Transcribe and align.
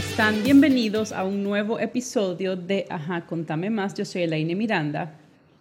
están? 0.00 0.42
Bienvenidos 0.42 1.12
a 1.12 1.24
un 1.24 1.44
nuevo 1.44 1.78
episodio 1.78 2.56
de 2.56 2.86
Ajá, 2.88 3.26
contame 3.26 3.68
más. 3.68 3.92
Yo 3.92 4.06
soy 4.06 4.22
Elaine 4.22 4.54
Miranda. 4.56 5.12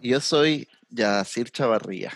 Y 0.02 0.12
yo 0.12 0.22
soy 0.22 0.66
Yacir 0.90 1.52
Chavarría. 1.52 2.14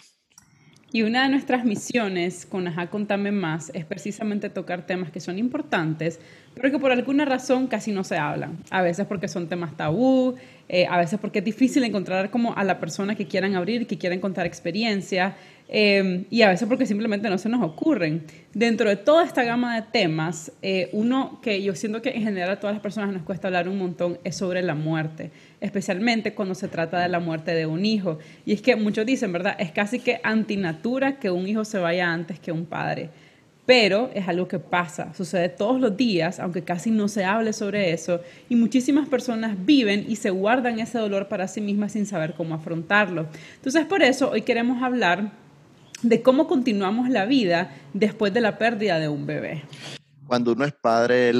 Y 0.95 1.01
una 1.01 1.23
de 1.23 1.29
nuestras 1.29 1.65
misiones 1.65 2.45
con 2.45 2.67
Ajá, 2.67 2.85
contame 2.91 3.31
más 3.31 3.71
es 3.73 3.83
precisamente 3.83 4.51
tocar 4.51 4.85
temas 4.85 5.09
que 5.09 5.19
son 5.19 5.39
importantes, 5.39 6.19
pero 6.53 6.69
que 6.69 6.77
por 6.77 6.91
alguna 6.91 7.25
razón 7.25 7.65
casi 7.65 7.91
no 7.91 8.03
se 8.03 8.15
hablan. 8.15 8.59
A 8.69 8.83
veces 8.83 9.07
porque 9.07 9.27
son 9.27 9.49
temas 9.49 9.75
tabú, 9.75 10.35
eh, 10.69 10.85
a 10.87 10.99
veces 10.99 11.19
porque 11.19 11.39
es 11.39 11.45
difícil 11.45 11.83
encontrar 11.83 12.29
como 12.29 12.55
a 12.55 12.63
la 12.63 12.79
persona 12.79 13.15
que 13.15 13.25
quieran 13.25 13.55
abrir, 13.55 13.87
que 13.87 13.97
quieran 13.97 14.19
contar 14.19 14.45
experiencia, 14.45 15.35
eh, 15.69 16.25
y 16.29 16.43
a 16.43 16.49
veces 16.49 16.67
porque 16.67 16.85
simplemente 16.85 17.27
no 17.29 17.39
se 17.39 17.49
nos 17.49 17.63
ocurren. 17.63 18.23
Dentro 18.53 18.87
de 18.87 18.95
toda 18.95 19.25
esta 19.25 19.43
gama 19.43 19.75
de 19.75 19.81
temas, 19.91 20.51
eh, 20.61 20.89
uno 20.93 21.39
que 21.41 21.63
yo 21.63 21.73
siento 21.73 22.03
que 22.03 22.09
en 22.09 22.21
general 22.21 22.51
a 22.51 22.59
todas 22.59 22.75
las 22.75 22.83
personas 22.83 23.11
nos 23.11 23.23
cuesta 23.23 23.47
hablar 23.47 23.67
un 23.67 23.79
montón 23.79 24.19
es 24.23 24.35
sobre 24.35 24.61
la 24.61 24.75
muerte, 24.75 25.31
especialmente 25.63 26.35
cuando 26.35 26.53
se 26.53 26.67
trata 26.67 26.99
de 26.99 27.09
la 27.09 27.19
muerte 27.19 27.55
de 27.55 27.65
un 27.65 27.85
hijo. 27.85 28.19
Y 28.45 28.53
es 28.53 28.61
que 28.61 28.75
muchos 28.75 29.05
dicen, 29.05 29.31
¿verdad? 29.31 29.55
Es 29.57 29.71
casi 29.71 29.99
que 29.99 30.19
antinatura 30.23 31.17
que 31.19 31.31
un 31.31 31.47
hijo 31.47 31.65
se 31.65 31.79
vaya 31.79 32.11
antes 32.11 32.39
que 32.39 32.51
un 32.51 32.65
padre 32.65 33.09
pero 33.65 34.09
es 34.13 34.27
algo 34.27 34.47
que 34.47 34.59
pasa, 34.59 35.13
sucede 35.13 35.49
todos 35.49 35.79
los 35.79 35.95
días, 35.95 36.39
aunque 36.39 36.63
casi 36.63 36.91
no 36.91 37.07
se 37.07 37.23
hable 37.23 37.53
sobre 37.53 37.93
eso, 37.93 38.19
y 38.49 38.55
muchísimas 38.55 39.07
personas 39.07 39.55
viven 39.65 40.05
y 40.07 40.17
se 40.17 40.31
guardan 40.31 40.79
ese 40.79 40.97
dolor 40.97 41.27
para 41.29 41.47
sí 41.47 41.61
mismas 41.61 41.93
sin 41.93 42.05
saber 42.05 42.33
cómo 42.35 42.55
afrontarlo. 42.55 43.27
Entonces, 43.55 43.85
por 43.85 44.03
eso 44.03 44.31
hoy 44.31 44.41
queremos 44.41 44.83
hablar 44.83 45.31
de 46.01 46.21
cómo 46.21 46.47
continuamos 46.47 47.09
la 47.09 47.25
vida 47.25 47.71
después 47.93 48.33
de 48.33 48.41
la 48.41 48.57
pérdida 48.57 48.99
de 48.99 49.07
un 49.07 49.25
bebé. 49.25 49.63
Cuando 50.27 50.51
uno 50.51 50.65
es 50.65 50.73
padre, 50.73 51.31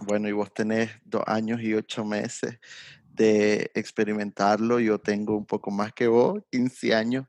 bueno, 0.00 0.28
y 0.28 0.32
vos 0.32 0.52
tenés 0.52 0.90
dos 1.04 1.22
años 1.26 1.62
y 1.62 1.74
ocho 1.74 2.04
meses 2.04 2.58
de 3.20 3.70
experimentarlo, 3.74 4.80
yo 4.80 4.98
tengo 4.98 5.36
un 5.36 5.44
poco 5.44 5.70
más 5.70 5.92
que 5.92 6.06
vos, 6.06 6.42
15 6.50 6.94
años. 6.94 7.26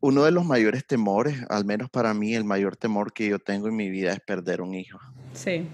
uno 0.00 0.24
de 0.24 0.30
los 0.30 0.46
mayores 0.46 0.86
temores, 0.86 1.36
al 1.50 1.66
menos 1.66 1.90
para 1.90 2.14
mí, 2.14 2.34
el 2.34 2.44
mayor 2.44 2.74
temor 2.74 3.12
que 3.12 3.28
yo 3.28 3.38
tengo 3.38 3.68
en 3.68 3.76
mi 3.76 3.90
vida 3.90 4.14
es 4.14 4.20
perder 4.20 4.62
un 4.62 4.74
hijo. 4.74 4.98
Sí. 5.34 5.66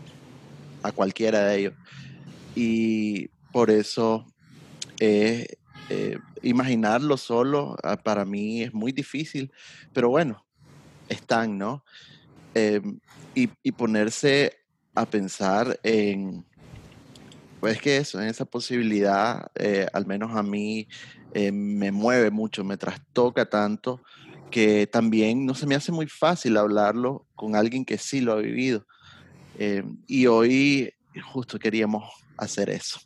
A 0.82 0.90
cualquiera 0.90 1.44
de 1.44 1.58
ellos. 1.58 1.74
Y 2.56 3.28
por 3.52 3.70
eso 3.70 4.26
eh, 4.98 5.46
eh, 5.88 6.18
imaginarlo 6.42 7.16
solo 7.16 7.76
ah, 7.84 7.96
para 7.96 8.24
mí 8.24 8.62
es 8.62 8.74
muy 8.74 8.90
difícil, 8.90 9.52
pero 9.92 10.08
bueno, 10.08 10.44
están, 11.08 11.56
¿no? 11.56 11.84
Em, 12.54 12.98
y, 13.34 13.46
ponerse 13.72 14.56
a 14.94 15.06
pensar 15.06 15.78
en, 15.84 16.44
pues 17.62 17.80
que 17.80 17.96
eso, 17.96 18.20
en 18.20 18.26
esa 18.26 18.44
posibilidad, 18.44 19.46
eh, 19.54 19.86
al 19.92 20.04
menos 20.04 20.36
a 20.36 20.42
mí 20.42 20.88
eh, 21.32 21.52
me 21.52 21.92
mueve 21.92 22.32
mucho, 22.32 22.64
me 22.64 22.76
trastoca 22.76 23.48
tanto 23.48 24.02
que 24.50 24.88
también 24.88 25.46
no 25.46 25.54
se 25.54 25.68
me 25.68 25.76
hace 25.76 25.92
muy 25.92 26.08
fácil 26.08 26.56
hablarlo 26.56 27.28
con 27.36 27.54
alguien 27.54 27.84
que 27.84 27.98
sí 27.98 28.20
lo 28.20 28.32
ha 28.32 28.40
vivido. 28.40 28.84
Em, 29.60 29.96
y 30.08 30.26
hoy 30.26 30.92
justo 31.32 31.56
queríamos 31.56 32.02
hacer 32.36 32.68
eso. 32.68 32.98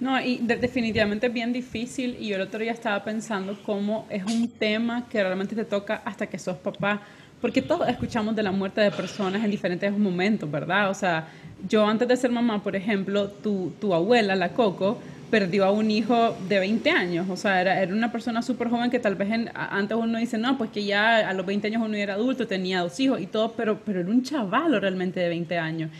No, 0.00 0.20
y 0.20 0.38
definitivamente 0.38 1.28
es 1.28 1.32
bien 1.32 1.52
difícil 1.52 2.16
y 2.18 2.26
yo 2.26 2.36
el 2.36 2.42
otro 2.42 2.58
día 2.58 2.72
estaba 2.72 3.04
pensando 3.04 3.56
cómo 3.62 4.04
es 4.10 4.24
un 4.24 4.48
tema 4.48 5.08
que 5.08 5.22
realmente 5.22 5.54
te 5.54 5.64
toca 5.64 6.02
hasta 6.04 6.26
que 6.26 6.40
sos 6.40 6.56
papá, 6.56 7.02
porque 7.40 7.62
todos 7.62 7.88
escuchamos 7.88 8.36
de 8.36 8.42
la 8.42 8.52
muerte 8.52 8.80
de 8.80 8.90
personas 8.90 9.42
en 9.44 9.50
diferentes 9.50 9.96
momentos, 9.96 10.50
¿verdad? 10.50 10.90
O 10.90 10.94
sea, 10.94 11.28
yo 11.68 11.86
antes 11.86 12.06
de 12.06 12.16
ser 12.16 12.30
mamá, 12.30 12.62
por 12.62 12.76
ejemplo, 12.76 13.28
tu, 13.28 13.72
tu 13.80 13.94
abuela, 13.94 14.36
la 14.36 14.50
Coco, 14.50 14.98
perdió 15.30 15.64
a 15.64 15.70
un 15.70 15.90
hijo 15.90 16.36
de 16.48 16.58
20 16.58 16.90
años, 16.90 17.30
o 17.30 17.36
sea, 17.36 17.60
era, 17.60 17.80
era 17.80 17.94
una 17.94 18.10
persona 18.10 18.42
súper 18.42 18.68
joven 18.68 18.90
que 18.90 18.98
tal 18.98 19.14
vez 19.14 19.28
antes 19.54 19.96
uno 19.96 20.18
dice, 20.18 20.38
no, 20.38 20.58
pues 20.58 20.70
que 20.70 20.84
ya 20.84 21.28
a 21.28 21.32
los 21.32 21.46
20 21.46 21.68
años 21.68 21.82
uno 21.84 21.96
era 21.96 22.14
adulto, 22.14 22.46
tenía 22.46 22.80
dos 22.80 22.98
hijos 22.98 23.20
y 23.20 23.26
todo, 23.26 23.52
pero, 23.52 23.78
pero 23.84 24.00
era 24.00 24.10
un 24.10 24.22
chaval 24.22 24.80
realmente 24.80 25.20
de 25.20 25.28
20 25.28 25.58
años. 25.58 25.90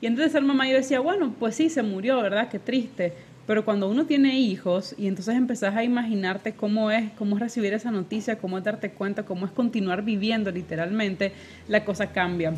Y 0.00 0.06
antes 0.06 0.24
de 0.24 0.30
ser 0.30 0.42
mamá 0.42 0.68
yo 0.68 0.74
decía, 0.74 0.98
bueno, 1.00 1.34
pues 1.38 1.54
sí, 1.54 1.68
se 1.68 1.82
murió, 1.82 2.20
¿verdad? 2.20 2.48
Qué 2.48 2.58
triste 2.58 3.12
pero 3.50 3.64
cuando 3.64 3.88
uno 3.88 4.06
tiene 4.06 4.38
hijos 4.38 4.94
y 4.96 5.08
entonces 5.08 5.34
empezás 5.34 5.74
a 5.74 5.82
imaginarte 5.82 6.52
cómo 6.52 6.92
es, 6.92 7.10
cómo 7.18 7.34
es 7.34 7.40
recibir 7.40 7.74
esa 7.74 7.90
noticia, 7.90 8.38
cómo 8.38 8.58
es 8.58 8.62
darte 8.62 8.92
cuenta, 8.92 9.24
cómo 9.24 9.44
es 9.44 9.50
continuar 9.50 10.04
viviendo 10.04 10.52
literalmente, 10.52 11.32
la 11.66 11.84
cosa 11.84 12.12
cambia. 12.12 12.54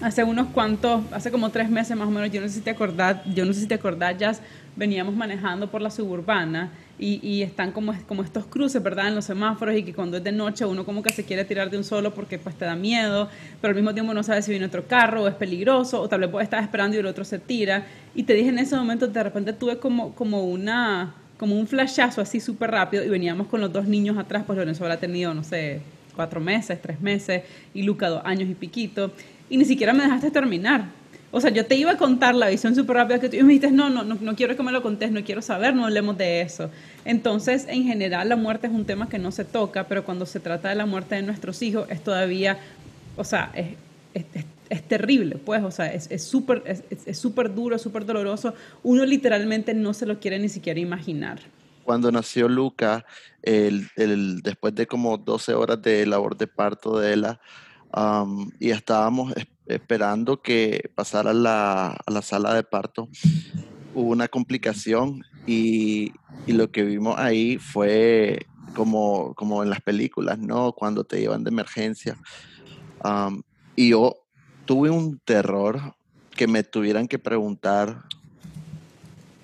Hace 0.00 0.24
unos 0.24 0.48
cuantos, 0.48 1.04
hace 1.12 1.30
como 1.30 1.50
tres 1.50 1.70
meses 1.70 1.96
más 1.96 2.08
o 2.08 2.10
menos, 2.10 2.32
yo 2.32 2.40
no 2.40 2.48
sé 2.48 2.54
si 2.54 2.60
te 2.60 2.70
acordás, 2.70 3.18
yo 3.36 3.44
no 3.44 3.52
sé 3.52 3.60
si 3.60 3.66
te 3.68 3.76
acordás, 3.76 4.18
ya 4.18 4.32
veníamos 4.74 5.14
manejando 5.14 5.70
por 5.70 5.80
la 5.80 5.92
suburbana 5.92 6.72
y, 6.98 7.42
están 7.42 7.72
como, 7.72 7.92
estos 7.92 8.46
cruces, 8.46 8.82
¿verdad? 8.82 9.08
En 9.08 9.14
los 9.14 9.26
semáforos 9.26 9.76
y 9.76 9.82
que 9.82 9.92
cuando 9.92 10.16
es 10.16 10.24
de 10.24 10.32
noche 10.32 10.64
uno 10.64 10.84
como 10.84 11.02
que 11.02 11.12
se 11.12 11.24
quiere 11.24 11.44
tirar 11.44 11.68
de 11.70 11.76
un 11.76 11.84
solo 11.84 12.14
porque 12.14 12.38
pues 12.38 12.56
te 12.56 12.64
da 12.64 12.74
miedo, 12.74 13.28
pero 13.60 13.72
al 13.72 13.76
mismo 13.76 13.92
tiempo 13.92 14.14
no 14.14 14.22
sabes 14.22 14.46
si 14.46 14.50
viene 14.50 14.66
otro 14.66 14.86
carro 14.86 15.24
o 15.24 15.28
es 15.28 15.34
peligroso 15.34 16.00
o 16.00 16.08
tal 16.08 16.20
vez 16.20 16.30
estás 16.42 16.62
esperando 16.62 16.96
y 16.96 17.00
el 17.00 17.06
otro 17.06 17.24
se 17.24 17.38
tira. 17.38 17.86
Y 18.14 18.22
te 18.22 18.32
dije 18.32 18.48
en 18.48 18.58
ese 18.58 18.76
momento, 18.76 19.06
de 19.08 19.22
repente 19.22 19.52
tuve 19.52 19.78
como, 19.78 20.14
como 20.14 20.44
una 20.44 21.14
como 21.38 21.58
un 21.58 21.66
flashazo 21.66 22.22
así 22.22 22.40
súper 22.40 22.70
rápido 22.70 23.04
y 23.04 23.10
veníamos 23.10 23.48
con 23.48 23.60
los 23.60 23.70
dos 23.70 23.86
niños 23.86 24.16
atrás, 24.16 24.44
pues 24.46 24.58
Lorenzo 24.58 24.84
habrá 24.84 24.96
tenido, 24.96 25.34
no 25.34 25.44
sé, 25.44 25.82
cuatro 26.14 26.40
meses, 26.40 26.80
tres 26.80 26.98
meses 26.98 27.42
y 27.74 27.82
Luca 27.82 28.08
dos 28.08 28.22
años 28.24 28.48
y 28.48 28.54
piquito 28.54 29.12
y 29.50 29.58
ni 29.58 29.66
siquiera 29.66 29.92
me 29.92 30.02
dejaste 30.02 30.30
terminar 30.30 30.86
o 31.36 31.40
sea, 31.42 31.50
yo 31.50 31.66
te 31.66 31.76
iba 31.76 31.90
a 31.90 31.98
contar 31.98 32.34
la 32.34 32.48
visión 32.48 32.74
súper 32.74 32.96
rápida 32.96 33.20
que 33.20 33.28
tú 33.28 33.36
y 33.36 33.42
me 33.42 33.52
dijiste, 33.52 33.70
no, 33.70 33.90
no, 33.90 34.04
no, 34.04 34.16
no 34.18 34.34
quiero 34.34 34.56
que 34.56 34.62
me 34.62 34.72
lo 34.72 34.80
contes, 34.80 35.10
no 35.10 35.22
quiero 35.22 35.42
saber, 35.42 35.74
no 35.74 35.84
hablemos 35.84 36.16
de 36.16 36.40
eso. 36.40 36.70
Entonces, 37.04 37.66
en 37.68 37.84
general, 37.84 38.30
la 38.30 38.36
muerte 38.36 38.68
es 38.68 38.72
un 38.72 38.86
tema 38.86 39.10
que 39.10 39.18
no 39.18 39.30
se 39.30 39.44
toca, 39.44 39.86
pero 39.86 40.02
cuando 40.02 40.24
se 40.24 40.40
trata 40.40 40.70
de 40.70 40.76
la 40.76 40.86
muerte 40.86 41.16
de 41.16 41.20
nuestros 41.20 41.60
hijos, 41.60 41.90
es 41.90 42.02
todavía, 42.02 42.58
o 43.18 43.24
sea, 43.24 43.52
es, 43.54 43.66
es, 44.14 44.24
es 44.70 44.82
terrible, 44.88 45.36
pues, 45.36 45.62
o 45.62 45.70
sea, 45.70 45.92
es 45.92 46.24
súper 46.24 46.62
es, 46.64 46.82
es, 47.04 47.18
súper 47.18 47.54
duro, 47.54 47.78
súper 47.78 48.06
doloroso. 48.06 48.54
Uno 48.82 49.04
literalmente 49.04 49.74
no 49.74 49.92
se 49.92 50.06
lo 50.06 50.18
quiere 50.18 50.38
ni 50.38 50.48
siquiera 50.48 50.80
imaginar. 50.80 51.40
Cuando 51.84 52.10
nació 52.10 52.48
Luca, 52.48 53.04
el, 53.42 53.90
el, 53.96 54.40
después 54.40 54.74
de 54.74 54.86
como 54.86 55.18
12 55.18 55.52
horas 55.52 55.82
de 55.82 56.06
labor 56.06 56.34
de 56.38 56.46
parto 56.46 56.98
de 56.98 57.12
ella, 57.12 57.38
y 58.58 58.70
estábamos 58.70 59.34
esperando 59.66 60.42
que 60.42 60.90
pasara 60.94 61.32
la, 61.32 61.88
a 61.88 62.10
la 62.10 62.22
sala 62.22 62.54
de 62.54 62.62
parto. 62.62 63.08
Hubo 63.94 64.10
una 64.10 64.28
complicación 64.28 65.24
y, 65.46 66.12
y, 66.46 66.52
lo 66.52 66.70
que 66.70 66.82
vimos 66.82 67.18
ahí 67.18 67.58
fue 67.58 68.46
como, 68.74 69.34
como 69.34 69.62
en 69.62 69.70
las 69.70 69.80
películas, 69.80 70.38
¿no? 70.38 70.72
Cuando 70.72 71.04
te 71.04 71.20
llevan 71.20 71.44
de 71.44 71.50
emergencia. 71.50 72.16
y 73.74 73.90
yo 73.90 74.16
tuve 74.66 74.90
un 74.90 75.18
terror 75.24 75.94
que 76.32 76.46
me 76.46 76.62
tuvieran 76.62 77.08
que 77.08 77.18
preguntar 77.18 78.04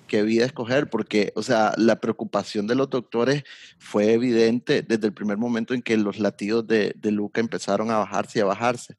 qué 0.07 0.21
vida 0.21 0.45
escoger, 0.45 0.91
porque, 0.91 1.33
o 1.35 1.41
sea, 1.41 1.73
la 1.75 1.99
preocupación 1.99 2.67
de 2.67 2.75
los 2.75 2.89
doctores 2.91 3.43
fue 3.79 4.13
evidente 4.13 4.83
desde 4.83 5.07
el 5.07 5.13
primer 5.13 5.37
momento 5.37 5.73
en 5.73 5.81
que 5.81 5.97
los 5.97 6.19
latidos 6.19 6.67
de, 6.67 6.93
de 6.95 7.11
Luca 7.11 7.41
empezaron 7.41 7.89
a 7.89 7.97
bajarse 7.97 8.37
y 8.37 8.41
a 8.43 8.45
bajarse. 8.45 8.95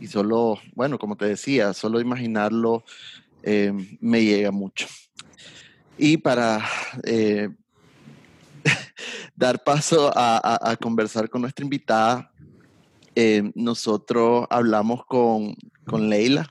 Y 0.00 0.06
solo, 0.06 0.58
bueno, 0.74 0.98
como 0.98 1.16
te 1.16 1.26
decía, 1.26 1.72
solo 1.72 2.00
imaginarlo 2.00 2.84
eh, 3.42 3.72
me 4.00 4.24
llega 4.24 4.50
mucho. 4.50 4.86
Y 5.96 6.16
para 6.16 6.64
eh, 7.04 7.48
dar 9.36 9.62
paso 9.62 10.10
a, 10.14 10.76
conversar 10.80 11.28
con 11.28 11.42
nuestra 11.42 11.64
invitada, 11.64 12.32
eh, 13.14 13.50
nosotros 13.54 14.46
hablamos 14.50 15.04
con, 15.06 15.54
con 15.86 16.08
Leila. 16.08 16.48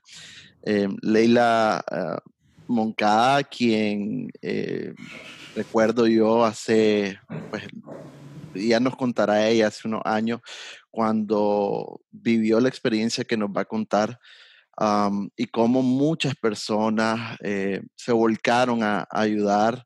Eh, 0.65 0.87
Leila 1.01 1.83
uh, 1.91 2.73
Moncada, 2.73 3.43
quien 3.43 4.31
eh, 4.41 4.93
recuerdo 5.55 6.07
yo 6.07 6.45
hace, 6.45 7.19
pues 7.49 7.63
ya 8.55 8.79
nos 8.79 8.95
contará 8.95 9.47
ella 9.47 9.67
hace 9.67 9.87
unos 9.87 10.01
años, 10.05 10.41
cuando 10.91 12.01
vivió 12.11 12.59
la 12.59 12.69
experiencia 12.69 13.23
que 13.23 13.37
nos 13.37 13.49
va 13.49 13.61
a 13.61 13.65
contar 13.65 14.19
y 15.35 15.45
cómo 15.47 15.83
muchas 15.83 16.35
personas 16.35 17.37
eh, 17.43 17.81
se 17.95 18.11
volcaron 18.11 18.81
a, 18.81 19.07
ayudar 19.11 19.85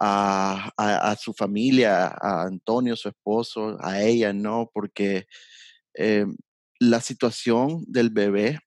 a, 0.00 1.16
su 1.18 1.32
familia, 1.32 2.06
a 2.20 2.42
Antonio, 2.42 2.94
su 2.94 3.08
esposo, 3.08 3.76
a 3.80 4.00
ella, 4.02 4.32
¿no? 4.32 4.70
Porque 4.72 5.26
eh, 5.94 6.26
la 6.78 7.00
situación 7.00 7.84
del 7.86 8.10
bebé 8.10 8.60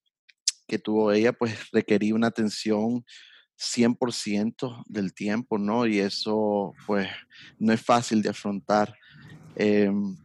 que 0.68 0.80
tuvo 0.80 1.12
ella, 1.12 1.32
pues 1.34 1.70
requería 1.72 2.16
una 2.16 2.28
atención 2.28 3.06
100% 3.62 4.84
del 4.88 5.14
tiempo, 5.14 5.58
¿no? 5.58 5.86
Y 5.86 6.00
eso, 6.00 6.74
pues, 6.88 7.08
no 7.60 7.72
es 7.72 7.82
fácil 7.82 8.22
de 8.22 8.30
afrontar. 8.30 8.96
Em, 9.56 10.16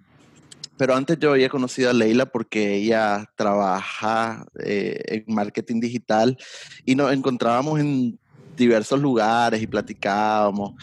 pero 0.76 0.94
antes 0.94 1.18
yo 1.18 1.32
había 1.32 1.48
conocido 1.48 1.90
a 1.90 1.94
Leila 1.94 2.26
porque 2.26 2.74
ella 2.74 3.24
trabaja 3.34 4.46
en 4.56 5.24
marketing 5.26 5.80
digital 5.80 6.36
y 6.84 6.94
nos 6.94 7.12
encontrábamos 7.12 7.80
en 7.80 8.18
diversos 8.56 9.00
lugares 9.00 9.62
y 9.62 9.66
platicábamos. 9.66 10.74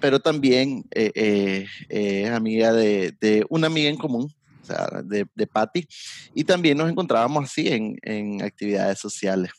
pero 0.00 0.18
también 0.20 0.84
es 0.90 2.30
amiga 2.30 2.72
de, 2.72 3.46
una 3.48 3.68
amiga 3.68 3.90
en 3.90 3.96
común 3.96 4.28
de, 5.04 5.24
de 5.34 5.46
Patty, 5.46 5.86
y 6.34 6.42
también 6.42 6.78
nos 6.78 6.90
encontrábamos 6.90 7.44
así 7.44 7.68
en 7.68 8.42
actividades 8.42 8.98
sociales. 8.98 9.52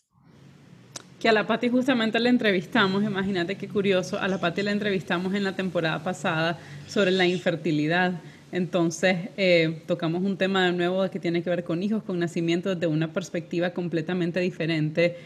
Que 1.20 1.28
a 1.28 1.34
la 1.34 1.46
Patti 1.46 1.68
justamente 1.70 2.18
la 2.20 2.30
entrevistamos, 2.30 3.04
imagínate 3.04 3.56
qué 3.56 3.68
curioso, 3.68 4.18
a 4.20 4.28
la 4.28 4.40
Patti 4.40 4.62
la 4.62 4.72
entrevistamos 4.72 5.34
en 5.34 5.44
la 5.44 5.54
temporada 5.54 6.02
pasada 6.02 6.58
sobre 6.88 7.12
la 7.12 7.26
infertilidad. 7.26 8.22
Entonces 8.52 9.30
eh, 9.36 9.84
tocamos 9.86 10.24
un 10.24 10.38
tema 10.38 10.66
de 10.66 10.72
nuevo 10.72 11.10
que 11.10 11.20
tiene 11.20 11.44
que 11.44 11.50
ver 11.50 11.64
con 11.64 11.84
hijos, 11.84 12.04
con 12.04 12.20
nacimiento 12.20 12.74
desde 12.74 12.88
una 12.88 13.12
perspectiva 13.12 13.72
completamente 13.72 14.40
diferente 14.40 15.18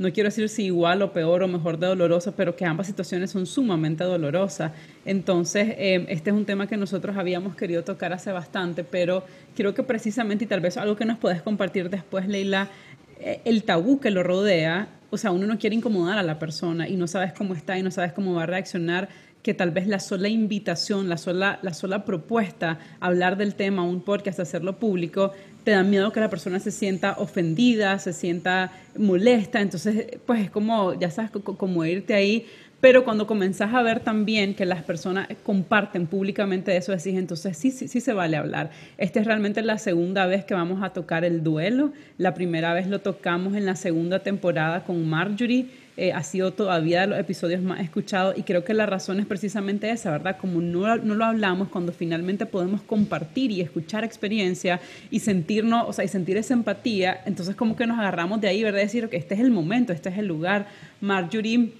no 0.00 0.10
quiero 0.14 0.28
decir 0.28 0.48
si 0.48 0.64
igual 0.64 1.02
o 1.02 1.12
peor 1.12 1.42
o 1.42 1.46
mejor 1.46 1.78
de 1.78 1.86
dolorosa, 1.86 2.34
pero 2.34 2.56
que 2.56 2.64
ambas 2.64 2.86
situaciones 2.86 3.30
son 3.30 3.44
sumamente 3.44 4.02
dolorosas. 4.02 4.72
Entonces, 5.04 5.74
eh, 5.76 6.06
este 6.08 6.30
es 6.30 6.36
un 6.36 6.46
tema 6.46 6.66
que 6.66 6.78
nosotros 6.78 7.18
habíamos 7.18 7.54
querido 7.54 7.84
tocar 7.84 8.14
hace 8.14 8.32
bastante, 8.32 8.82
pero 8.82 9.24
creo 9.54 9.74
que 9.74 9.82
precisamente, 9.82 10.44
y 10.44 10.46
tal 10.46 10.60
vez 10.60 10.78
algo 10.78 10.96
que 10.96 11.04
nos 11.04 11.18
puedes 11.18 11.42
compartir 11.42 11.90
después, 11.90 12.26
Leila, 12.26 12.70
eh, 13.18 13.42
el 13.44 13.62
tabú 13.64 14.00
que 14.00 14.10
lo 14.10 14.22
rodea, 14.22 14.88
o 15.10 15.18
sea, 15.18 15.30
uno 15.30 15.46
no 15.46 15.58
quiere 15.58 15.76
incomodar 15.76 16.18
a 16.18 16.22
la 16.22 16.38
persona 16.38 16.88
y 16.88 16.96
no 16.96 17.06
sabes 17.06 17.32
cómo 17.32 17.54
está 17.54 17.78
y 17.78 17.82
no 17.82 17.90
sabes 17.90 18.12
cómo 18.12 18.34
va 18.34 18.44
a 18.44 18.46
reaccionar 18.46 19.08
que 19.42 19.54
tal 19.54 19.70
vez 19.70 19.86
la 19.86 20.00
sola 20.00 20.28
invitación, 20.28 21.08
la 21.08 21.16
sola, 21.16 21.58
la 21.62 21.72
sola 21.72 22.04
propuesta, 22.04 22.78
hablar 23.00 23.36
del 23.36 23.54
tema, 23.54 23.82
un 23.82 24.02
podcast, 24.02 24.38
hacerlo 24.38 24.78
público, 24.78 25.32
te 25.64 25.70
da 25.72 25.82
miedo 25.82 26.12
que 26.12 26.20
la 26.20 26.28
persona 26.28 26.58
se 26.60 26.70
sienta 26.70 27.14
ofendida, 27.18 27.98
se 27.98 28.12
sienta 28.12 28.72
molesta, 28.98 29.60
entonces 29.60 30.18
pues 30.26 30.42
es 30.42 30.50
como, 30.50 30.98
ya 30.98 31.10
sabes, 31.10 31.30
como 31.30 31.84
irte 31.84 32.14
ahí, 32.14 32.46
pero 32.80 33.04
cuando 33.04 33.26
comenzás 33.26 33.74
a 33.74 33.82
ver 33.82 34.00
también 34.00 34.54
que 34.54 34.64
las 34.64 34.82
personas 34.82 35.28
comparten 35.42 36.06
públicamente 36.06 36.76
eso, 36.76 36.92
decís, 36.92 37.14
entonces 37.16 37.56
sí, 37.56 37.70
sí, 37.70 37.88
sí 37.88 38.00
se 38.00 38.12
vale 38.12 38.36
hablar. 38.36 38.70
Esta 38.96 39.20
es 39.20 39.26
realmente 39.26 39.62
la 39.62 39.78
segunda 39.78 40.26
vez 40.26 40.44
que 40.44 40.54
vamos 40.54 40.82
a 40.82 40.90
tocar 40.90 41.24
el 41.24 41.42
duelo, 41.42 41.92
la 42.16 42.34
primera 42.34 42.72
vez 42.72 42.86
lo 42.86 43.00
tocamos 43.00 43.54
en 43.54 43.66
la 43.66 43.76
segunda 43.76 44.20
temporada 44.20 44.84
con 44.84 45.06
Marjorie, 45.08 45.66
eh, 45.96 46.12
ha 46.14 46.22
sido 46.22 46.52
todavía 46.52 47.02
de 47.02 47.08
los 47.08 47.18
episodios 47.18 47.60
más 47.60 47.80
escuchados 47.80 48.38
y 48.38 48.42
creo 48.44 48.64
que 48.64 48.72
la 48.72 48.86
razón 48.86 49.20
es 49.20 49.26
precisamente 49.26 49.90
esa, 49.90 50.10
¿verdad? 50.10 50.38
Como 50.40 50.62
no, 50.62 50.96
no 50.96 51.14
lo 51.14 51.24
hablamos, 51.26 51.68
cuando 51.68 51.92
finalmente 51.92 52.46
podemos 52.46 52.80
compartir 52.80 53.50
y 53.50 53.60
escuchar 53.60 54.02
experiencia 54.02 54.80
y 55.10 55.20
sentirnos, 55.20 55.86
o 55.86 55.92
sea, 55.92 56.06
y 56.06 56.08
sentir 56.08 56.38
esa 56.38 56.54
empatía, 56.54 57.20
entonces 57.26 57.54
como 57.54 57.76
que 57.76 57.86
nos 57.86 57.98
agarramos 57.98 58.40
de 58.40 58.48
ahí, 58.48 58.62
¿verdad? 58.62 58.80
Decir 58.80 59.10
que 59.10 59.18
este 59.18 59.34
es 59.34 59.40
el 59.40 59.50
momento, 59.50 59.92
este 59.92 60.08
es 60.08 60.16
el 60.16 60.26
lugar. 60.26 60.68
Marjorie 61.02 61.72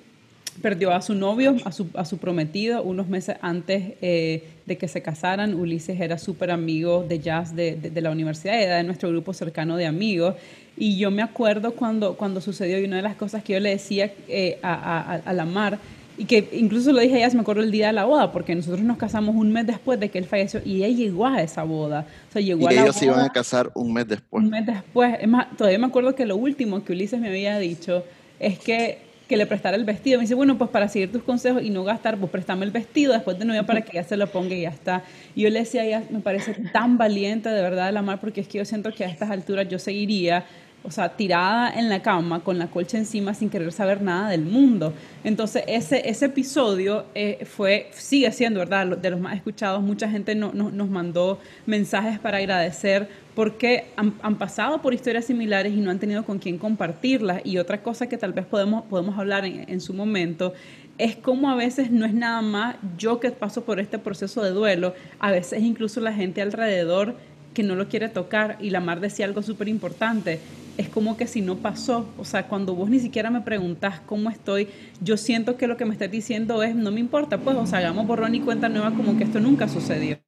perdió 0.61 0.93
a 0.93 1.01
su 1.03 1.15
novio, 1.15 1.57
a 1.65 1.73
su, 1.73 1.89
a 1.95 2.05
su 2.05 2.19
prometido, 2.19 2.83
unos 2.83 3.09
meses 3.09 3.37
antes 3.41 3.95
eh, 4.03 4.49
de 4.67 4.79
que 4.79 4.89
se 4.89 5.03
casaran. 5.03 5.55
Ulises 5.55 6.01
era 6.01 6.19
súper 6.19 6.51
amigo 6.51 7.05
de 7.09 7.19
jazz 7.19 7.55
de, 7.55 7.77
de, 7.77 8.01
la 8.01 8.11
universidad, 8.11 8.61
era 8.61 8.77
de 8.77 8.85
nuestro 8.85 9.09
grupo 9.09 9.33
cercano 9.33 9.77
de 9.77 9.87
amigos. 9.87 10.35
Y 10.77 10.99
yo 10.99 11.11
me 11.11 11.23
acuerdo 11.23 11.73
cuando, 11.73 12.17
cuando 12.17 12.41
sucedió, 12.41 12.79
y 12.79 12.85
una 12.85 12.97
de 12.97 13.03
las 13.03 13.17
cosas 13.17 13.43
que 13.43 13.55
yo 13.55 13.61
le 13.61 13.71
decía 13.71 14.13
eh, 14.29 14.59
a, 14.63 15.21
a, 15.25 15.33
la 15.33 15.45
Mar, 15.45 15.79
y 16.17 16.25
que 16.25 16.49
incluso 16.53 16.93
lo 16.93 17.01
dije 17.01 17.17
a 17.17 17.19
ella, 17.27 17.35
me 17.35 17.41
acuerdo 17.41 17.63
el 17.63 17.71
día 17.71 17.89
de 17.89 17.93
la 17.93 18.05
boda, 18.05 18.31
porque 18.33 18.55
nosotros 18.55 18.83
nos 18.83 18.99
casamos 18.99 19.37
un 19.37 19.53
mes 19.53 19.67
después 19.67 19.99
de 19.99 20.11
que 20.11 20.19
él 20.19 20.27
falleció, 20.27 20.61
y 20.65 20.77
ella 20.85 20.89
llegó 20.89 21.27
a 21.27 21.43
esa 21.43 21.63
boda. 21.65 22.07
O 22.29 22.33
sea, 22.33 22.43
llegó 22.43 22.71
y 22.71 22.77
a 22.77 22.83
ellos 22.83 22.97
se 22.97 23.07
iban 23.07 23.21
a 23.21 23.31
casar 23.31 23.71
un 23.75 23.93
mes 23.93 24.07
después. 24.09 24.45
Un 24.45 24.51
mes 24.51 24.67
después. 24.67 25.17
Es 25.21 25.29
más, 25.29 25.57
todavía 25.57 25.79
me 25.79 25.87
acuerdo 25.87 26.15
que 26.15 26.27
lo 26.27 26.37
último 26.37 26.85
que 26.85 26.93
Ulises 26.93 27.21
me 27.21 27.29
había 27.29 27.59
dicho 27.59 28.05
es 28.39 28.59
que 28.59 29.10
que 29.31 29.37
le 29.37 29.47
prestara 29.47 29.77
el 29.77 29.85
vestido. 29.85 30.19
Me 30.19 30.23
dice, 30.23 30.35
bueno, 30.35 30.59
pues 30.59 30.71
para 30.71 30.89
seguir 30.89 31.13
tus 31.13 31.23
consejos 31.23 31.63
y 31.63 31.71
no 31.71 31.85
gastar, 31.85 32.19
pues 32.19 32.33
préstame 32.33 32.67
el 32.67 32.73
vestido 32.73 33.13
después 33.13 33.39
de 33.39 33.45
novia 33.45 33.63
para 33.63 33.83
que 33.83 33.93
ya 33.95 34.03
se 34.03 34.17
lo 34.17 34.27
ponga 34.27 34.57
y 34.57 34.63
ya 34.63 34.71
está. 34.71 35.05
Y 35.37 35.43
yo 35.43 35.51
le 35.51 35.61
decía, 35.61 35.85
ella 35.85 36.03
me 36.11 36.19
parece 36.19 36.53
tan 36.73 36.99
valiente 36.99 37.49
de 37.49 37.63
verdad 37.63 37.93
la 37.93 38.03
mar, 38.03 38.19
porque 38.21 38.41
es 38.41 38.49
que 38.49 38.59
yo 38.59 38.65
siento 38.65 38.91
que 38.93 39.05
a 39.05 39.09
estas 39.09 39.31
alturas 39.31 39.69
yo 39.69 39.79
seguiría 39.79 40.45
o 40.83 40.91
sea, 40.91 41.11
tirada 41.11 41.71
en 41.71 41.89
la 41.89 42.01
cama 42.01 42.41
con 42.41 42.59
la 42.59 42.69
colcha 42.69 42.97
encima 42.97 43.35
sin 43.35 43.51
querer 43.51 43.73
saber 43.73 44.01
nada 44.01 44.31
del 44.31 44.43
mundo. 44.43 44.95
Entonces, 45.25 45.63
ese, 45.67 46.09
ese 46.09 46.27
episodio 46.27 47.05
eh, 47.15 47.45
fue, 47.45 47.91
sigue 47.93 48.33
siendo, 48.33 48.61
¿verdad?, 48.61 48.87
de 48.97 49.11
los 49.11 49.21
más 49.21 49.37
escuchados. 49.37 49.83
Mucha 49.83 50.09
gente 50.09 50.35
no, 50.35 50.53
nos 50.53 50.89
mandó 50.89 51.39
mensajes 51.67 52.19
para 52.19 52.39
agradecer 52.39 53.09
porque 53.35 53.87
han, 53.97 54.15
han, 54.23 54.37
pasado 54.37 54.81
por 54.81 54.95
historias 54.95 55.27
similares 55.27 55.73
y 55.75 55.81
no 55.81 55.91
han 55.91 55.99
tenido 55.99 56.25
con 56.25 56.39
quién 56.39 56.57
compartirlas. 56.57 57.43
Y 57.45 57.59
otra 57.59 57.83
cosa 57.83 58.09
que 58.09 58.17
tal 58.17 58.33
vez 58.33 58.47
podemos, 58.47 58.85
podemos 58.85 59.19
hablar 59.19 59.45
en, 59.45 59.81
su 59.81 59.93
momento 59.93 60.55
es 60.99 61.17
como 61.17 61.51
a 61.51 61.55
veces 61.55 61.91
no 61.91 62.05
es 62.05 62.13
nada 62.13 62.43
más 62.43 62.77
yo 62.99 63.21
que 63.21 63.31
paso 63.31 63.65
por 63.65 63.81
este 63.81 63.99
proceso 63.99 64.43
de 64.43 64.51
duelo, 64.51 64.95
a 65.19 65.31
veces 65.31 65.63
incluso 65.63 66.01
la 66.01 66.13
gente 66.13 66.43
alrededor 66.43 67.17
que 67.55 67.63
no 67.63 67.75
lo 67.75 67.89
quiere 67.89 68.09
tocar 68.09 68.59
y 68.61 68.71
la 68.71 68.81
Mar 68.81 69.01
decía 69.01 69.25
algo 69.25 69.43
súper 69.43 69.69
importante, 69.69 70.41
es 70.77 70.89
como 70.89 71.17
que 71.17 71.27
si 71.27 71.41
no 71.41 71.57
pasó, 71.57 72.09
o 72.19 72.25
sea, 72.25 72.49
cuando 72.49 72.75
vos 72.75 72.91
ni 72.91 73.01
siquiera 73.01 73.31
me 73.31 73.41
preguntás 73.41 74.01
cómo 74.01 74.31
estoy, 74.31 74.69
yo 75.01 75.17
siento 75.17 75.57
que 75.57 75.67
lo 75.67 75.77
que 75.77 75.85
me 75.85 75.93
estás 75.93 76.11
diciendo 76.11 76.63
es, 76.63 76.75
no 76.75 76.91
me 76.91 77.01
importa, 77.01 77.39
pues, 77.39 77.57
o 77.57 77.67
sea, 77.67 77.79
hagamos 77.79 78.07
borrón 78.07 78.35
y 78.35 78.41
cuenta 78.41 78.69
nueva 78.69 78.93
como 78.93 79.17
que 79.17 79.25
esto 79.25 79.41
nunca 79.41 79.69
sucedió. 79.69 80.19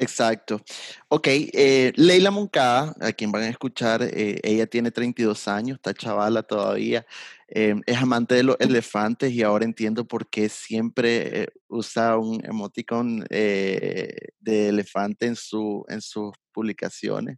Exacto. 0.00 0.62
Ok, 1.08 1.26
eh, 1.26 1.92
Leila 1.96 2.30
Moncada, 2.30 2.94
a 3.00 3.12
quien 3.12 3.32
van 3.32 3.42
a 3.42 3.48
escuchar, 3.48 4.00
eh, 4.02 4.38
ella 4.44 4.66
tiene 4.68 4.92
32 4.92 5.48
años, 5.48 5.76
está 5.76 5.92
chavala 5.92 6.44
todavía, 6.44 7.04
eh, 7.48 7.74
es 7.84 7.96
amante 7.96 8.36
de 8.36 8.44
los 8.44 8.56
elefantes 8.60 9.32
y 9.32 9.42
ahora 9.42 9.64
entiendo 9.64 10.06
por 10.06 10.30
qué 10.30 10.48
siempre 10.48 11.48
usa 11.66 12.16
un 12.16 12.40
emoticon 12.44 13.24
de 13.28 14.32
elefante 14.68 15.26
en, 15.26 15.34
su, 15.34 15.84
en 15.88 16.00
sus 16.00 16.32
publicaciones. 16.52 17.36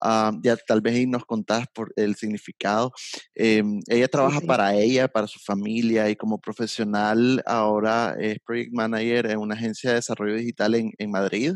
Ah, 0.00 0.32
ya 0.42 0.56
tal 0.56 0.80
vez 0.80 1.06
nos 1.06 1.24
contás 1.24 1.66
por 1.74 1.92
el 1.96 2.16
significado. 2.16 2.92
Em, 3.34 3.80
ella 3.88 4.08
trabaja 4.08 4.40
para 4.40 4.74
ella, 4.74 5.08
para 5.08 5.26
su 5.26 5.38
familia 5.40 6.08
y 6.08 6.16
como 6.16 6.38
profesional 6.40 7.42
ahora 7.46 8.16
es 8.18 8.38
Project 8.40 8.72
Manager 8.72 9.26
en 9.26 9.38
una 9.38 9.54
agencia 9.54 9.90
de 9.90 9.96
desarrollo 9.96 10.36
digital 10.36 10.74
en, 10.74 10.92
en 10.98 11.10
Madrid. 11.10 11.52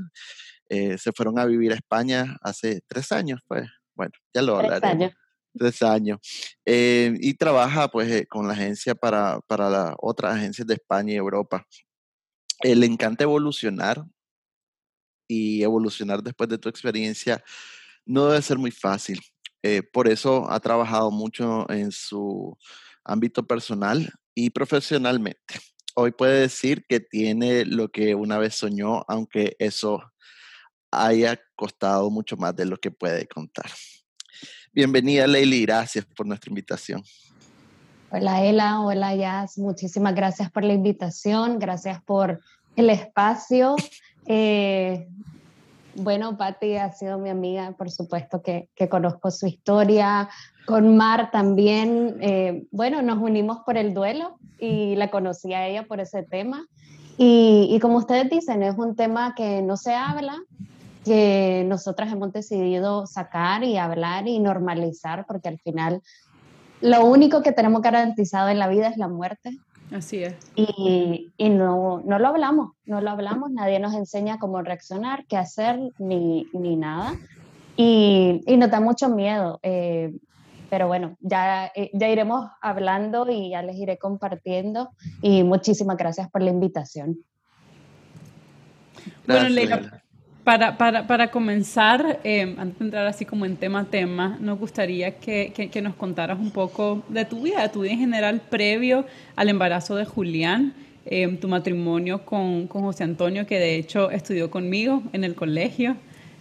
Eh, 0.68 0.98
se 0.98 1.12
fueron 1.12 1.38
a 1.38 1.44
vivir 1.44 1.72
a 1.72 1.76
España 1.76 2.36
hace 2.42 2.80
tres 2.86 3.12
años, 3.12 3.40
pues. 3.46 3.68
Bueno, 3.94 4.12
ya 4.34 4.42
lo 4.42 4.56
hablaré. 4.56 4.80
Tres 4.80 4.92
años. 4.92 5.12
Tres 5.56 5.82
años. 5.82 6.18
Eh, 6.64 7.14
y 7.20 7.34
trabaja 7.34 7.88
pues 7.88 8.10
eh, 8.10 8.26
con 8.26 8.48
la 8.48 8.54
agencia 8.54 8.94
para, 8.94 9.40
para 9.46 9.70
las 9.70 9.94
otras 10.00 10.34
agencias 10.34 10.66
de 10.66 10.74
España 10.74 11.12
y 11.12 11.16
Europa. 11.16 11.64
le 12.62 12.86
encanta 12.86 13.24
evolucionar 13.24 14.04
y 15.28 15.62
evolucionar 15.62 16.22
después 16.22 16.48
de 16.48 16.58
tu 16.58 16.68
experiencia 16.68 17.42
no 18.06 18.26
debe 18.26 18.42
ser 18.42 18.58
muy 18.58 18.70
fácil. 18.70 19.20
Eh, 19.62 19.82
por 19.82 20.08
eso 20.08 20.50
ha 20.50 20.60
trabajado 20.60 21.10
mucho 21.10 21.68
en 21.70 21.90
su 21.90 22.56
ámbito 23.04 23.46
personal 23.46 24.12
y 24.34 24.50
profesionalmente. 24.50 25.54
Hoy 25.94 26.10
puede 26.10 26.40
decir 26.40 26.84
que 26.88 27.00
tiene 27.00 27.64
lo 27.64 27.88
que 27.88 28.14
una 28.14 28.38
vez 28.38 28.56
soñó, 28.56 29.04
aunque 29.08 29.56
eso 29.58 30.02
haya 30.90 31.40
costado 31.56 32.10
mucho 32.10 32.36
más 32.36 32.54
de 32.54 32.66
lo 32.66 32.76
que 32.76 32.90
puede 32.90 33.26
contar. 33.26 33.70
Bienvenida, 34.72 35.26
Leili, 35.26 35.62
gracias 35.62 36.04
por 36.04 36.26
nuestra 36.26 36.50
invitación. 36.50 37.02
Hola, 38.10 38.44
Ela, 38.44 38.80
hola, 38.80 39.14
Jazz, 39.14 39.58
muchísimas 39.58 40.14
gracias 40.14 40.50
por 40.50 40.62
la 40.64 40.72
invitación, 40.72 41.58
gracias 41.58 42.02
por 42.02 42.40
el 42.76 42.90
espacio. 42.90 43.76
Eh, 44.26 45.08
bueno, 45.96 46.36
Patti 46.36 46.76
ha 46.76 46.92
sido 46.92 47.18
mi 47.18 47.30
amiga, 47.30 47.72
por 47.72 47.90
supuesto 47.90 48.42
que, 48.42 48.68
conozco 48.90 49.30
su 49.30 49.46
historia. 49.46 50.28
Con 50.66 50.96
Mar 50.96 51.30
también, 51.30 52.16
eh, 52.20 52.66
bueno, 52.70 53.02
nos 53.02 53.18
unimos 53.18 53.60
por 53.66 53.76
el 53.76 53.94
duelo 53.94 54.38
y 54.58 54.96
la 54.96 55.10
conocí 55.10 55.52
a 55.52 55.66
ella 55.66 55.84
por 55.84 56.00
ese 56.00 56.22
tema. 56.22 56.66
Y, 57.16 57.68
y, 57.70 57.78
como 57.80 57.98
ustedes 57.98 58.28
dicen, 58.30 58.62
es 58.62 58.76
un 58.76 58.96
tema 58.96 59.34
que 59.34 59.62
no 59.62 59.76
se 59.76 59.94
habla, 59.94 60.42
que 61.04 61.64
nosotras 61.66 62.12
hemos 62.12 62.32
decidido 62.32 63.06
sacar 63.06 63.62
y 63.62 63.76
hablar 63.76 64.26
y 64.26 64.38
normalizar, 64.38 65.26
porque 65.26 65.48
al 65.48 65.58
final 65.58 66.02
lo 66.80 67.04
único 67.04 67.42
que 67.42 67.52
tenemos 67.52 67.82
garantizado 67.82 68.48
en 68.48 68.58
la 68.58 68.68
vida 68.68 68.88
es 68.88 68.96
la 68.96 69.08
muerte. 69.08 69.58
Así 69.92 70.22
es. 70.22 70.34
Y, 70.56 71.32
y 71.36 71.48
no, 71.50 72.02
no, 72.04 72.18
lo 72.18 72.28
hablamos, 72.28 72.72
no 72.86 73.00
lo 73.00 73.10
hablamos, 73.10 73.50
nadie 73.50 73.78
nos 73.78 73.94
enseña 73.94 74.38
cómo 74.38 74.62
reaccionar, 74.62 75.26
qué 75.26 75.36
hacer, 75.36 75.78
ni, 75.98 76.48
ni 76.52 76.76
nada. 76.76 77.14
Y, 77.76 78.42
y, 78.46 78.56
nos 78.56 78.70
da 78.70 78.80
mucho 78.80 79.08
miedo. 79.08 79.60
Eh, 79.62 80.12
pero 80.70 80.88
bueno, 80.88 81.16
ya, 81.20 81.66
eh, 81.74 81.90
ya 81.92 82.08
iremos 82.08 82.50
hablando 82.60 83.30
y 83.30 83.50
ya 83.50 83.62
les 83.62 83.76
iré 83.76 83.98
compartiendo. 83.98 84.90
Y 85.22 85.44
muchísimas 85.44 85.96
gracias 85.96 86.30
por 86.30 86.42
la 86.42 86.50
invitación. 86.50 87.18
bueno, 89.26 89.48
Leila, 89.48 90.03
Para, 90.44 90.76
para, 90.76 91.06
para 91.06 91.30
comenzar, 91.30 92.20
eh, 92.22 92.54
antes 92.58 92.78
de 92.78 92.84
entrar 92.84 93.06
así 93.06 93.24
como 93.24 93.46
en 93.46 93.56
tema 93.56 93.80
a 93.80 93.84
tema, 93.86 94.36
nos 94.40 94.58
gustaría 94.58 95.12
que, 95.12 95.54
que, 95.72 95.80
nos 95.80 95.94
contaras 95.94 96.38
un 96.38 96.50
poco 96.50 97.02
de 97.08 97.24
tu 97.24 97.40
vida, 97.40 97.62
de 97.62 97.70
tu 97.70 97.80
vida 97.80 97.92
en 97.92 98.00
general 98.00 98.42
previo 98.50 99.06
al 99.36 99.48
embarazo 99.48 99.96
de 99.96 100.04
Julián, 100.04 100.74
eh, 101.06 101.26
tu 101.40 101.48
matrimonio 101.48 102.26
con, 102.26 102.66
con, 102.66 102.82
José 102.82 103.04
Antonio, 103.04 103.46
que 103.46 103.58
de 103.58 103.76
hecho 103.76 104.10
estudió 104.10 104.50
conmigo 104.50 105.02
en 105.14 105.24
el 105.24 105.34
colegio. 105.34 105.96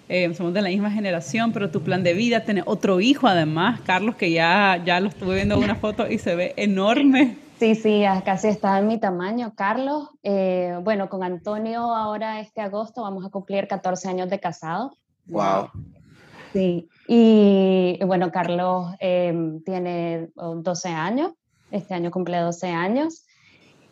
Eh, 0.10 0.34
somos 0.36 0.54
de 0.54 0.62
la 0.62 0.68
misma 0.68 0.92
generación, 0.92 1.54
pero 1.54 1.70
tu 1.70 1.82
plan 1.82 2.04
de 2.04 2.14
vida, 2.14 2.44
tener 2.44 2.66
otro 2.68 3.00
hijo 3.00 3.28
además, 3.28 3.80
Carlos, 3.86 4.16
que 4.18 4.32
ya, 4.32 4.84
ya 4.86 5.00
lo 5.00 5.08
estuve 5.08 5.36
viendo 5.36 5.56
en 5.56 5.64
una 5.64 5.76
foto 5.76 6.12
y 6.12 6.18
se 6.18 6.36
ve 6.36 6.54
enorme. 6.58 7.38
Sí, 7.60 7.76
sí, 7.76 8.04
casi 8.26 8.48
está 8.48 8.80
en 8.80 8.88
mi 8.88 9.00
tamaño. 9.00 9.54
Carlos, 9.56 10.10
eh, 10.24 10.78
bueno, 10.84 11.10
con 11.10 11.24
Antonio 11.24 11.82
ahora 11.94 12.40
este 12.40 12.62
agosto 12.62 13.04
vamos 13.04 13.26
a 13.26 13.30
cumplir 13.30 13.68
14 13.68 14.10
años 14.10 14.30
de 14.30 14.40
casado. 14.40 14.98
Wow. 15.28 15.70
Sí, 16.52 16.90
y 17.08 17.98
bueno, 18.06 18.32
Carlos 18.32 18.94
em, 19.00 19.64
tiene 19.64 20.30
12 20.36 20.90
años, 20.90 21.32
este 21.72 21.94
año 21.94 22.12
cumple 22.12 22.38
12 22.40 22.68
años. 22.70 23.26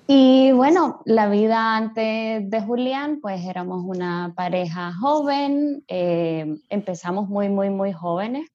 Y 0.07 0.51
bueno, 0.51 1.01
la 1.05 1.29
vida 1.29 1.77
antes 1.77 2.49
de 2.49 2.61
Julián, 2.61 3.19
pues 3.21 3.45
éramos 3.45 3.83
una 3.85 4.33
pareja 4.35 4.93
joven, 4.93 5.83
em, 5.87 6.59
empezamos 6.69 7.29
muy, 7.29 7.49
muy, 7.49 7.69
muy 7.69 7.93
jóvenes 7.93 8.49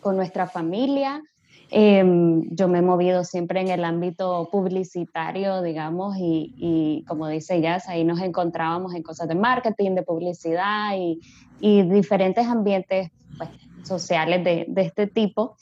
con 0.00 0.16
nuestra 0.16 0.46
familia. 0.46 1.22
Em, 1.72 2.48
yo 2.50 2.66
me 2.66 2.78
he 2.78 2.82
movido 2.82 3.22
siempre 3.22 3.60
en 3.60 3.68
el 3.68 3.84
ámbito 3.84 4.48
publicitario, 4.50 5.62
digamos, 5.62 6.16
y, 6.18 7.04
como 7.06 7.28
dice 7.28 7.60
Jazz, 7.60 7.88
ahí 7.88 8.02
nos 8.04 8.20
encontrábamos 8.20 8.94
en 8.94 9.04
cosas 9.04 9.28
de 9.28 9.36
marketing, 9.36 9.94
de 9.94 10.02
publicidad 10.02 10.96
y, 10.96 11.20
diferentes 11.60 12.46
ambientes 12.46 13.10
pues, 13.36 13.50
sociales 13.84 14.42
de, 14.42 14.66
este 14.82 15.06
tipo. 15.06 15.56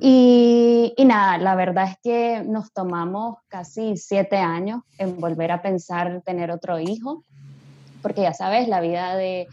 Y, 0.00 0.92
nada, 1.06 1.38
la 1.38 1.54
verdad 1.54 1.92
es 1.92 1.96
que 2.02 2.42
nos 2.44 2.72
tomamos 2.72 3.36
casi 3.48 3.96
siete 3.96 4.36
años 4.36 4.82
en 4.98 5.18
volver 5.18 5.50
a 5.52 5.62
pensar 5.62 6.20
tener 6.26 6.50
otro 6.50 6.78
hijo, 6.78 7.24
porque 8.02 8.22
ya 8.22 8.34
sabes, 8.34 8.68
la 8.68 8.82
vida 8.82 9.16
de, 9.16 9.46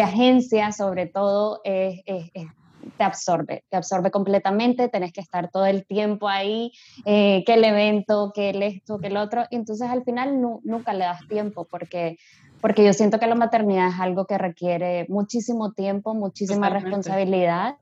agencia 0.00 0.70
sobre 0.70 1.06
todo 1.06 1.60
es, 1.64 2.02
es, 2.06 2.30
te 2.96 3.04
absorbe, 3.04 3.64
te 3.68 3.76
absorbe 3.76 4.10
completamente, 4.10 4.88
tenés 4.88 5.12
que 5.12 5.20
estar 5.20 5.50
todo 5.50 5.66
el 5.66 5.86
tiempo 5.86 6.28
ahí, 6.28 6.72
eh, 7.04 7.42
que 7.44 7.54
el 7.54 7.64
evento, 7.64 8.32
que 8.34 8.50
el 8.50 8.62
esto, 8.62 8.98
que 8.98 9.08
el 9.08 9.16
otro, 9.16 9.44
y 9.50 9.56
entonces 9.56 9.88
al 9.88 10.04
final 10.04 10.40
nunca 10.64 10.92
le 10.92 11.04
das 11.04 11.26
tiempo 11.28 11.66
porque, 11.70 12.18
porque 12.60 12.84
yo 12.84 12.92
siento 12.92 13.18
que 13.18 13.26
la 13.26 13.34
maternidad 13.34 13.88
es 13.88 14.00
algo 14.00 14.26
que 14.26 14.38
requiere 14.38 15.06
muchísimo 15.08 15.72
tiempo, 15.72 16.14
muchísima 16.14 16.68
responsabilidad. 16.68 17.76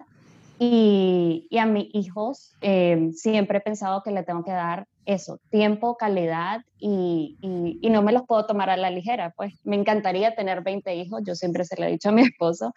Y, 0.61 1.47
y, 1.51 1.59
a 1.59 1.67
mis 1.67 1.95
hijos 1.95 2.57
eh, 2.63 3.11
siempre 3.15 3.59
he 3.59 3.61
pensado 3.61 4.03
que 4.03 4.11
le 4.11 4.25
tengo 4.25 4.43
que 4.43 4.51
dar 4.51 4.89
eso, 5.07 5.39
tiempo, 5.51 5.97
calidad 5.97 6.63
y, 6.79 7.39
y, 7.41 7.79
y, 7.81 7.91
no 7.91 8.03
me 8.03 8.13
los 8.13 8.27
puedo 8.27 8.45
tomar 8.45 8.69
a 8.69 8.77
la 8.77 8.91
ligera. 8.91 9.33
Pues 9.37 9.55
me 9.65 9.77
encantaría 9.77 10.35
tener 10.35 10.63
20 10.63 10.97
hijos, 10.97 11.23
yo 11.25 11.35
siempre 11.35 11.65
se 11.65 11.81
lo 11.81 11.87
he 11.87 11.93
dicho 11.93 12.09
a 12.09 12.13
mi 12.13 12.23
esposo, 12.33 12.75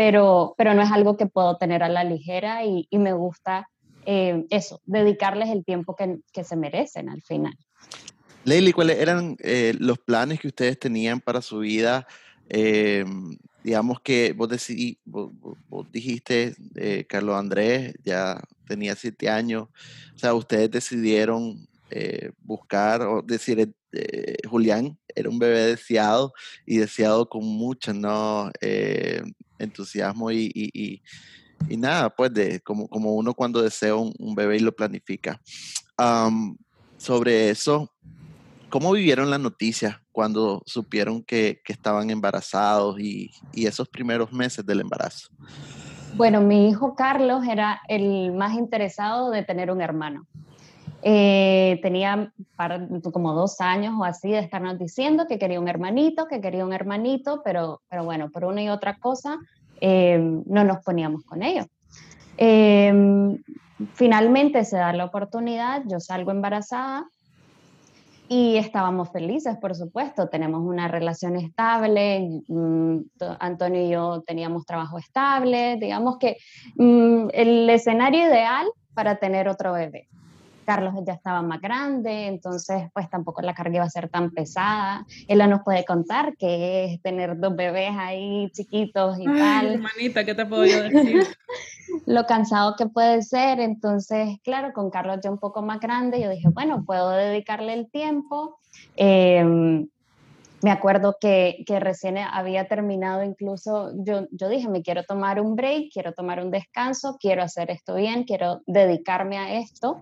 pero, 0.00 0.54
pero 0.56 0.72
no 0.72 0.80
es 0.80 0.90
algo 0.90 1.18
que 1.18 1.26
puedo 1.26 1.58
tener 1.58 1.82
a 1.82 1.90
la 1.90 2.04
ligera 2.04 2.64
y, 2.64 2.86
y 2.88 2.96
me 2.96 3.12
gusta 3.12 3.68
eh, 4.06 4.46
eso, 4.48 4.80
dedicarles 4.86 5.50
el 5.50 5.62
tiempo 5.62 5.94
que, 5.94 6.20
que, 6.32 6.42
se 6.42 6.56
merecen 6.56 7.10
al 7.10 7.20
final. 7.20 7.52
Leili, 8.44 8.72
¿cuáles 8.72 8.98
eran 8.98 9.36
eh, 9.40 9.74
los 9.78 9.98
planes 9.98 10.40
que 10.40 10.48
ustedes 10.48 10.78
tenían 10.78 11.20
para 11.20 11.42
su 11.42 11.58
vida? 11.58 12.06
Eh, 12.48 13.04
digamos 13.62 14.00
que 14.00 14.32
vos, 14.32 14.48
decidí, 14.48 14.98
vos, 15.04 15.32
dijiste, 15.92 16.54
Carlos 17.06 17.36
Andrés 17.36 17.92
ya 18.02 18.40
tenía 18.66 18.96
siete 18.96 19.28
años, 19.28 19.64
o 20.14 20.18
sea, 20.18 20.32
ustedes 20.32 20.70
decidieron 20.70 21.68
eh, 21.90 22.30
buscar 22.42 23.02
o 23.02 23.20
decir, 23.20 23.74
eh, 23.92 24.36
Julián 24.48 24.96
era 25.08 25.28
un 25.28 25.40
bebé 25.40 25.66
deseado 25.66 26.32
y 26.64 26.76
deseado 26.78 27.28
con 27.28 27.44
mucho 27.44 27.92
¿no? 27.92 28.52
Entusiasmo 29.60 30.30
y, 30.30 30.50
y, 30.54 31.02
y, 31.68 31.76
nada, 31.76 32.10
pues 32.10 32.32
de, 32.32 32.60
como, 32.60 32.88
como 32.88 33.14
uno 33.14 33.34
cuando 33.34 33.62
desea 33.62 33.94
un, 33.94 34.34
bebé 34.34 34.56
y 34.56 34.60
lo 34.60 34.72
planifica. 34.72 35.40
sobre 36.96 37.50
eso, 37.50 37.92
¿cómo 38.68 38.92
vivieron 38.92 39.30
la 39.30 39.38
noticia 39.38 40.02
cuando 40.12 40.62
supieron 40.66 41.22
que, 41.22 41.60
que 41.64 41.72
estaban 41.72 42.10
embarazados 42.10 42.98
y, 42.98 43.30
y 43.52 43.66
esos 43.66 43.88
primeros 43.88 44.32
meses 44.32 44.64
del 44.64 44.80
embarazo? 44.80 45.28
Bueno, 46.14 46.40
mi 46.40 46.68
hijo 46.68 46.94
Carlos 46.94 47.46
era 47.46 47.80
el 47.88 48.32
más 48.32 48.54
interesado 48.54 49.30
de 49.30 49.44
tener 49.44 49.70
un 49.70 49.80
hermano. 49.80 50.26
Eh, 51.02 51.78
tenía 51.82 52.32
como 53.12 53.32
dos 53.32 53.60
años 53.60 53.94
o 53.98 54.04
así 54.04 54.30
de 54.30 54.40
estarnos 54.40 54.78
diciendo 54.78 55.26
que 55.26 55.38
quería 55.38 55.58
un 55.58 55.68
hermanito, 55.68 56.26
que 56.26 56.40
quería 56.40 56.64
un 56.64 56.72
hermanito, 56.72 57.40
pero, 57.42 57.80
pero 57.88 58.04
bueno, 58.04 58.30
por 58.30 58.44
una 58.44 58.62
y 58.62 58.68
otra 58.68 58.98
cosa 58.98 59.38
eh, 59.80 60.18
no 60.46 60.64
nos 60.64 60.84
poníamos 60.84 61.24
con 61.24 61.42
ellos. 61.42 61.66
Eh, 62.36 62.92
finalmente 63.94 64.64
se 64.64 64.76
da 64.76 64.92
la 64.92 65.06
oportunidad, 65.06 65.82
yo 65.86 66.00
salgo 66.00 66.30
embarazada 66.30 67.06
y 68.28 68.58
estábamos 68.58 69.10
felices, 69.10 69.56
por 69.56 69.74
supuesto, 69.74 70.28
tenemos 70.28 70.60
una 70.62 70.86
relación 70.86 71.34
estable, 71.34 72.42
mm, 72.46 72.98
Antonio 73.40 73.82
y 73.82 73.88
yo 73.88 74.22
teníamos 74.24 74.64
trabajo 74.66 74.98
estable, 74.98 75.76
digamos 75.80 76.18
que 76.18 76.36
mm, 76.76 77.28
el 77.32 77.68
escenario 77.70 78.26
ideal 78.26 78.68
para 78.94 79.16
tener 79.16 79.48
otro 79.48 79.72
bebé. 79.72 80.08
Carlos 80.70 80.94
ya 81.04 81.14
estaba 81.14 81.42
más 81.42 81.60
grande, 81.60 82.28
entonces 82.28 82.84
pues 82.94 83.10
tampoco 83.10 83.42
la 83.42 83.54
carga 83.54 83.74
iba 83.74 83.84
a 83.84 83.90
ser 83.90 84.08
tan 84.08 84.30
pesada. 84.30 85.04
Él 85.26 85.38
nos 85.50 85.62
puede 85.64 85.84
contar 85.84 86.36
qué 86.38 86.84
es 86.84 87.02
tener 87.02 87.40
dos 87.40 87.56
bebés 87.56 87.90
ahí 87.98 88.48
chiquitos 88.52 89.18
y 89.18 89.24
tal. 89.24 89.66
Hermanita, 89.74 90.24
¿qué 90.24 90.32
te 90.32 90.46
puedo 90.46 90.64
yo 90.66 90.80
decir? 90.84 91.26
Lo 92.06 92.24
cansado 92.24 92.76
que 92.76 92.86
puede 92.86 93.22
ser, 93.22 93.58
entonces 93.58 94.38
claro, 94.44 94.72
con 94.72 94.90
Carlos 94.90 95.18
ya 95.24 95.32
un 95.32 95.38
poco 95.38 95.60
más 95.60 95.80
grande, 95.80 96.20
yo 96.20 96.30
dije, 96.30 96.48
bueno, 96.52 96.84
puedo 96.84 97.10
dedicarle 97.10 97.74
el 97.74 97.90
tiempo. 97.90 98.60
Em, 98.94 99.88
me 100.62 100.70
acuerdo 100.70 101.16
que, 101.20 101.62
que, 101.66 101.80
recién 101.80 102.18
había 102.18 102.68
terminado 102.68 103.22
incluso, 103.22 103.92
yo, 104.04 104.26
yo 104.30 104.48
dije, 104.48 104.68
me 104.68 104.82
quiero 104.82 105.04
tomar 105.04 105.40
un 105.40 105.56
break, 105.56 105.92
quiero 105.92 106.12
tomar 106.12 106.42
un 106.44 106.50
descanso, 106.50 107.16
quiero 107.18 107.42
hacer 107.42 107.70
esto 107.70 107.94
bien, 107.94 108.24
quiero 108.24 108.60
dedicarme 108.66 109.38
a 109.38 109.58
esto. 109.58 110.00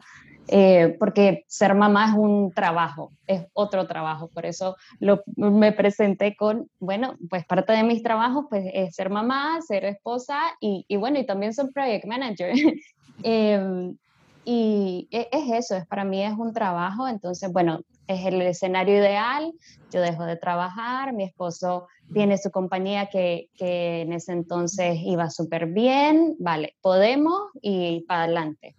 Eh, 0.51 0.97
porque 0.99 1.45
ser 1.47 1.75
mamá 1.75 2.07
es 2.07 2.15
un 2.17 2.51
trabajo, 2.53 3.13
es 3.27 3.45
otro 3.53 3.87
trabajo, 3.87 4.29
por 4.29 4.47
eso 4.47 4.77
lo, 4.99 5.23
me 5.37 5.73
presenté 5.73 6.37
con, 6.37 6.71
bueno, 6.81 7.17
pues 7.29 7.45
parte 7.45 7.75
de 7.75 7.83
mis 7.83 8.03
trabajos 8.03 8.47
pues 8.49 8.65
es 8.73 8.95
ser 8.95 9.11
mamá, 9.11 9.61
ser 9.61 9.85
esposa 9.85 10.41
y, 10.59 10.87
y 10.89 10.97
bueno, 10.97 11.19
y 11.19 11.27
también 11.27 11.53
soy 11.53 11.71
project 11.71 12.07
manager. 12.07 12.55
Em, 13.25 13.97
y 14.45 15.09
e, 15.11 15.29
es 15.33 15.51
eso, 15.51 15.77
es 15.77 15.85
para 15.89 16.05
mí 16.05 16.23
es 16.23 16.33
un 16.39 16.53
trabajo, 16.53 17.09
entonces 17.09 17.53
bueno, 17.53 17.81
es 18.09 18.27
el 18.27 18.41
escenario 18.43 18.97
ideal, 18.97 19.53
yo 19.93 20.01
dejo 20.01 20.25
de 20.25 20.37
trabajar, 20.37 21.13
mi 21.13 21.25
esposo 21.25 21.87
tiene 22.13 22.39
su 22.39 22.51
compañía 22.51 23.09
que, 23.11 23.51
que 23.55 24.01
en 24.01 24.13
ese 24.13 24.33
entonces 24.33 24.99
iba 25.05 25.31
súper 25.31 25.67
bien, 25.67 26.35
vale, 26.41 26.75
podemos 26.81 27.51
y 27.61 28.01
para 28.09 28.25
adelante. 28.25 28.75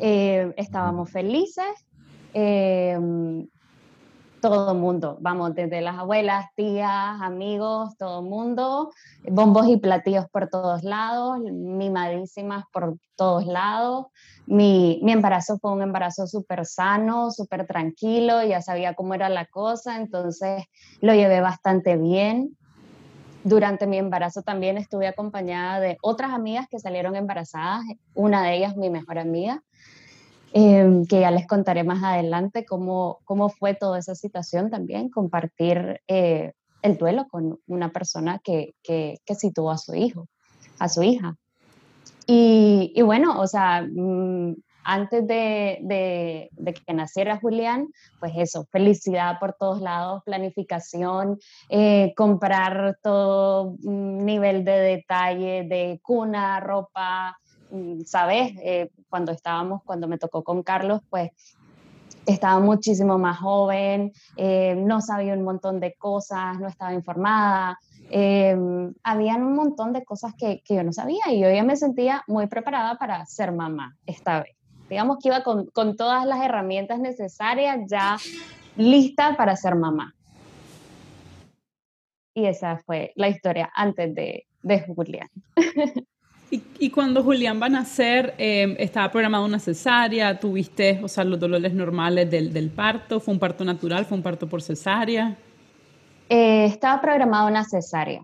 Eh, 0.00 0.52
estábamos 0.56 1.10
felices, 1.10 1.66
eh, 2.32 2.98
todo 4.40 4.72
el 4.72 4.78
mundo, 4.78 5.18
vamos, 5.20 5.54
desde 5.54 5.80
las 5.80 5.98
abuelas, 5.98 6.46
tías, 6.54 7.20
amigos, 7.20 7.96
todo 7.96 8.20
el 8.20 8.26
mundo, 8.26 8.90
bombos 9.24 9.68
y 9.68 9.76
platillos 9.76 10.26
por 10.30 10.48
todos 10.48 10.82
lados, 10.84 11.40
mimadísimas 11.40 12.64
por 12.72 12.96
todos 13.16 13.46
lados. 13.46 14.06
Mi, 14.46 15.00
mi 15.02 15.12
embarazo 15.12 15.58
fue 15.58 15.72
un 15.72 15.82
embarazo 15.82 16.26
súper 16.26 16.64
sano, 16.66 17.30
súper 17.30 17.66
tranquilo, 17.66 18.42
ya 18.44 18.62
sabía 18.62 18.94
cómo 18.94 19.14
era 19.14 19.28
la 19.28 19.46
cosa, 19.46 19.96
entonces 19.96 20.64
lo 21.00 21.14
llevé 21.14 21.40
bastante 21.40 21.96
bien. 21.96 22.56
Durante 23.44 23.86
mi 23.86 23.98
embarazo 23.98 24.42
también 24.42 24.78
estuve 24.78 25.06
acompañada 25.06 25.80
de 25.80 25.96
otras 26.02 26.32
amigas 26.32 26.66
que 26.68 26.78
salieron 26.78 27.16
embarazadas, 27.16 27.82
una 28.14 28.42
de 28.42 28.56
ellas 28.56 28.76
mi 28.76 28.90
mejor 28.90 29.18
amiga, 29.18 29.62
Em, 30.52 31.04
que 31.04 31.20
ya 31.20 31.30
les 31.30 31.46
contaré 31.46 31.84
más 31.84 32.02
adelante 32.02 32.64
cómo, 32.64 33.18
cómo 33.24 33.50
fue 33.50 33.74
toda 33.74 33.98
esa 33.98 34.14
situación 34.14 34.70
también, 34.70 35.10
compartir 35.10 36.00
eh, 36.08 36.52
el 36.80 36.96
duelo 36.96 37.28
con 37.28 37.58
una 37.66 37.90
persona 37.92 38.40
que, 38.42 38.74
que, 38.82 39.18
que, 39.26 39.34
sí 39.34 39.52
tuvo 39.52 39.70
a 39.70 39.78
su 39.78 39.94
hijo, 39.94 40.26
a 40.78 40.88
su 40.88 41.02
hija. 41.02 41.36
Y, 42.26 42.92
y 42.94 43.02
bueno, 43.02 43.38
o 43.40 43.46
sea, 43.46 43.82
mm, 43.82 44.54
antes 44.88 45.26
de, 45.26 46.48
que 46.86 46.94
naciera 46.94 47.38
Julián, 47.38 47.88
pues 48.20 48.32
eso, 48.36 48.66
felicidad 48.72 49.38
por 49.38 49.52
todos 49.52 49.82
lados, 49.82 50.22
planificación, 50.24 51.38
eh, 51.68 52.14
comprar 52.16 52.98
todo 53.02 53.76
nivel 53.82 54.64
de 54.64 54.72
detalle 54.72 55.64
de 55.68 56.00
cuna, 56.02 56.58
ropa, 56.60 57.38
mm, 57.38 57.47
¿sabes? 58.04 58.52
Eh, 58.62 58.90
cuando 59.08 59.32
estábamos, 59.32 59.82
cuando 59.84 60.08
me 60.08 60.18
tocó 60.18 60.42
con 60.42 60.62
Carlos, 60.62 61.00
pues 61.10 61.30
estaba 62.26 62.60
muchísimo 62.60 63.18
más 63.18 63.38
joven, 63.38 64.12
eh, 64.36 64.74
no 64.76 65.00
sabía 65.00 65.34
un 65.34 65.44
montón 65.44 65.80
de 65.80 65.94
cosas, 65.94 66.58
no 66.60 66.68
estaba 66.68 66.92
informada. 66.92 67.78
Eh, 68.10 68.56
habían 69.02 69.42
un 69.42 69.54
montón 69.54 69.92
de 69.92 70.04
cosas 70.04 70.34
que, 70.36 70.62
que, 70.64 70.74
yo 70.76 70.82
no 70.82 70.92
sabía 70.92 71.30
y 71.30 71.40
yo 71.40 71.64
me 71.64 71.76
sentía 71.76 72.22
muy 72.26 72.46
preparada 72.46 72.96
para 72.96 73.24
ser 73.26 73.52
mamá 73.52 73.96
esta 74.06 74.40
vez. 74.40 74.56
Digamos 74.88 75.18
que 75.18 75.28
iba 75.28 75.42
con, 75.42 75.66
con 75.66 75.96
todas 75.96 76.24
las 76.24 76.42
herramientas 76.42 76.98
necesarias 76.98 77.80
ya 77.86 78.16
lista 78.76 79.36
para 79.36 79.56
ser 79.56 79.74
mamá. 79.74 80.14
Y 82.34 82.46
esa 82.46 82.78
fue 82.78 83.12
la 83.16 83.28
historia 83.28 83.70
antes 83.74 84.14
de, 84.14 84.46
de 84.62 84.80
Julián. 84.80 85.28
Y, 86.50 86.90
cuando 86.90 87.22
Julián 87.22 87.60
va 87.60 87.66
a 87.66 87.68
nacer, 87.70 88.34
em, 88.38 88.74
¿estaba 88.78 89.10
programada 89.10 89.44
una 89.44 89.58
cesárea? 89.58 90.40
¿Tuviste, 90.40 90.98
o 91.02 91.08
sea, 91.08 91.24
los 91.24 91.38
dolores 91.38 91.74
normales 91.74 92.30
del, 92.30 92.70
parto? 92.70 93.20
¿Fue 93.20 93.34
un 93.34 93.40
parto 93.40 93.64
natural? 93.64 94.06
¿Fue 94.06 94.16
un 94.16 94.22
parto 94.22 94.48
por 94.48 94.62
cesárea? 94.62 95.36
Eh, 96.28 96.64
estaba 96.64 97.00
programada 97.02 97.46
una 97.46 97.64
cesárea. 97.64 98.22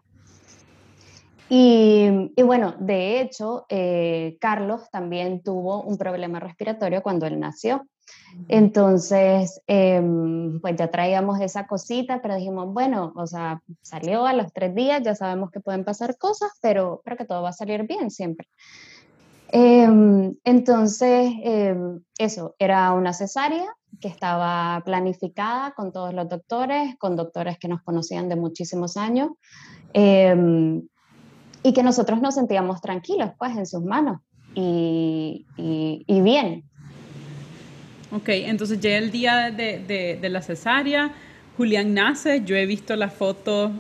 Y, 1.51 2.33
y 2.35 2.43
bueno, 2.43 2.75
de 2.79 3.21
hecho, 3.21 3.67
eh, 3.69 4.39
Carlos 4.41 4.89
también 4.91 5.43
tuvo 5.43 5.83
un 5.83 5.99
problema 5.99 6.41
respiratorio 6.41 7.03
cuando 7.03 7.27
él 7.27 7.39
nació. 7.39 7.87
Entonces, 8.49 9.61
em, 9.67 10.61
pues 10.61 10.77
ya 10.77 10.91
traíamos 10.91 11.41
esa 11.41 11.67
cosita, 11.67 12.21
pero 12.21 12.37
dijimos, 12.37 12.73
bueno, 12.73 13.13
o 13.17 13.27
sea, 13.27 13.63
salió 13.83 14.27
a 14.27 14.33
los 14.33 14.53
tres 14.53 14.75
días, 14.75 15.03
ya 15.03 15.15
sabemos 15.15 15.51
que 15.51 15.61
pueden 15.61 15.85
pasar 15.85 16.19
cosas, 16.19 16.51
pero, 16.61 17.01
pero 17.05 17.17
que 17.17 17.25
todo 17.25 17.43
va 17.43 17.51
a 17.51 17.53
salir 17.53 17.87
bien 17.87 18.11
siempre. 18.11 18.49
Em, 19.49 20.35
entonces, 20.45 21.33
em, 21.43 22.01
eso, 22.19 22.57
era 22.59 22.93
una 22.93 23.13
cesárea 23.13 23.73
que 24.01 24.09
estaba 24.09 24.83
planificada 24.85 25.73
con 25.73 25.93
todos 25.93 26.13
los 26.13 26.29
doctores, 26.29 26.97
con 26.99 27.15
doctores 27.15 27.59
que 27.59 27.69
nos 27.69 27.83
conocían 27.83 28.29
de 28.29 28.37
muchísimos 28.37 28.97
años, 28.97 29.31
y 31.67 31.73
que 31.73 31.83
nosotros 31.83 32.21
nos 32.21 32.35
sentíamos 32.35 32.81
tranquilos, 32.81 33.31
pues, 33.39 33.57
en 33.57 33.65
sus 33.65 33.83
manos 33.85 34.21
y, 34.55 35.47
y, 35.57 36.05
y 36.07 36.21
bien, 36.21 36.65
Ok, 38.11 38.29
entonces 38.29 38.81
llega 38.81 38.99
el 38.99 39.11
día 39.11 39.51
de, 39.51 40.19
de, 40.21 40.29
la 40.29 40.43
cesárea, 40.43 41.13
Julián 41.57 41.95
nace, 41.95 42.43
yo 42.45 42.55
he 42.55 42.67
visto 42.67 42.95
la 42.97 43.09
foto, 43.09 43.73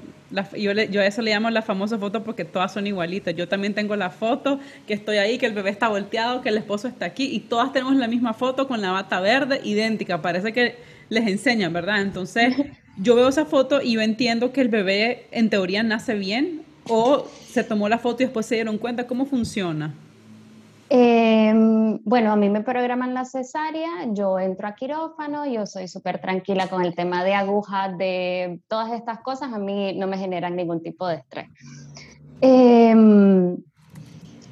yo, 0.56 0.72
yo, 0.72 1.00
a 1.00 1.06
eso 1.06 1.22
le 1.22 1.30
llamo 1.30 1.50
la 1.50 1.62
famosa 1.62 1.98
foto 1.98 2.24
porque 2.24 2.44
todas 2.44 2.72
son 2.72 2.86
igualitas. 2.86 3.34
Yo 3.36 3.48
también 3.48 3.74
tengo 3.74 3.94
la 3.96 4.10
foto 4.10 4.58
que 4.86 4.94
estoy 4.94 5.18
ahí, 5.18 5.38
que 5.38 5.46
el 5.46 5.52
bebé 5.52 5.70
está 5.70 5.88
volteado, 5.88 6.40
que 6.40 6.48
el 6.48 6.56
esposo 6.56 6.88
está 6.88 7.06
aquí 7.06 7.24
y 7.24 7.40
todas 7.40 7.72
tenemos 7.72 7.94
la 7.96 8.08
misma 8.08 8.32
foto 8.32 8.66
con 8.66 8.80
la 8.80 8.90
bata 8.90 9.20
verde, 9.20 9.60
idéntica. 9.62 10.22
Parece 10.22 10.52
que 10.52 10.76
les 11.08 11.26
enseñan, 11.26 11.72
¿verdad? 11.72 12.00
Entonces 12.02 12.54
yo 12.96 13.14
veo 13.14 13.28
esa 13.28 13.44
foto 13.44 13.82
y 13.82 13.92
yo 13.92 14.00
entiendo 14.00 14.52
que 14.52 14.60
el 14.60 14.68
bebé 14.68 15.26
en 15.30 15.50
teoría 15.50 15.82
nace 15.82 16.14
bien 16.14 16.62
o 16.88 17.28
se 17.48 17.64
tomó 17.64 17.88
la 17.88 17.98
foto 17.98 18.22
y 18.22 18.26
después 18.26 18.46
se 18.46 18.56
dieron 18.56 18.78
cuenta 18.78 19.06
cómo 19.06 19.26
funciona. 19.26 19.94
Em, 20.90 21.98
bueno, 22.04 22.32
a 22.32 22.36
mí 22.36 22.50
me 22.50 22.60
programan 22.60 23.14
la 23.14 23.24
cesárea, 23.24 24.06
yo 24.12 24.38
entro 24.38 24.68
a 24.68 24.74
quirófano, 24.74 25.46
yo 25.46 25.66
soy 25.66 25.88
súper 25.88 26.20
tranquila 26.20 26.68
con 26.68 26.84
el 26.84 26.94
tema 26.94 27.24
de 27.24 27.34
agujas, 27.34 27.96
de 27.96 28.60
todas 28.68 28.92
estas 28.92 29.20
cosas, 29.20 29.52
a 29.52 29.58
mí 29.58 29.94
no 29.94 30.06
me 30.06 30.18
generan 30.18 30.56
ningún 30.56 30.82
tipo 30.82 31.06
de 31.06 31.16
estrés. 31.16 31.48
Em, 32.40 33.56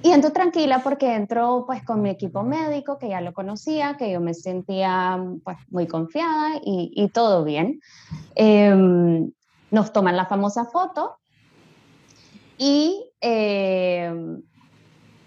y 0.03 0.11
entro 0.11 0.33
tranquila 0.33 0.81
porque 0.83 1.15
entro 1.15 1.65
pues 1.67 1.85
con 1.85 2.01
mi 2.01 2.11
equipo 2.11 2.43
médico, 2.43 2.99
que 2.99 3.11
ya 3.11 3.21
lo 3.21 3.35
conocía, 3.35 3.97
que 3.97 4.11
yo 4.11 4.21
me 4.21 4.35
sentía 4.35 5.23
pues 5.45 5.59
muy 5.71 5.87
confiada 5.87 6.57
y, 6.65 6.93
y 6.95 7.09
todo 7.09 7.45
bien. 7.45 7.81
Em, 8.35 9.31
nos 9.71 9.93
toman 9.93 10.17
la 10.17 10.27
famosa 10.27 10.65
foto 10.65 11.17
y 12.59 13.11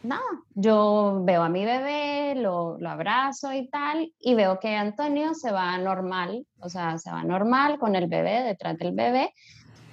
nada, 0.06 0.24
yo 0.54 1.22
veo 1.24 1.44
a 1.44 1.50
mi 1.50 1.66
bebé, 1.66 2.36
lo, 2.36 2.78
abrazo 2.88 3.54
y 3.54 3.68
tal, 3.70 4.14
y 4.20 4.36
veo 4.36 4.60
que 4.60 4.76
Antonio 4.76 5.34
se 5.34 5.52
va 5.52 5.78
normal, 5.78 6.46
o 6.60 6.70
sea, 6.70 6.98
se 6.98 7.12
va 7.12 7.24
normal 7.24 7.80
con 7.80 7.96
el 7.96 8.08
bebé, 8.08 8.44
detrás 8.44 8.78
del 8.78 8.94
bebé. 8.94 9.34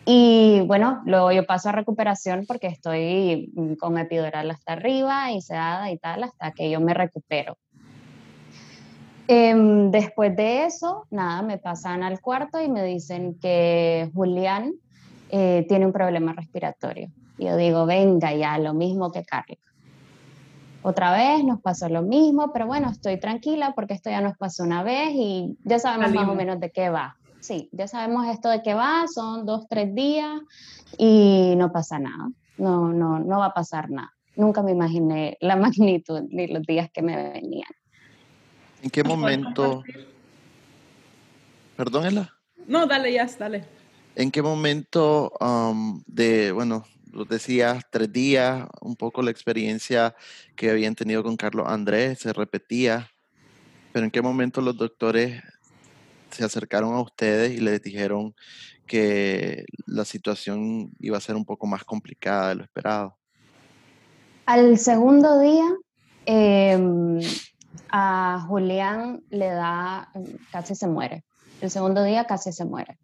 Y 0.04 0.62
bueno, 0.66 1.00
luego 1.06 1.30
yo 1.32 1.46
paso 1.46 1.68
a 1.68 1.72
recuperación 1.72 2.44
porque 2.46 2.66
estoy 2.66 3.52
mm, 3.54 3.74
con 3.74 3.98
epidural 3.98 4.50
hasta 4.50 4.72
arriba 4.72 5.30
y 5.32 5.40
sedada 5.40 5.90
y 5.90 5.98
tal, 5.98 6.24
hasta 6.24 6.52
que 6.52 6.70
yo 6.70 6.80
me 6.80 6.94
recupero. 6.94 7.56
Em, 9.28 9.90
después 9.90 10.34
de 10.36 10.64
eso, 10.64 11.06
nada, 11.10 11.42
me 11.42 11.58
pasan 11.58 12.02
al 12.02 12.20
cuarto 12.20 12.60
y 12.60 12.68
me 12.68 12.84
dicen 12.84 13.38
que 13.40 14.10
Julián 14.14 14.74
eh, 15.30 15.64
tiene 15.68 15.86
un 15.86 15.92
problema 15.92 16.32
respiratorio. 16.32 17.10
Yo 17.38 17.56
digo, 17.56 17.86
venga 17.86 18.34
ya, 18.34 18.58
lo 18.58 18.74
mismo 18.74 19.10
que 19.10 19.24
Carlos. 19.24 19.58
Otra 20.82 21.12
vez 21.12 21.44
nos 21.44 21.60
pasó 21.60 21.88
lo 21.88 22.02
mismo, 22.02 22.52
pero 22.52 22.66
bueno, 22.66 22.90
estoy 22.90 23.18
tranquila 23.18 23.72
porque 23.74 23.94
esto 23.94 24.10
ya 24.10 24.20
nos 24.20 24.36
pasó 24.36 24.64
una 24.64 24.82
vez 24.82 25.10
y 25.14 25.56
ya 25.64 25.78
sabemos 25.78 26.12
más 26.12 26.28
o 26.28 26.34
menos 26.34 26.58
de 26.58 26.70
qué 26.70 26.90
va. 26.90 27.16
Sí, 27.40 27.68
ya 27.72 27.86
sabemos 27.86 28.26
esto 28.26 28.48
de 28.48 28.62
qué 28.62 28.74
va, 28.74 29.04
son 29.12 29.46
dos, 29.46 29.66
tres 29.68 29.94
días 29.94 30.40
y 30.98 31.54
no 31.56 31.72
pasa 31.72 31.98
nada. 31.98 32.28
No, 32.56 32.92
no, 32.92 33.20
no 33.20 33.38
va 33.38 33.46
a 33.46 33.54
pasar 33.54 33.90
nada. 33.90 34.12
Nunca 34.34 34.62
me 34.62 34.72
imaginé 34.72 35.36
la 35.40 35.56
magnitud 35.56 36.22
ni 36.30 36.48
los 36.48 36.62
días 36.62 36.90
que 36.92 37.02
me 37.02 37.16
venían. 37.16 37.70
¿En 38.82 38.90
qué 38.90 39.04
momento? 39.04 39.84
Perdón, 41.76 42.06
Ela. 42.06 42.32
No, 42.66 42.86
dale, 42.86 43.12
ya, 43.12 43.26
dale. 43.38 43.64
¿En 44.14 44.30
qué 44.30 44.42
momento 44.42 45.32
um, 45.40 46.02
de, 46.06 46.52
bueno, 46.52 46.84
lo 47.12 47.24
decías, 47.24 47.84
tres 47.90 48.10
días, 48.12 48.66
un 48.80 48.96
poco 48.96 49.22
la 49.22 49.30
experiencia 49.30 50.14
que 50.56 50.70
habían 50.70 50.94
tenido 50.94 51.22
con 51.22 51.36
Carlos 51.36 51.66
Andrés 51.68 52.20
se 52.20 52.32
repetía, 52.32 53.10
pero 53.92 54.04
¿en 54.04 54.10
qué 54.10 54.22
momento 54.22 54.60
los 54.60 54.76
doctores 54.76 55.42
se 56.30 56.44
acercaron 56.44 56.94
a 56.94 57.00
ustedes 57.00 57.52
y 57.52 57.58
les 57.58 57.82
dijeron 57.82 58.34
que 58.86 59.64
la 59.86 60.04
situación 60.04 60.90
iba 60.98 61.18
a 61.18 61.20
ser 61.20 61.36
un 61.36 61.44
poco 61.44 61.66
más 61.66 61.84
complicada 61.84 62.48
de 62.48 62.54
lo 62.56 62.64
esperado? 62.64 63.16
Al 64.46 64.78
segundo 64.78 65.38
día, 65.38 65.68
em, 66.24 67.20
a 67.90 68.44
Julián 68.48 69.22
le 69.30 69.48
da, 69.48 70.10
casi 70.50 70.74
se 70.74 70.88
muere. 70.88 71.24
El 71.60 71.70
segundo 71.70 72.02
día 72.02 72.24
casi 72.24 72.52
se 72.52 72.64
muere. 72.64 72.98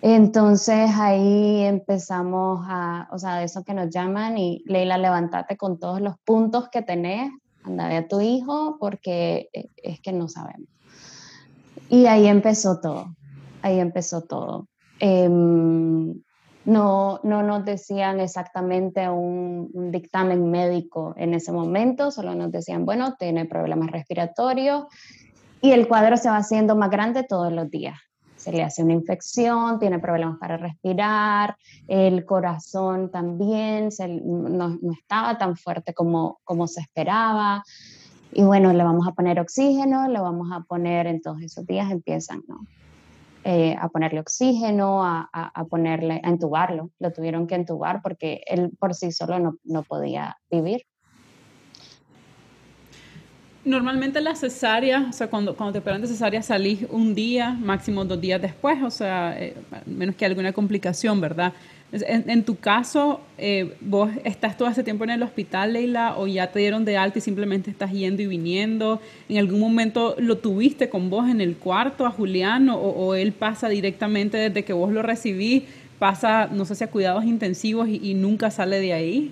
Entonces 0.00 0.90
ahí 0.94 1.62
empezamos 1.64 2.64
a, 2.68 3.08
o 3.10 3.18
sea, 3.18 3.36
de 3.38 3.44
eso 3.44 3.64
que 3.64 3.74
nos 3.74 3.90
llaman 3.90 4.38
y 4.38 4.62
Leila, 4.66 4.96
levántate 4.96 5.56
con 5.56 5.78
todos 5.78 6.00
los 6.00 6.16
puntos 6.20 6.68
que 6.70 6.82
tenés, 6.82 7.32
anda 7.64 7.96
a 7.96 8.06
tu 8.06 8.20
hijo 8.20 8.76
porque 8.78 9.48
eh, 9.52 9.68
es 9.76 10.00
que 10.00 10.12
no 10.12 10.28
sabemos. 10.28 10.68
Y 11.88 12.06
ahí 12.06 12.28
empezó 12.28 12.80
todo, 12.80 13.16
ahí 13.62 13.80
empezó 13.80 14.22
todo. 14.22 14.68
Em, 15.00 16.14
no, 16.64 17.20
no 17.24 17.42
nos 17.42 17.64
decían 17.64 18.20
exactamente 18.20 19.08
un, 19.08 19.70
un, 19.72 19.90
dictamen 19.90 20.50
médico 20.50 21.14
en 21.16 21.34
ese 21.34 21.50
momento, 21.50 22.10
solo 22.10 22.34
nos 22.34 22.52
decían, 22.52 22.84
bueno, 22.84 23.16
tiene 23.18 23.46
problemas 23.46 23.90
respiratorios 23.90 24.84
y 25.60 25.72
el 25.72 25.88
cuadro 25.88 26.16
se 26.16 26.28
va 26.28 26.36
haciendo 26.36 26.76
más 26.76 26.90
grande 26.90 27.24
todos 27.24 27.52
los 27.52 27.70
días 27.70 27.98
se 28.48 28.56
le 28.56 28.62
hace 28.62 28.82
una 28.82 28.94
infección, 28.94 29.78
tiene 29.78 29.98
problemas 29.98 30.38
para 30.38 30.56
respirar, 30.56 31.54
el 31.86 32.24
corazón 32.24 33.10
también 33.10 33.90
no, 34.22 34.78
estaba 34.98 35.36
tan 35.36 35.54
fuerte 35.54 35.92
como, 35.92 36.40
como 36.44 36.66
se 36.66 36.80
esperaba. 36.80 37.62
Y 38.32 38.42
bueno, 38.42 38.72
le 38.72 38.82
vamos 38.82 39.06
a 39.06 39.12
poner 39.12 39.38
oxígeno, 39.38 40.08
le 40.08 40.18
vamos 40.18 40.48
a 40.50 40.60
poner, 40.60 41.06
en 41.06 41.20
todos 41.20 41.42
esos 41.42 41.66
días 41.66 41.90
empiezan. 41.90 42.42
Eh, 43.44 43.76
a 43.78 43.88
ponerle 43.88 44.20
oxígeno, 44.20 45.04
a, 45.04 45.28
a, 45.32 45.64
ponerle, 45.66 46.20
a 46.24 46.28
entubarlo. 46.28 46.90
Lo 46.98 47.12
tuvieron 47.12 47.46
que 47.46 47.54
entubar 47.54 48.00
porque 48.02 48.42
él 48.46 48.70
por 48.78 48.94
sí 48.94 49.12
solo 49.12 49.38
no, 49.38 49.56
no 49.64 49.82
podía 49.82 50.36
vivir. 50.50 50.82
Normalmente 53.68 54.22
la 54.22 54.34
cesárea, 54.34 55.08
o 55.10 55.12
sea, 55.12 55.28
cuando, 55.28 55.54
cuando 55.54 55.74
te 55.74 55.80
operan 55.80 56.00
de 56.00 56.06
cesárea 56.06 56.40
salís 56.40 56.86
un 56.88 57.14
día, 57.14 57.50
máximo 57.50 58.02
dos 58.02 58.18
días 58.18 58.40
después, 58.40 58.82
o 58.82 58.90
sea, 58.90 59.36
eh, 59.38 59.54
menos 59.84 60.16
que 60.16 60.24
alguna 60.24 60.54
complicación, 60.54 61.20
¿verdad? 61.20 61.52
En, 61.92 62.44
tu 62.44 62.56
caso, 62.56 63.20
eh, 63.36 63.76
¿vos 63.82 64.10
estás 64.24 64.56
todo 64.56 64.68
ese 64.68 64.82
tiempo 64.82 65.04
en 65.04 65.10
el 65.10 65.22
hospital, 65.22 65.74
Leila, 65.74 66.16
o 66.16 66.26
ya 66.26 66.50
te 66.50 66.60
dieron 66.60 66.86
de 66.86 66.96
alta 66.96 67.18
y 67.18 67.20
simplemente 67.20 67.70
estás 67.70 67.92
yendo 67.92 68.22
y 68.22 68.26
viniendo? 68.26 69.02
¿En 69.28 69.36
algún 69.36 69.60
momento 69.60 70.14
lo 70.16 70.38
tuviste 70.38 70.88
con 70.88 71.10
vos 71.10 71.28
en 71.28 71.42
el 71.42 71.56
cuarto 71.56 72.06
a 72.06 72.10
Julián 72.10 72.70
o, 72.70 73.14
él 73.14 73.32
pasa 73.32 73.68
directamente 73.68 74.38
desde 74.38 74.64
que 74.64 74.72
vos 74.72 74.90
lo 74.92 75.02
recibís, 75.02 75.64
pasa, 75.98 76.48
no 76.50 76.64
sé 76.64 76.74
si 76.74 76.84
a 76.84 76.90
cuidados 76.90 77.26
intensivos 77.26 77.86
y, 77.86 78.14
nunca 78.14 78.50
sale 78.50 78.80
de 78.80 78.94
ahí? 78.94 79.30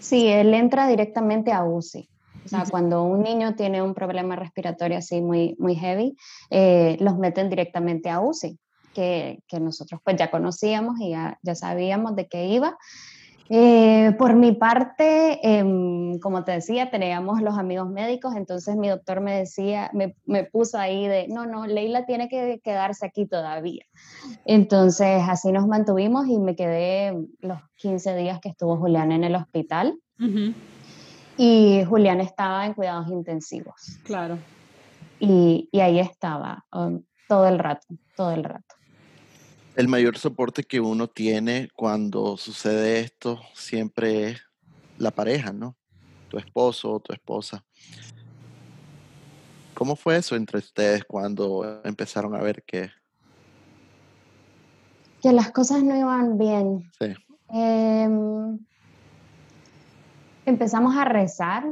Sí, 0.00 0.28
él 0.28 0.54
entra 0.54 0.88
directamente 0.88 1.52
a 1.52 1.62
UCI. 1.62 2.08
O 2.44 2.48
sea, 2.48 2.64
cuando 2.70 3.04
un 3.04 3.22
niño 3.22 3.54
tiene 3.54 3.82
un 3.82 3.94
problema 3.94 4.36
respiratorio 4.36 4.98
así 4.98 5.20
muy, 5.20 5.56
muy 5.58 5.74
heavy, 5.76 6.16
eh, 6.50 6.96
los 7.00 7.16
meten 7.18 7.48
directamente 7.48 8.10
a 8.10 8.20
UCI 8.20 8.58
que, 8.94 9.60
nosotros 9.60 10.00
pues 10.04 10.16
ya 10.16 10.30
conocíamos 10.30 11.00
y 11.00 11.10
ya, 11.10 11.38
ya 11.42 11.54
sabíamos 11.54 12.16
de 12.16 12.28
qué 12.28 12.46
iba. 12.46 12.76
Eh, 13.50 14.12
por 14.16 14.34
mi 14.34 14.52
parte, 14.52 15.38
em, 15.42 16.18
como 16.20 16.44
te 16.44 16.52
decía, 16.52 16.90
teníamos 16.90 17.42
los 17.42 17.58
amigos 17.58 17.90
médicos, 17.90 18.34
entonces 18.36 18.74
mi 18.74 18.88
doctor 18.88 19.20
me 19.20 19.36
decía, 19.36 19.90
me, 19.92 20.16
me, 20.24 20.44
puso 20.44 20.78
ahí 20.78 21.06
de, 21.06 21.28
no, 21.28 21.44
no, 21.44 21.66
Leila 21.66 22.06
tiene 22.06 22.28
que 22.28 22.60
quedarse 22.64 23.04
aquí 23.04 23.26
todavía. 23.26 23.84
Entonces 24.46 25.22
así 25.28 25.52
nos 25.52 25.66
mantuvimos 25.66 26.26
y 26.26 26.38
me 26.38 26.56
quedé 26.56 27.12
los 27.40 27.58
15 27.76 28.16
días 28.16 28.40
que 28.40 28.48
estuvo 28.48 28.78
Julián 28.78 29.12
en 29.12 29.24
el 29.24 29.34
hospital. 29.34 29.98
Y 31.36 31.84
Julián 31.88 32.20
estaba 32.20 32.64
en 32.66 32.74
cuidados 32.74 33.08
intensivos. 33.08 33.98
Claro. 34.04 34.38
Y, 35.18 35.68
y 35.72 35.80
ahí 35.80 35.98
estaba 35.98 36.64
um, 36.72 37.02
todo 37.28 37.48
el 37.48 37.58
rato, 37.58 37.86
todo 38.16 38.32
el 38.32 38.44
rato 38.44 38.74
el 39.76 39.88
mayor 39.88 40.18
soporte 40.18 40.62
que 40.62 40.80
uno 40.80 41.08
tiene 41.08 41.68
cuando 41.74 42.36
sucede 42.36 43.00
esto 43.00 43.40
siempre 43.54 44.30
es 44.30 44.42
la 44.98 45.10
pareja, 45.10 45.52
¿no? 45.52 45.76
Tu 46.28 46.38
esposo 46.38 46.92
o 46.92 47.00
tu 47.00 47.12
esposa. 47.12 47.64
¿Cómo 49.74 49.96
fue 49.96 50.16
eso 50.16 50.36
entre 50.36 50.58
ustedes 50.58 51.04
cuando 51.04 51.80
empezaron 51.84 52.34
a 52.36 52.42
ver 52.42 52.62
que... 52.62 52.90
Que 55.20 55.32
las 55.32 55.50
cosas 55.50 55.82
no 55.82 55.96
iban 55.96 56.38
bien. 56.38 56.90
Sí. 56.98 57.14
Em, 57.48 58.58
empezamos 60.46 60.96
a 60.96 61.04
rezar, 61.04 61.64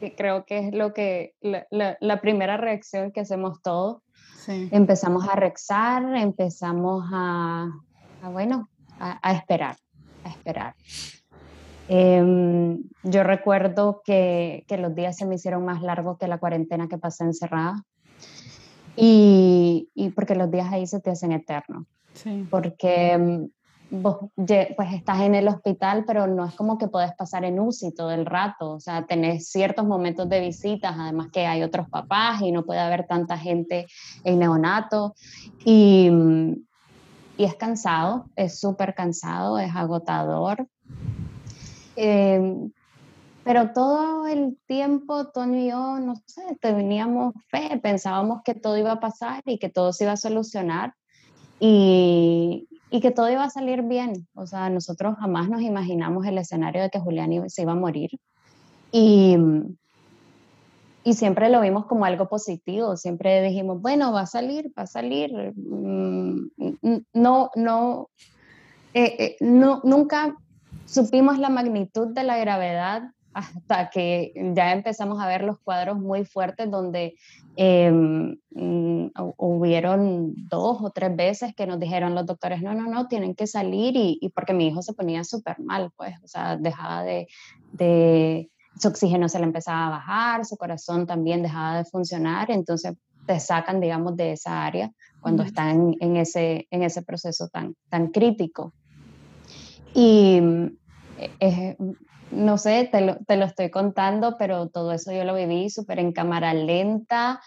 que 0.00 0.14
creo 0.14 0.44
que 0.44 0.68
es 0.68 0.74
lo 0.74 0.92
que, 0.92 1.34
la 1.40 2.20
primera 2.20 2.56
reacción 2.56 3.12
que 3.12 3.20
hacemos 3.20 3.62
todos. 3.62 4.02
Empezamos 4.48 5.28
a 5.28 5.36
rezar, 5.36 6.16
empezamos 6.16 7.04
a, 7.12 7.68
bueno, 8.32 8.70
a, 8.98 9.32
esperar, 9.32 9.76
a 10.24 10.30
esperar. 10.30 10.74
Em, 11.90 12.82
yo 13.02 13.24
recuerdo 13.24 14.00
que, 14.04 14.64
que, 14.66 14.78
los 14.78 14.94
días 14.94 15.16
se 15.16 15.26
me 15.26 15.34
hicieron 15.34 15.64
más 15.64 15.82
largos 15.82 16.18
que 16.18 16.28
la 16.28 16.38
cuarentena 16.38 16.88
que 16.88 16.96
pasé 16.96 17.24
encerrada. 17.24 17.84
Y, 18.96 19.90
y 19.94 20.10
porque 20.10 20.34
los 20.34 20.50
días 20.50 20.72
ahí 20.72 20.86
se 20.86 21.00
te 21.00 21.10
hacen 21.10 21.32
eternos. 21.32 21.84
Sí. 22.14 22.46
Porque 22.50 23.12
em, 23.12 23.48
vos 23.90 24.30
pues 24.36 24.92
estás 24.92 25.20
en 25.20 25.34
el 25.34 25.48
hospital, 25.48 26.04
pero 26.06 26.26
no 26.26 26.44
es 26.44 26.54
como 26.54 26.78
que 26.78 26.88
puedes 26.88 27.12
pasar 27.14 27.44
en 27.44 27.58
UCI 27.58 27.92
todo 27.92 28.10
el 28.10 28.26
rato, 28.26 28.72
o 28.72 28.80
sea, 28.80 29.06
tenés 29.06 29.48
ciertos 29.48 29.86
momentos 29.86 30.28
de 30.28 30.40
visitas, 30.40 30.94
además 30.98 31.28
que 31.32 31.46
hay 31.46 31.62
otros 31.62 31.88
papás 31.88 32.42
y 32.42 32.52
no 32.52 32.64
puede 32.64 32.80
haber 32.80 33.06
tanta 33.06 33.38
gente 33.38 33.86
en 34.24 34.38
neonato. 34.38 35.14
Y, 35.64 36.10
y 37.36 37.44
es 37.44 37.54
cansado, 37.54 38.26
es 38.36 38.58
súper 38.60 38.94
cansado, 38.94 39.58
es 39.58 39.74
agotador. 39.74 40.66
Em, 41.96 42.70
pero 43.44 43.72
todo 43.72 44.26
el 44.26 44.58
tiempo, 44.66 45.28
Tony 45.28 45.66
y 45.66 45.70
yo, 45.70 45.98
no 45.98 46.16
sé, 46.26 46.42
teníamos 46.60 47.34
fe, 47.48 47.78
pensábamos 47.82 48.42
que 48.44 48.54
todo 48.54 48.76
iba 48.76 48.92
a 48.92 49.00
pasar 49.00 49.42
y 49.46 49.58
que 49.58 49.70
todo 49.70 49.92
se 49.92 50.04
iba 50.04 50.12
a 50.12 50.16
solucionar. 50.18 50.94
Y, 51.58 52.68
y 52.90 53.00
que 53.00 53.10
todo 53.10 53.30
iba 53.30 53.44
a 53.44 53.50
salir 53.50 53.82
bien. 53.82 54.26
O 54.34 54.46
sea, 54.46 54.70
nosotros 54.70 55.16
jamás 55.18 55.48
nos 55.48 55.62
imaginamos 55.62 56.26
el 56.26 56.38
escenario 56.38 56.82
de 56.82 56.90
que 56.90 57.00
Julián 57.00 57.48
se 57.48 57.62
iba 57.62 57.72
a 57.72 57.76
morir. 57.76 58.10
Y, 58.92 59.36
y 61.04 61.14
siempre 61.14 61.50
lo 61.50 61.60
vimos 61.60 61.86
como 61.86 62.04
algo 62.04 62.28
positivo, 62.28 62.96
siempre 62.96 63.42
dijimos, 63.42 63.80
bueno, 63.80 64.12
va 64.12 64.22
a 64.22 64.26
salir, 64.26 64.72
va 64.78 64.84
a 64.84 64.86
salir. 64.86 65.30
Mm, 65.54 66.50
no, 67.12 67.50
no, 67.54 68.08
eh, 68.94 69.16
eh, 69.18 69.36
no, 69.40 69.80
nunca 69.84 70.34
supimos 70.86 71.38
la 71.38 71.50
magnitud 71.50 72.08
de 72.08 72.24
la 72.24 72.38
gravedad 72.38 73.02
hasta 73.32 73.90
que 73.90 74.32
ya 74.54 74.72
empezamos 74.72 75.20
a 75.20 75.28
ver 75.28 75.42
los 75.42 75.58
cuadros 75.60 75.98
muy 75.98 76.24
fuertes 76.24 76.70
donde 76.70 77.14
mm, 77.56 79.08
hubieron 79.36 80.32
dos 80.48 80.78
o 80.80 80.90
tres 80.90 81.14
veces 81.14 81.54
que 81.54 81.66
nos 81.66 81.78
dijeron 81.78 82.14
los 82.14 82.26
doctores, 82.26 82.62
no, 82.62 82.74
no, 82.74 82.88
no, 82.88 83.06
tienen 83.08 83.34
que 83.34 83.46
salir 83.46 83.94
y, 83.96 84.32
porque 84.34 84.54
mi 84.54 84.68
hijo 84.68 84.82
se 84.82 84.94
ponía 84.94 85.24
súper 85.24 85.60
mal, 85.60 85.90
pues, 85.96 86.14
o 86.22 86.28
sea, 86.28 86.56
dejaba 86.56 87.02
de, 87.02 87.28
de, 87.72 88.50
su 88.78 88.88
oxígeno 88.88 89.28
se 89.28 89.38
le 89.38 89.44
empezaba 89.44 89.86
a 89.86 89.90
bajar, 89.90 90.44
su 90.44 90.56
corazón 90.56 91.06
también 91.06 91.42
dejaba 91.42 91.78
de 91.78 91.84
funcionar, 91.84 92.50
entonces 92.50 92.94
te 93.26 93.40
sacan, 93.40 93.80
digamos, 93.80 94.16
de 94.16 94.32
esa 94.32 94.64
área 94.64 94.90
cuando 95.20 95.42
están 95.42 95.96
en, 96.00 96.16
ese, 96.16 96.66
en 96.70 96.82
ese 96.82 97.02
proceso 97.02 97.48
tan, 97.48 97.74
tan 97.90 98.08
crítico. 98.08 98.72
Y 99.94 100.40
es, 101.40 101.76
no 102.30 102.58
sé, 102.58 102.88
te 102.90 103.00
lo, 103.36 103.44
estoy 103.44 103.70
contando, 103.70 104.36
pero 104.38 104.68
todo 104.68 104.92
eso 104.92 105.12
yo 105.12 105.24
lo 105.24 105.34
viví 105.34 105.70
súper 105.70 105.98
en 105.98 106.12
cámara 106.12 106.54
lenta. 106.54 107.40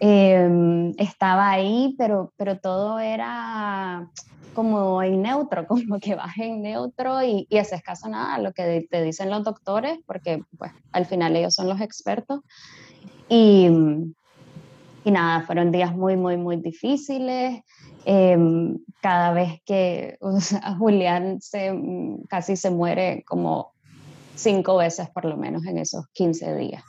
Em, 0.00 0.92
estaba 0.98 1.50
ahí, 1.50 1.94
pero, 1.98 2.32
pero 2.36 2.58
todo 2.58 2.98
era 3.00 4.08
como 4.54 5.02
en 5.02 5.22
neutro, 5.22 5.66
como 5.68 5.98
que 5.98 6.14
vas 6.14 6.36
en 6.38 6.62
neutro 6.62 7.22
y, 7.22 7.46
y 7.48 7.58
haces 7.58 7.82
caso 7.82 8.08
nada 8.08 8.34
a 8.34 8.40
lo 8.40 8.52
que 8.52 8.86
te 8.90 9.02
dicen 9.02 9.30
los 9.30 9.44
doctores, 9.44 9.98
porque 10.06 10.42
pues 10.56 10.72
al 10.92 11.06
final 11.06 11.36
ellos 11.36 11.54
son 11.54 11.68
los 11.68 11.80
expertos. 11.80 12.40
Y, 13.28 13.68
y 15.04 15.10
nada, 15.10 15.42
fueron 15.42 15.70
días 15.72 15.94
muy, 15.94 16.16
muy, 16.16 16.36
muy 16.36 16.56
difíciles. 16.56 17.62
Em, 18.04 18.78
cada 19.00 19.32
vez 19.32 19.60
que 19.64 20.18
Julián 20.78 21.40
se, 21.40 21.72
casi 22.28 22.56
se 22.56 22.70
muere 22.70 23.22
como 23.26 23.72
cinco 24.38 24.76
veces 24.76 25.08
por 25.10 25.24
lo 25.24 25.36
menos 25.36 25.66
en 25.66 25.78
esos 25.78 26.06
15 26.12 26.54
días. 26.54 26.82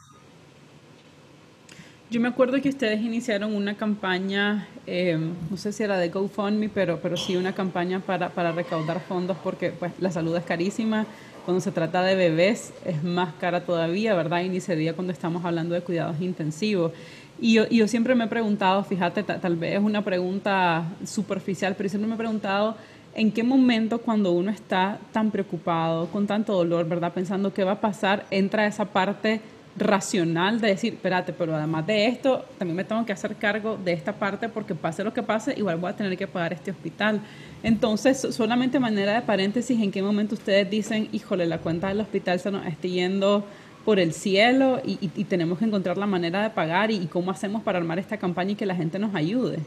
Yo 2.12 2.20
me 2.20 2.28
acuerdo 2.28 2.60
que 2.60 2.70
ustedes 2.70 3.02
iniciaron 3.02 3.54
una 3.54 3.78
campaña, 3.78 4.68
em, 4.88 5.34
no 5.50 5.58
sé 5.58 5.72
si 5.72 5.84
era 5.84 5.98
de 5.98 6.10
GoFundMe, 6.10 6.68
pero, 6.70 7.00
pero 7.02 7.16
sí 7.16 7.36
una 7.36 7.54
campaña 7.54 8.00
para, 8.00 8.30
para, 8.30 8.52
recaudar 8.52 9.00
fondos 9.00 9.38
porque 9.44 9.70
pues, 9.70 9.92
la 10.00 10.12
salud 10.12 10.36
es 10.36 10.44
carísima. 10.44 11.06
Cuando 11.46 11.62
se 11.62 11.72
trata 11.72 12.02
de 12.02 12.16
bebés 12.16 12.74
es 12.84 13.04
más 13.04 13.34
cara 13.36 13.64
todavía, 13.64 14.16
¿verdad? 14.16 14.42
Y 14.42 14.50
ni 14.50 14.60
se 14.60 14.76
diga 14.76 14.94
cuando 14.94 15.14
estamos 15.14 15.46
hablando 15.46 15.76
de 15.76 15.82
cuidados 15.82 16.20
intensivos. 16.20 16.94
Y 17.40 17.54
yo, 17.54 17.68
yo 17.70 17.88
siempre 17.88 18.16
me 18.16 18.26
he 18.26 18.28
preguntado, 18.28 18.84
fíjate, 18.84 19.22
tal 19.24 19.56
vez 19.56 19.76
es 19.76 19.82
una 19.82 20.04
pregunta 20.04 20.86
superficial, 21.06 21.76
pero 21.78 21.90
siempre 21.90 22.08
me 22.08 22.16
he 22.16 22.18
preguntado 22.18 22.76
¿En 23.16 23.32
qué 23.32 23.44
momento 23.44 24.00
cuando 24.00 24.32
uno 24.32 24.52
está 24.52 25.00
tan 25.12 25.32
preocupado, 25.32 26.08
con 26.08 26.28
tanto 26.28 26.54
dolor, 26.54 26.88
¿verdad? 26.88 27.12
Pensando 27.14 27.54
qué 27.54 27.64
va 27.64 27.74
a 27.74 27.82
pasar, 27.82 28.26
entra 28.32 28.66
esa 28.68 28.86
parte 28.86 29.42
racional 29.78 30.60
de 30.60 30.70
decir, 30.70 30.94
espérate, 30.94 31.34
pero 31.34 31.56
además 31.56 31.88
de 31.88 32.08
esto, 32.08 32.46
también 32.58 32.76
me 32.76 32.84
tengo 32.84 33.06
que 33.06 33.14
hacer 33.14 33.36
cargo 33.36 33.78
de 33.84 33.94
esta 33.94 34.14
parte 34.14 34.50
porque 34.50 34.76
pase 34.76 35.04
lo 35.04 35.14
que 35.14 35.24
pase, 35.24 35.54
igual 35.58 35.78
voy 35.78 35.92
a 35.92 35.96
tener 35.96 36.18
que 36.18 36.28
pagar 36.28 36.54
este 36.54 36.72
hospital. 36.72 37.22
Entonces, 37.64 38.20
solamente 38.32 38.80
manera 38.80 39.14
de 39.14 39.22
paréntesis, 39.22 39.80
¿en 39.82 39.92
qué 39.92 40.02
momento 40.02 40.36
ustedes 40.36 40.70
dicen, 40.70 41.10
híjole, 41.12 41.46
la 41.46 41.60
cuenta 41.60 41.88
del 41.88 42.02
hospital 42.02 42.40
se 42.40 42.52
nos 42.52 42.66
está 42.66 42.88
yendo 42.88 43.46
por 43.86 44.00
el 44.00 44.14
cielo 44.14 44.82
y, 44.86 45.08
tenemos 45.24 45.58
que 45.58 45.66
encontrar 45.66 45.98
la 45.98 46.06
manera 46.06 46.44
de 46.44 46.50
pagar 46.50 46.92
y 46.92 47.08
cómo 47.08 47.32
hacemos 47.32 47.64
para 47.64 47.80
armar 47.80 47.98
esta 48.00 48.18
campaña 48.18 48.52
y 48.52 48.56
que 48.56 48.66
la 48.66 48.76
gente 48.76 49.00
nos 49.00 49.16
ayude? 49.16 49.60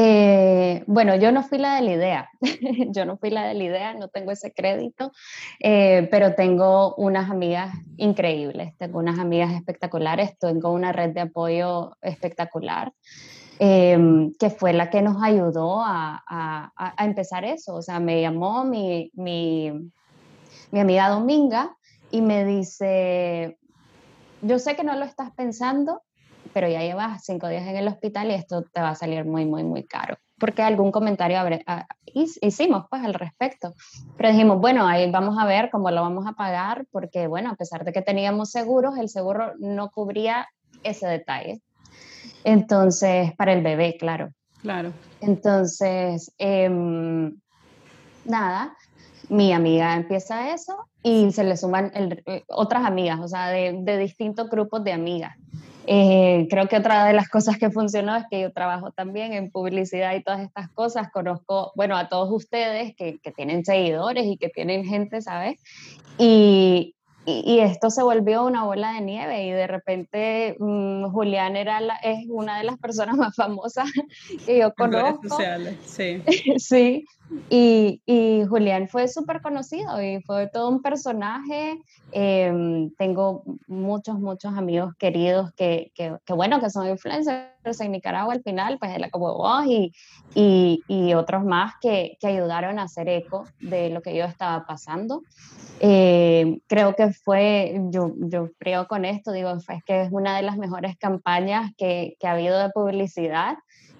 Eh, 0.00 0.84
bueno, 0.86 1.16
yo 1.16 1.32
no 1.32 1.42
fui 1.42 1.58
la 1.58 1.74
de 1.74 1.82
la 1.82 1.90
idea, 1.90 2.30
yo 2.94 3.04
no 3.04 3.16
fui 3.16 3.30
la 3.30 3.48
de 3.48 3.54
la 3.54 3.64
idea, 3.64 3.94
no 3.94 4.06
tengo 4.06 4.30
ese 4.30 4.52
crédito, 4.52 5.10
eh, 5.58 6.06
pero 6.08 6.36
tengo 6.36 6.94
unas 6.94 7.28
amigas 7.28 7.74
increíbles, 7.96 8.76
tengo 8.78 9.00
unas 9.00 9.18
amigas 9.18 9.52
espectaculares, 9.54 10.38
tengo 10.38 10.70
una 10.70 10.92
red 10.92 11.10
de 11.14 11.22
apoyo 11.22 11.96
espectacular. 12.00 12.92
Em, 13.58 14.32
que 14.38 14.50
fue 14.50 14.72
la 14.72 14.88
que 14.88 15.02
nos 15.02 15.20
ayudó 15.20 15.82
a, 15.84 16.70
empezar 17.00 17.44
eso. 17.44 17.74
O 17.74 17.82
sea, 17.82 17.98
me 17.98 18.20
llamó 18.20 18.62
mi, 18.62 19.10
mi 19.16 19.72
amiga 20.80 21.08
Dominga 21.08 21.76
y 22.12 22.22
me 22.22 22.44
dice, 22.44 23.58
yo 24.42 24.60
sé 24.60 24.76
que 24.76 24.84
no 24.84 24.94
lo 24.94 25.04
estás 25.04 25.32
pensando, 25.32 26.02
pero 26.58 26.68
ya 26.68 26.80
llevas 26.80 27.22
cinco 27.24 27.46
días 27.46 27.68
en 27.68 27.76
el 27.76 27.86
hospital 27.86 28.32
y 28.32 28.34
esto 28.34 28.64
te 28.64 28.80
va 28.80 28.88
a 28.88 28.94
salir 28.96 29.24
muy, 29.24 29.46
muy, 29.46 29.62
muy 29.62 29.84
caro. 29.84 30.18
Porque 30.40 30.60
algún 30.60 30.90
comentario 30.90 31.38
ah, 31.68 31.86
hicimos 32.14 32.86
pues 32.90 33.04
al 33.04 33.14
respecto. 33.14 33.74
Pero 34.16 34.30
dijimos, 34.30 34.58
bueno, 34.58 34.84
ahí 34.84 35.08
vamos 35.08 35.38
a 35.38 35.46
ver 35.46 35.70
cómo 35.70 35.88
lo 35.92 36.00
vamos 36.00 36.26
a 36.26 36.32
pagar, 36.32 36.84
porque 36.90 37.28
bueno, 37.28 37.50
a 37.50 37.54
pesar 37.54 37.84
de 37.84 37.92
que 37.92 38.02
teníamos 38.02 38.50
seguros, 38.50 38.98
el 38.98 39.08
seguro 39.08 39.52
no 39.60 39.92
cubría 39.92 40.48
ese 40.82 41.06
detalle. 41.06 41.62
Entonces, 42.42 43.32
para 43.36 43.52
el 43.52 43.62
bebé, 43.62 43.96
claro. 43.96 44.30
Claro. 44.60 44.92
Entonces, 45.20 46.34
em, 46.38 47.36
nada, 48.24 48.76
mi 49.28 49.52
amiga 49.52 49.94
empieza 49.94 50.52
eso 50.52 50.88
y 51.04 51.30
se 51.30 51.44
le 51.44 51.56
suman 51.56 51.92
eh, 51.94 52.42
otras 52.48 52.84
amigas, 52.84 53.20
o 53.20 53.28
sea, 53.28 53.46
de, 53.50 53.78
de 53.80 53.96
distintos 53.96 54.50
grupos 54.50 54.82
de 54.82 54.92
amigas. 54.92 55.36
Eh, 55.90 56.46
creo 56.50 56.68
que 56.68 56.76
otra 56.76 57.06
de 57.06 57.14
las 57.14 57.30
cosas 57.30 57.56
que 57.56 57.70
funcionó 57.70 58.14
es 58.14 58.24
que 58.30 58.42
yo 58.42 58.52
trabajo 58.52 58.90
también 58.90 59.32
en 59.32 59.50
publicidad 59.50 60.14
y 60.14 60.22
todas 60.22 60.40
estas 60.40 60.68
cosas. 60.72 61.10
Conozco, 61.10 61.72
bueno, 61.76 61.96
a 61.96 62.08
todos 62.10 62.28
ustedes 62.30 62.94
que, 62.94 63.18
que 63.22 63.32
tienen 63.32 63.64
seguidores 63.64 64.26
y 64.26 64.36
que 64.36 64.50
tienen 64.50 64.84
gente, 64.84 65.22
¿sabes? 65.22 65.58
Y, 66.18 66.94
y, 67.24 67.60
esto 67.60 67.88
se 67.88 68.02
volvió 68.02 68.44
una 68.44 68.64
bola 68.64 68.92
de 68.92 69.00
nieve 69.00 69.46
y 69.46 69.50
de 69.50 69.66
repente 69.66 70.56
mm, 70.58 71.10
Julián 71.10 71.56
era 71.56 71.80
la, 71.80 71.96
es 71.96 72.26
una 72.28 72.58
de 72.58 72.64
las 72.64 72.76
personas 72.78 73.16
más 73.16 73.34
famosas 73.34 73.90
que 74.44 74.58
yo 74.58 74.74
conozco. 74.74 75.26
Sociales, 75.26 75.76
sí. 75.86 76.22
sí, 76.58 77.06
y, 77.50 78.02
y 78.06 78.44
Julián 78.46 78.88
fue 78.88 79.06
súper 79.08 79.42
conocido 79.42 80.02
y 80.02 80.20
fue 80.22 80.48
todo 80.48 80.68
un 80.68 80.80
personaje. 80.80 81.78
Em, 82.12 82.90
tengo 82.96 83.42
muchos, 83.66 84.18
muchos 84.18 84.56
amigos 84.56 84.94
queridos 84.98 85.52
que, 85.54 85.92
que, 85.94 86.16
que, 86.24 86.32
bueno, 86.32 86.60
que 86.60 86.70
son 86.70 86.88
influencers 86.88 87.80
en 87.80 87.92
Nicaragua 87.92 88.32
al 88.32 88.42
final, 88.42 88.78
pues 88.78 88.98
la 88.98 89.10
como 89.10 89.34
vos 89.34 89.66
y, 89.66 89.92
y, 90.34 90.82
y, 90.88 91.12
otros 91.14 91.44
más 91.44 91.74
que, 91.82 92.16
que 92.18 92.28
ayudaron 92.28 92.78
a 92.78 92.84
hacer 92.84 93.08
eco 93.08 93.44
de 93.60 93.90
lo 93.90 94.00
que 94.00 94.16
yo 94.16 94.24
estaba 94.24 94.64
pasando. 94.64 95.22
Eh, 95.80 96.60
creo 96.66 96.94
que 96.94 97.12
fue, 97.12 97.78
yo, 97.90 98.14
yo 98.16 98.50
creo 98.58 98.88
con 98.88 99.04
esto, 99.04 99.32
digo, 99.32 99.50
es 99.50 99.84
que 99.84 100.02
es 100.02 100.08
una 100.10 100.34
de 100.34 100.42
las 100.42 100.56
mejores 100.56 100.96
campañas 100.96 101.72
que, 101.76 102.16
que 102.18 102.26
ha 102.26 102.32
habido 102.32 102.58
de 102.58 102.70
publicidad 102.70 103.58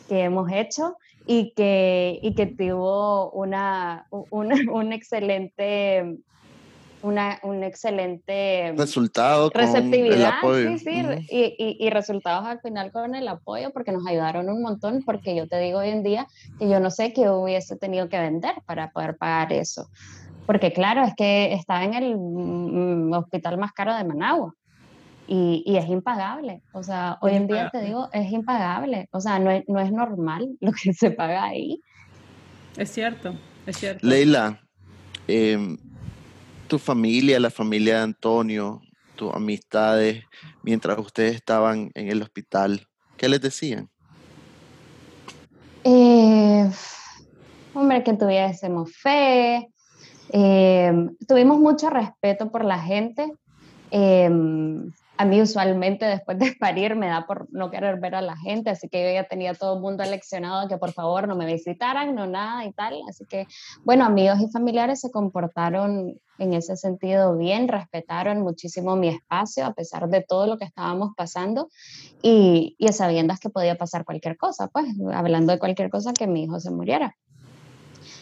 que 0.08 0.22
hemos 0.22 0.50
hecho 0.50 0.96
y 1.28 1.52
que, 1.54 2.18
y 2.22 2.34
que 2.34 2.46
tuvo 2.46 3.30
una, 3.30 4.08
una, 4.30 4.54
un 4.72 4.92
excelente 4.92 6.16
una, 7.00 7.38
un 7.44 7.62
excelente 7.62 8.74
resultado 8.76 9.50
receptividad 9.54 10.40
sí, 10.42 10.78
sí, 10.80 11.02
y, 11.30 11.54
y, 11.56 11.86
y, 11.86 11.90
resultados 11.90 12.44
al 12.44 12.60
final 12.60 12.90
con 12.90 13.14
el 13.14 13.28
apoyo 13.28 13.70
porque 13.72 13.92
nos 13.92 14.04
ayudaron 14.04 14.48
un 14.48 14.62
montón 14.62 15.04
porque 15.04 15.36
yo 15.36 15.46
te 15.46 15.60
digo 15.60 15.78
hoy 15.78 15.90
en 15.90 16.02
día 16.02 16.26
que 16.58 16.68
yo 16.68 16.80
no 16.80 16.90
sé 16.90 17.12
qué 17.12 17.30
hubiese 17.30 17.76
tenido 17.76 18.08
que 18.08 18.18
vender 18.18 18.54
para 18.66 18.90
poder 18.90 19.16
pagar 19.16 19.52
eso 19.52 19.88
porque 20.48 20.72
claro, 20.72 21.04
es 21.04 21.14
que 21.14 21.52
estaba 21.52 21.84
en 21.84 21.92
el 21.92 22.16
mm, 22.16 23.12
hospital 23.12 23.58
más 23.58 23.70
caro 23.72 23.94
de 23.94 24.02
Managua. 24.02 24.54
Y, 25.30 25.62
y, 25.66 25.76
es 25.76 25.86
impagable. 25.88 26.62
O 26.72 26.82
sea, 26.82 27.18
hoy 27.20 27.34
en 27.34 27.46
día 27.46 27.68
te 27.70 27.82
digo, 27.82 28.08
es 28.14 28.32
impagable. 28.32 29.08
O 29.12 29.20
sea, 29.20 29.38
no 29.38 29.50
es, 29.50 29.62
no 29.68 29.78
es 29.78 29.92
normal 29.92 30.48
lo 30.60 30.72
que 30.72 30.94
se 30.94 31.10
paga 31.10 31.44
ahí. 31.44 31.82
Es 32.76 32.90
cierto, 32.90 33.34
es 33.66 33.76
cierto. 33.76 34.06
Leila, 34.06 34.60
em, 35.26 35.76
tu 36.66 36.78
familia, 36.78 37.38
la 37.38 37.50
familia 37.50 37.96
de 37.96 38.02
Antonio, 38.04 38.80
tus 39.16 39.34
amistades, 39.34 40.24
mientras 40.62 40.98
ustedes 40.98 41.34
estaban 41.34 41.90
en 41.94 42.08
el 42.08 42.22
hospital, 42.22 42.86
¿qué 43.16 43.28
les 43.28 43.40
decían? 43.40 43.90
Eh, 45.84 46.70
hombre, 47.74 48.02
que 48.04 48.14
tuviésemos 48.14 48.96
fe, 48.96 49.68
eh, 50.30 50.92
tuvimos 51.26 51.58
mucho 51.58 51.90
respeto 51.90 52.50
por 52.50 52.64
la 52.64 52.78
gente. 52.78 53.30
A 55.18 55.24
mí 55.24 55.42
usualmente 55.42 56.04
después 56.04 56.38
de 56.38 56.52
parir 56.60 56.94
me 56.94 57.08
da 57.08 57.26
por 57.26 57.48
no 57.52 57.70
querer 57.70 57.98
ver 57.98 58.14
a 58.14 58.22
la 58.22 58.36
gente, 58.36 58.70
así 58.70 58.88
que 58.88 59.02
yo 59.02 59.12
ya 59.12 59.24
tenía 59.24 59.52
todo 59.52 59.74
el 59.74 59.80
mundo 59.80 60.04
aleccionado 60.04 60.68
que 60.68 60.78
por 60.78 60.92
favor 60.92 61.26
no 61.26 61.36
me 61.36 61.44
visitaran, 61.44 62.14
no 62.14 62.26
nada 62.26 62.64
y 62.64 62.72
tal. 62.72 63.00
Así 63.08 63.26
que, 63.26 63.46
bueno, 63.84 64.04
amigos 64.04 64.40
y 64.40 64.48
familiares 64.48 65.00
se 65.00 65.10
comportaron 65.10 66.14
en 66.38 66.54
ese 66.54 66.76
sentido 66.76 67.36
bien, 67.36 67.66
respetaron 67.66 68.42
muchísimo 68.42 68.94
mi 68.94 69.08
espacio 69.08 69.66
a 69.66 69.74
pesar 69.74 70.08
de 70.08 70.22
todo 70.22 70.46
lo 70.46 70.56
que 70.56 70.64
estábamos 70.64 71.10
pasando 71.16 71.68
y, 72.22 72.76
y 72.78 72.92
sabiendas 72.92 73.40
que 73.40 73.50
podía 73.50 73.76
pasar 73.76 74.04
cualquier 74.04 74.36
cosa, 74.36 74.68
pues 74.68 74.86
hablando 75.12 75.52
de 75.52 75.58
cualquier 75.58 75.90
cosa 75.90 76.12
que 76.12 76.28
mi 76.28 76.44
hijo 76.44 76.60
se 76.60 76.70
muriera. 76.70 77.16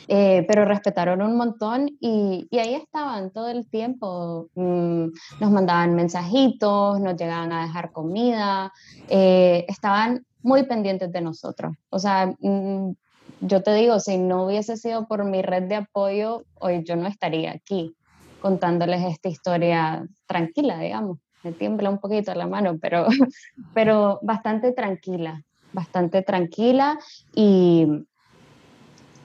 Eh, 0.09 0.45
pero 0.47 0.65
respetaron 0.65 1.21
un 1.21 1.37
montón 1.37 1.89
y, 2.01 2.47
y, 2.51 2.59
ahí 2.59 2.75
estaban 2.75 3.31
todo 3.33 3.49
el 3.49 3.69
tiempo. 3.69 4.49
Mm, 4.55 5.07
nos 5.41 5.51
mandaban 5.51 5.95
mensajitos, 5.95 7.01
nos 7.01 7.17
llegaban 7.17 7.53
a 7.53 7.63
dejar 7.67 7.91
comida, 7.91 8.73
eh, 9.09 9.65
estaban 9.69 10.25
muy 10.43 10.63
pendientes 10.65 11.11
de 11.11 11.21
nosotros. 11.21 11.75
O 11.91 11.99
sea, 11.99 12.33
mm, 12.39 12.93
yo 13.41 13.63
te 13.63 13.75
digo, 13.75 13.99
si 13.99 14.17
no 14.19 14.47
hubiese 14.47 14.77
sido 14.77 15.07
por 15.09 15.25
mi 15.25 15.43
red 15.43 15.65
de 15.65 15.77
apoyo, 15.77 16.45
hoy 16.55 16.85
yo 16.85 16.95
no 16.95 17.09
estaría 17.09 17.53
aquí 17.53 17.95
contándoles 18.41 19.05
esta 19.05 19.29
historia 19.29 20.07
tranquila, 20.27 20.79
digamos. 20.79 21.19
Me 21.43 21.53
tiembla 21.53 21.91
un 21.91 21.99
poquito 21.99 22.33
la 22.35 22.47
mano, 22.47 22.79
pero, 22.81 23.07
pero 23.75 24.21
bastante 24.23 24.73
tranquila, 24.73 25.43
bastante 25.73 26.23
tranquila 26.23 26.99
y, 27.35 27.87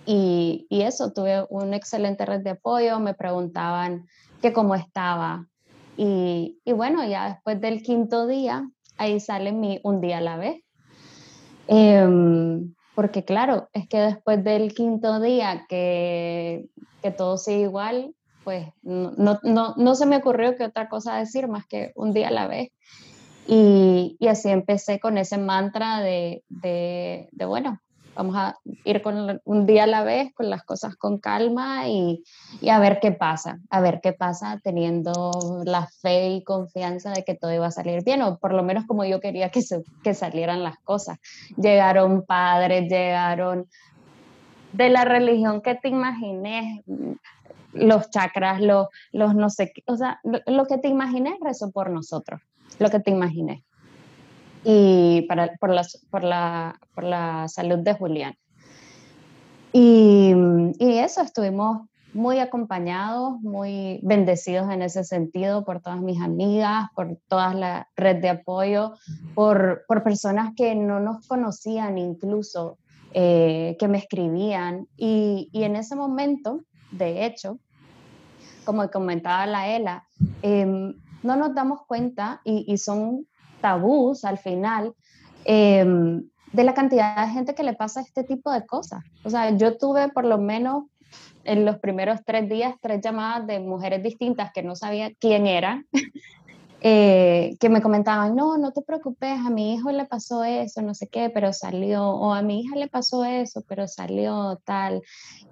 y, 0.05 0.65
y, 0.69 0.81
eso, 0.81 1.13
tuve 1.13 1.45
una 1.49 1.75
excelente 1.75 2.25
red 2.25 2.41
de 2.41 2.51
apoyo, 2.51 2.99
me 2.99 3.13
preguntaban 3.13 4.07
que 4.41 4.53
cómo 4.53 4.75
estaba. 4.75 5.47
Y, 5.97 6.59
y, 6.65 6.71
bueno, 6.73 7.05
ya 7.07 7.29
después 7.29 7.61
del 7.61 7.83
quinto 7.83 8.27
día, 8.27 8.67
ahí 8.97 9.19
sale 9.19 9.51
mi 9.51 9.79
un 9.83 10.01
día 10.01 10.17
a 10.17 10.21
la 10.21 10.37
vez. 10.37 10.63
Eh, 11.67 12.07
porque 12.95 13.23
claro, 13.23 13.69
es 13.73 13.87
que 13.87 13.99
después 13.99 14.43
del 14.43 14.73
quinto 14.73 15.19
día 15.19 15.65
que, 15.69 16.67
que 17.01 17.11
todo 17.11 17.37
sigue 17.37 17.61
igual, 17.61 18.13
pues 18.43 18.67
no, 18.81 19.39
no, 19.43 19.73
no, 19.77 19.95
se 19.95 20.05
me 20.05 20.17
ocurrió 20.17 20.55
que 20.55 20.65
otra 20.65 20.89
cosa 20.89 21.15
decir 21.15 21.47
más 21.47 21.65
que 21.67 21.91
un 21.95 22.13
día 22.13 22.27
a 22.27 22.31
la 22.31 22.47
vez. 22.47 22.69
Y, 23.47 24.17
y 24.19 24.27
así 24.27 24.49
empecé 24.49 24.99
con 24.99 25.17
ese 25.17 25.37
mantra 25.37 25.99
de, 26.01 26.43
de 26.49 27.45
bueno, 27.45 27.79
vamos 28.15 28.35
a 28.35 28.57
ir 28.83 29.01
con 29.01 29.41
un 29.43 29.65
día 29.65 29.83
a 29.83 29.87
la 29.87 30.03
vez, 30.03 30.33
con 30.33 30.49
las 30.49 30.63
cosas 30.63 30.95
con 30.95 31.17
calma 31.19 31.87
y, 31.87 32.23
y, 32.59 32.69
a 32.69 32.79
ver 32.79 32.99
qué 32.99 33.11
pasa, 33.11 33.59
a 33.69 33.81
ver 33.81 33.99
qué 34.01 34.13
pasa 34.13 34.59
teniendo 34.63 35.31
la 35.65 35.87
fe 35.87 36.29
y 36.29 36.43
confianza 36.43 37.11
de 37.11 37.23
que 37.23 37.35
todo 37.35 37.53
iba 37.53 37.67
a 37.67 37.71
salir 37.71 38.03
bien, 38.03 38.21
o 38.21 38.37
por 38.37 38.53
lo 38.53 38.63
menos 38.63 38.85
como 38.85 39.05
yo 39.05 39.19
quería 39.19 39.49
que, 39.49 39.61
se, 39.61 39.83
que 40.03 40.13
salieran 40.13 40.63
las 40.63 40.77
cosas. 40.79 41.19
Llegaron 41.57 42.25
padres, 42.25 42.89
llegaron 42.89 43.67
de 44.73 44.89
la 44.89 45.05
religión 45.05 45.61
que 45.61 45.75
te 45.75 45.89
imagines, 45.89 46.83
los 47.73 48.09
chakras, 48.09 48.61
los, 48.61 48.87
los 49.11 49.35
no 49.35 49.49
sé 49.49 49.71
qué, 49.73 49.83
o 49.87 49.95
sea, 49.95 50.19
lo, 50.23 50.65
que 50.65 50.77
te 50.77 50.87
imagines 50.87 51.35
rezó 51.41 51.71
por 51.71 51.89
nosotros, 51.89 52.41
lo 52.79 52.89
que 52.89 52.99
te 52.99 53.11
imagines 53.11 53.63
y 54.63 55.23
para, 55.23 55.55
por, 55.55 55.71
la, 55.71 55.85
por, 56.09 56.23
la, 56.23 56.79
por 56.93 57.03
la 57.03 57.47
salud 57.47 57.79
de 57.79 57.93
Julián. 57.93 58.35
Y, 59.73 60.33
y, 60.79 60.97
eso, 60.97 61.21
estuvimos 61.21 61.87
muy 62.13 62.39
acompañados, 62.39 63.39
muy 63.39 63.99
bendecidos 64.03 64.69
en 64.69 64.81
ese 64.81 65.03
sentido 65.03 65.63
por 65.63 65.81
todas 65.81 66.01
mis 66.01 66.21
amigas, 66.21 66.89
por 66.93 67.17
toda 67.29 67.53
la 67.53 67.87
red 67.95 68.17
de 68.17 68.29
apoyo, 68.29 68.93
por, 69.33 69.85
por 69.87 70.03
personas 70.03 70.53
que 70.57 70.75
no 70.75 70.99
nos 70.99 71.25
conocían 71.25 71.97
incluso, 71.97 72.77
eh, 73.13 73.77
que 73.79 73.87
me 73.87 73.97
escribían. 73.97 74.87
Y, 74.97 75.49
y, 75.53 75.63
en 75.63 75.77
ese 75.77 75.95
momento, 75.95 76.59
de 76.91 77.25
hecho, 77.25 77.57
como 78.65 78.89
comentaba 78.91 79.45
la 79.45 79.69
Ela, 79.69 80.05
eh, 80.41 80.65
no 81.23 81.35
nos 81.35 81.55
damos 81.55 81.85
cuenta 81.87 82.41
y, 82.43 82.65
y 82.67 82.77
son 82.77 83.25
tabús 83.61 84.25
al 84.25 84.37
final 84.37 84.93
em, 85.45 86.23
de 86.51 86.63
la 86.63 86.73
cantidad 86.73 87.25
de 87.25 87.33
gente 87.33 87.55
que 87.55 87.63
le 87.63 87.73
pasa 87.73 88.01
este 88.01 88.23
tipo 88.23 88.51
de 88.51 88.65
cosas. 88.65 89.03
O 89.23 89.29
sea, 89.29 89.55
yo 89.55 89.77
tuve 89.77 90.09
por 90.09 90.25
lo 90.25 90.37
menos 90.37 90.85
en 91.43 91.65
los 91.65 91.79
primeros 91.79 92.19
tres 92.25 92.47
días 92.49 92.75
tres 92.81 93.01
llamadas 93.01 93.47
de 93.47 93.59
mujeres 93.59 94.03
distintas 94.03 94.51
que 94.53 94.63
no 94.63 94.75
sabía 94.75 95.11
quién 95.19 95.47
era, 95.47 95.83
eh, 96.81 97.55
que 97.59 97.69
me 97.69 97.81
comentaban, 97.81 98.35
no, 98.35 98.57
no 98.57 98.71
te 98.71 98.81
preocupes, 98.81 99.39
a 99.39 99.49
mi 99.49 99.73
hijo 99.73 99.91
le 99.91 100.05
pasó 100.05 100.43
eso, 100.43 100.81
no 100.81 100.93
sé 100.93 101.07
qué, 101.07 101.29
pero 101.29 101.53
salió, 101.53 102.09
o 102.09 102.33
a 102.33 102.41
mi 102.41 102.61
hija 102.61 102.75
le 102.75 102.87
pasó 102.87 103.23
eso, 103.25 103.63
pero 103.67 103.87
salió 103.87 104.59
tal. 104.65 105.01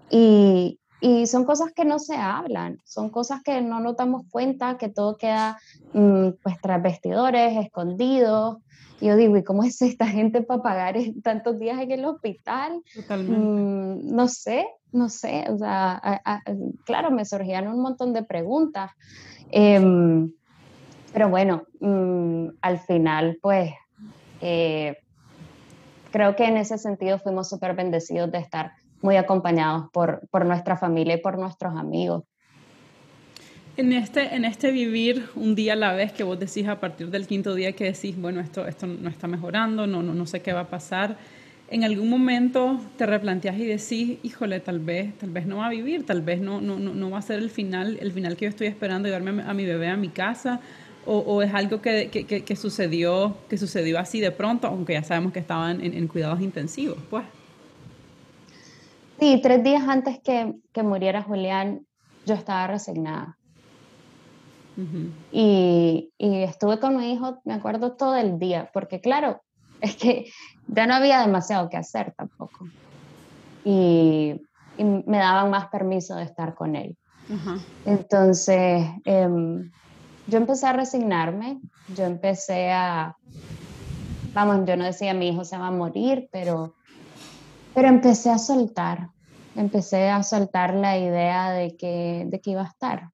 Y, 0.10 0.80
y 1.02 1.28
son 1.28 1.46
cosas 1.46 1.72
que 1.74 1.86
no 1.86 2.00
se 2.00 2.16
hablan, 2.16 2.80
son 2.84 3.10
cosas 3.10 3.42
que 3.44 3.62
no 3.62 3.80
nos 3.80 3.96
damos 3.96 4.24
cuenta, 4.30 4.78
que 4.78 4.90
todo 4.90 5.18
queda 5.18 5.58
mm, 5.94 6.30
pues 6.44 6.60
tras 6.62 6.82
vestidores, 6.82 7.58
escondidos. 7.58 8.58
Yo 9.00 9.16
digo, 9.16 9.38
¿y 9.38 9.44
cómo 9.44 9.64
es 9.64 9.82
esta 9.82 10.08
gente 10.08 10.42
para 10.42 10.62
pagar 10.62 10.96
tantos 11.24 11.58
días 11.58 11.80
en 11.80 11.92
el 11.92 12.06
hospital? 12.06 12.82
Totalmente. 12.94 13.34
Mm, 13.34 14.16
no 14.16 14.28
sé, 14.28 14.68
no 14.92 15.08
sé, 15.08 15.46
o 15.50 15.58
sea, 15.58 16.22
claro, 16.86 17.12
me 17.12 17.24
surgían 17.24 17.68
un 17.68 17.82
montón 17.82 18.12
de 18.12 18.24
preguntas. 18.24 18.92
Em, 19.52 20.32
pero 21.14 21.30
bueno, 21.30 21.64
mm, 21.80 22.48
al 22.62 22.80
final, 22.80 23.40
pues, 23.42 23.72
eh, 24.42 24.98
creo 26.12 26.36
que 26.36 26.46
en 26.46 26.58
ese 26.58 26.78
sentido 26.78 27.20
fuimos 27.20 27.50
súper 27.50 27.76
bendecidos 27.76 28.32
de 28.32 28.40
estar 28.40 28.74
muy 29.02 29.16
acompañados 29.18 29.90
por, 29.92 30.22
por 30.30 30.46
nuestra 30.46 30.78
familia 30.78 31.16
y 31.16 31.22
por 31.22 31.38
nuestros 31.38 31.76
amigos. 31.76 32.24
En 33.78 33.94
este, 33.94 34.36
en 34.36 34.44
este 34.44 34.72
vivir 34.72 35.30
un 35.36 35.56
día 35.56 35.74
a 35.74 35.76
la 35.78 35.94
vez 35.94 36.12
que 36.12 36.24
vos 36.24 36.38
decís 36.38 36.68
a 36.68 36.80
partir 36.80 37.10
del 37.10 37.28
quinto 37.28 37.56
día 37.56 37.72
que 37.72 37.86
decís, 37.86 38.20
bueno, 38.20 38.42
esto, 38.42 38.68
esto 38.68 38.88
no 38.88 39.10
está 39.10 39.28
mejorando, 39.28 39.88
no, 39.88 40.04
no, 40.04 40.14
no 40.14 40.26
sé 40.26 40.42
qué 40.42 40.52
va 40.52 40.62
a 40.62 40.70
pasar, 40.70 41.16
en 41.72 41.84
algún 41.84 42.10
momento 42.10 42.82
te 42.98 43.06
replanteas 43.06 43.58
y 43.58 43.66
decís, 43.66 44.18
híjole, 44.24 44.60
tal 44.60 44.80
vez, 44.80 45.16
tal 45.18 45.30
vez 45.30 45.46
no 45.46 45.58
va 45.58 45.68
a 45.68 45.70
vivir, 45.70 46.06
tal 46.06 46.22
vez 46.22 46.42
no, 46.42 46.60
no, 46.62 46.80
no, 46.80 47.10
va 47.10 47.20
a 47.20 47.22
ser 47.22 47.40
el 47.40 47.50
final, 47.50 47.98
el 48.02 48.12
final 48.12 48.36
que 48.36 48.46
yo 48.46 48.50
estoy 48.50 48.68
esperando, 48.68 49.08
llevarme 49.08 49.44
a 49.44 49.54
mi 49.54 49.66
bebé 49.66 49.88
a 49.88 49.96
mi 49.96 50.10
casa, 50.10 50.62
o, 51.06 51.20
o 51.20 51.42
es 51.42 51.54
algo 51.54 51.82
que, 51.82 52.10
que, 52.10 52.26
que, 52.26 52.56
sucedió, 52.56 53.38
que 53.48 53.58
sucedió 53.58 54.00
así 54.00 54.20
de 54.20 54.32
pronto, 54.32 54.68
aunque 54.68 54.94
ya 54.94 55.04
sabemos 55.04 55.32
que 55.32 55.40
estaban 55.40 55.80
en, 55.82 55.94
en 55.94 56.08
cuidados 56.08 56.42
intensivos, 56.42 56.98
pues. 57.10 57.24
Sí, 59.20 59.40
tres 59.44 59.64
días 59.64 59.84
antes 59.88 60.20
que, 60.22 60.56
que 60.72 60.84
muriera 60.84 61.22
Julián, 61.24 61.86
yo 62.26 62.36
estaba 62.36 62.68
resignada. 62.68 63.38
y, 65.32 66.14
y, 66.18 66.44
estuve 66.44 66.80
con 66.80 66.96
mi 66.96 67.12
hijo, 67.12 67.42
me 67.44 67.54
acuerdo, 67.54 67.98
todo 67.98 68.16
el 68.16 68.40
día, 68.40 68.70
porque 68.74 69.02
claro, 69.02 69.42
es 69.82 69.98
que 69.98 70.32
ya 70.68 70.88
no 70.88 70.96
había 70.96 71.20
demasiado 71.20 71.70
que 71.70 71.78
hacer 71.78 72.14
tampoco. 72.16 72.66
Y, 73.66 74.42
y 74.78 74.84
me 74.84 75.18
daban 75.18 75.50
más 75.50 75.68
permiso 75.68 76.16
de 76.16 76.24
estar 76.24 76.56
con 76.56 76.76
él. 76.76 76.96
Entonces, 77.86 78.88
em, 79.06 79.70
yo 80.28 80.38
empecé 80.38 80.66
a 80.66 80.74
resignarme, 80.74 81.60
yo 81.96 82.06
empecé 82.06 82.72
a, 82.72 83.16
vamos, 84.34 84.66
yo 84.66 84.78
no 84.78 84.86
decía 84.86 85.14
mi 85.14 85.30
hijo 85.30 85.44
se 85.44 85.58
va 85.58 85.68
a 85.68 85.72
morir, 85.72 86.28
pero 86.32 86.76
pero 87.80 87.88
empecé 87.88 88.30
a 88.30 88.38
soltar, 88.38 89.08
empecé 89.56 90.10
a 90.10 90.22
soltar 90.22 90.74
la 90.74 90.98
idea 90.98 91.52
de 91.52 91.78
que, 91.78 92.26
de 92.28 92.42
que 92.42 92.52
iba 92.52 92.64
a 92.64 92.68
estar. 92.68 93.08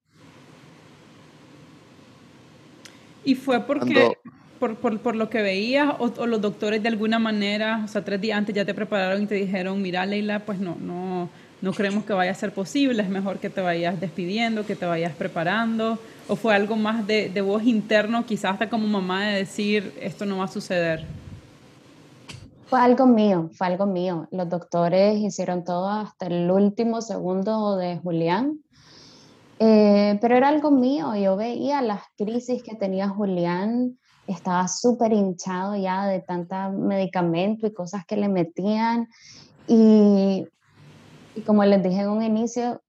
¿Y 3.24 3.36
fue 3.36 3.60
porque, 3.60 4.18
por, 4.58 4.76
por, 4.78 5.00
por, 5.02 5.16
lo 5.16 5.30
que 5.30 5.44
veías 5.44 5.94
o, 6.00 6.26
los 6.26 6.42
doctores 6.42 6.82
de 6.82 6.90
alguna 6.90 7.20
manera, 7.20 7.84
o 7.86 7.88
sea, 7.88 8.04
tres 8.04 8.20
días 8.20 8.40
antes 8.40 8.56
ya 8.56 8.66
te 8.66 8.74
prepararon 8.74 9.22
y 9.22 9.28
te 9.28 9.36
dijeron, 9.36 9.84
mira 9.84 10.04
Leila, 10.04 10.40
pues 10.40 10.58
no, 10.58 10.76
no, 10.82 11.30
no 11.62 11.72
creemos 11.72 12.04
que 12.04 12.14
vaya 12.14 12.32
a 12.32 12.34
ser 12.34 12.52
posible, 12.52 13.04
es 13.04 13.10
mejor 13.10 13.38
que 13.38 13.52
te 13.52 13.62
vayas 13.62 14.02
despidiendo, 14.02 14.66
que 14.66 14.76
te 14.76 14.88
vayas 14.88 15.14
preparando? 15.14 16.00
¿O 16.28 16.36
fue 16.36 16.56
algo 16.56 16.76
más 16.76 17.06
de, 17.06 17.30
de 17.30 17.42
voz 17.42 17.66
interno, 17.66 18.26
quizás 18.26 18.54
hasta 18.54 18.68
como 18.68 18.88
mamá, 18.88 19.28
de 19.28 19.36
decir, 19.38 19.94
esto 20.02 20.26
no 20.26 20.38
va 20.38 20.46
a 20.46 20.48
suceder? 20.48 21.06
Fue 22.68 22.80
algo 22.80 23.06
mío, 23.06 23.52
fue 23.54 23.68
algo 23.68 23.86
mío. 23.86 24.28
Los 24.32 24.50
doctores 24.50 25.20
hicieron 25.20 25.64
todo 25.64 25.88
hasta 25.88 26.26
el 26.26 26.50
último 26.50 27.02
segundo 27.02 27.78
de 27.78 28.00
Julián, 28.00 28.60
eh, 29.60 30.18
pero 30.20 30.36
era 30.36 30.50
algo 30.50 30.72
mío. 30.72 31.16
Yo 31.16 31.36
veía 31.36 31.84
las 31.84 32.02
crisis 32.18 32.64
que 32.64 32.76
tenía 32.76 33.08
Julián, 33.08 34.00
estaba 34.26 34.68
súper 34.68 35.14
hinchado 35.14 35.76
ya 35.76 36.08
de 36.08 36.22
tanta 36.22 36.70
medicamento 36.70 37.68
y 37.68 37.74
cosas 37.74 38.04
que 38.08 38.18
le 38.18 38.30
metían. 38.30 39.10
Y, 39.68 40.48
y, 41.36 41.42
como 41.42 41.64
les 41.66 41.84
dije 41.84 42.02
en 42.02 42.10
un 42.10 42.24
inicio, 42.24 42.82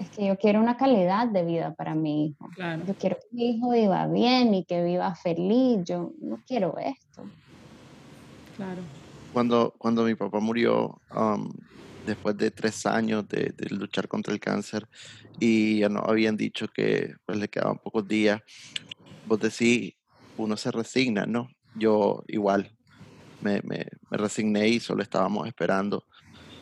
es 0.00 0.10
que 0.10 0.26
yo 0.26 0.36
quiero 0.36 0.60
una 0.60 0.76
calidad 0.76 1.28
de 1.28 1.44
vida 1.44 1.74
para 1.74 1.94
mi 1.94 2.26
hijo. 2.26 2.48
Yo 2.88 2.94
quiero 2.94 3.16
que 3.16 3.36
mi 3.36 3.50
hijo 3.50 3.70
viva 3.70 4.04
bien 4.08 4.52
y 4.52 4.64
que 4.64 4.82
viva 4.82 5.14
feliz. 5.14 5.78
Yo 5.84 6.10
no 6.20 6.40
quiero 6.44 6.76
esto. 6.78 7.22
Claro 8.56 8.82
cuando, 9.32 9.74
cuando 9.78 10.04
mi 10.04 10.14
papá 10.14 10.40
murió, 10.40 11.00
después 12.06 12.36
de 12.36 12.50
tres 12.50 12.84
años 12.86 13.28
de, 13.28 13.54
luchar 13.70 14.08
contra 14.08 14.32
el 14.32 14.40
cáncer 14.40 14.88
y 15.38 15.80
ya 15.80 15.88
no 15.88 16.00
habían 16.00 16.36
dicho 16.36 16.68
que 16.68 17.14
pues, 17.24 17.38
le 17.38 17.48
quedaban 17.48 17.78
pocos 17.78 18.06
días, 18.06 18.40
vos 19.26 19.40
decís, 19.40 19.94
uno 20.36 20.56
se 20.56 20.70
resigna, 20.70 21.26
¿no? 21.26 21.48
Yo 21.74 22.22
igual 22.28 22.76
me, 23.40 23.60
me, 23.62 23.86
me 24.10 24.16
resigné 24.16 24.68
y 24.68 24.80
solo 24.80 25.02
estábamos 25.02 25.46
esperando. 25.46 26.06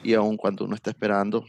Y 0.02 0.14
aun 0.14 0.36
cuando 0.36 0.64
uno 0.64 0.74
está 0.74 0.90
esperando, 0.90 1.44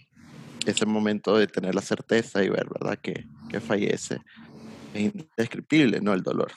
ese 0.66 0.86
momento 0.86 1.38
de 1.38 1.48
tener 1.48 1.74
la 1.74 1.82
certeza 1.82 2.44
y 2.44 2.50
ver, 2.50 2.68
¿verdad?, 2.70 3.00
que, 3.02 3.26
que 3.50 3.60
fallece, 3.60 4.20
es 4.94 5.14
indescriptible, 5.14 6.02
¿no? 6.02 6.14
El 6.14 6.22
dolor 6.22 6.52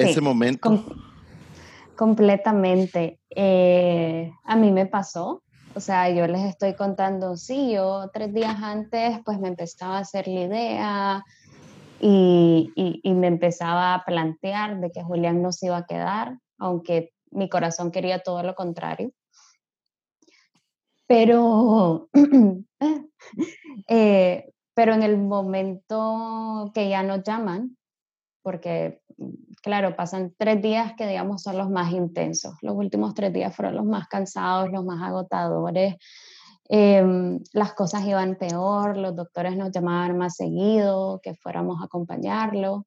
ese 0.00 0.20
momento. 0.20 0.84
completamente. 1.96 3.20
Eh, 3.30 4.30
a 4.44 4.56
mí 4.56 4.72
me 4.72 4.86
pasó, 4.86 5.42
o 5.74 5.80
sea, 5.80 6.10
yo 6.10 6.26
les 6.26 6.42
estoy 6.42 6.74
contando, 6.74 7.36
sí, 7.36 7.72
yo 7.72 8.10
tres 8.12 8.34
días 8.34 8.56
antes 8.62 9.20
pues 9.24 9.38
me 9.38 9.48
empezaba 9.48 9.98
a 9.98 10.00
hacer 10.00 10.26
la 10.26 10.40
idea 10.40 11.24
y, 12.00 12.72
y, 12.74 13.14
me 13.14 13.26
empezaba 13.26 13.94
a 13.94 14.04
plantear 14.04 14.80
de 14.80 14.90
que 14.90 15.02
Julián 15.02 15.42
no 15.42 15.52
se 15.52 15.66
iba 15.66 15.76
a 15.76 15.86
quedar, 15.86 16.38
aunque 16.58 17.12
mi 17.30 17.48
corazón 17.48 17.90
quería 17.90 18.20
todo 18.20 18.42
lo 18.42 18.54
contrario. 18.54 19.12
Pero, 21.06 22.08
eh, 23.88 24.52
pero 24.74 24.94
en 24.94 25.02
el 25.02 25.18
momento 25.18 26.70
que 26.72 26.88
ya 26.88 27.02
nos 27.02 27.22
llaman, 27.22 27.76
porque, 28.42 29.02
claro, 29.62 29.96
pasan 29.96 30.34
tres 30.36 30.62
días 30.62 30.94
que, 30.96 31.06
digamos, 31.06 31.42
son 31.42 31.58
los 31.58 31.70
más 31.70 31.92
intensos. 31.92 32.54
Los 32.62 32.74
últimos 32.76 33.14
tres 33.14 33.32
días 33.32 33.54
fueron 33.54 33.76
los 33.76 33.84
más 33.84 34.08
cansados, 34.08 34.70
los 34.70 34.84
más 34.84 35.02
agotadores. 35.02 35.96
Em, 36.68 37.40
las 37.52 37.74
cosas 37.74 38.04
iban 38.04 38.36
peor, 38.36 38.96
los 38.96 39.16
doctores 39.16 39.56
nos 39.56 39.72
llamaban 39.72 40.16
más 40.16 40.36
seguido, 40.36 41.20
que 41.22 41.34
fuéramos 41.34 41.80
a 41.80 41.86
acompañarlo. 41.86 42.86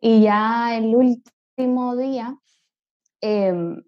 Y 0.00 0.22
ya 0.22 0.76
el 0.76 0.94
último 0.94 1.96
día 1.96 2.36
em, 3.20 3.82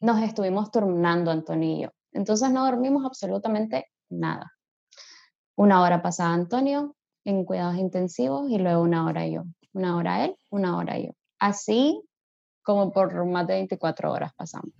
nos 0.00 0.22
estuvimos 0.22 0.70
turnando, 0.70 1.30
Antonio 1.30 1.70
y 1.70 1.82
yo. 1.82 1.88
Entonces 2.12 2.50
no 2.52 2.64
dormimos 2.64 3.04
absolutamente 3.04 3.86
nada. 4.10 4.52
Una 5.56 5.82
hora 5.82 6.02
pasaba 6.02 6.34
Antonio 6.34 6.94
en 7.24 7.44
cuidados 7.44 7.76
intensivos 7.76 8.50
y 8.50 8.58
luego 8.58 8.82
una 8.82 9.06
hora 9.06 9.26
yo 9.26 9.44
una 9.78 9.96
hora 9.96 10.24
él, 10.24 10.34
una 10.50 10.76
hora 10.76 10.98
yo. 10.98 11.10
Así 11.38 12.02
como 12.62 12.92
por 12.92 13.24
más 13.24 13.46
de 13.46 13.54
24 13.54 14.12
horas 14.12 14.32
pasamos. 14.34 14.72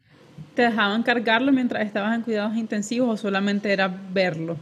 ¿Te 0.54 0.62
dejaban 0.62 1.02
cargarlo 1.02 1.52
mientras 1.52 1.86
estabas 1.86 2.14
en 2.14 2.22
cuidados 2.22 2.56
intensivos 2.56 3.08
o 3.08 3.16
solamente 3.16 3.72
era 3.72 3.88
verlo? 3.88 4.56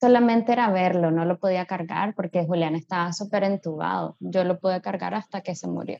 Solamente 0.00 0.52
era 0.52 0.70
verlo, 0.70 1.10
no 1.10 1.24
lo 1.24 1.38
podía 1.38 1.66
cargar 1.66 2.14
porque 2.14 2.44
Julián 2.44 2.76
estaba 2.76 3.12
súper 3.12 3.42
entubado. 3.44 4.16
Yo 4.20 4.44
lo 4.44 4.58
pude 4.58 4.80
cargar 4.80 5.14
hasta 5.14 5.40
que 5.40 5.54
se 5.54 5.66
murió. 5.66 5.98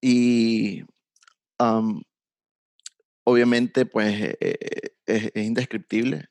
Y 0.00 0.84
obviamente, 3.24 3.86
pues 3.86 4.20
eh, 4.20 4.38
eh, 4.40 4.94
es, 5.06 5.30
indescriptible 5.34 6.28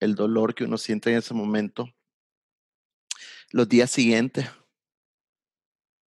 el 0.00 0.14
dolor 0.14 0.54
que 0.54 0.64
uno 0.64 0.78
siente 0.78 1.10
en 1.10 1.18
ese 1.18 1.34
momento. 1.34 1.88
Los 3.50 3.68
días 3.68 3.90
siguientes, 3.90 4.48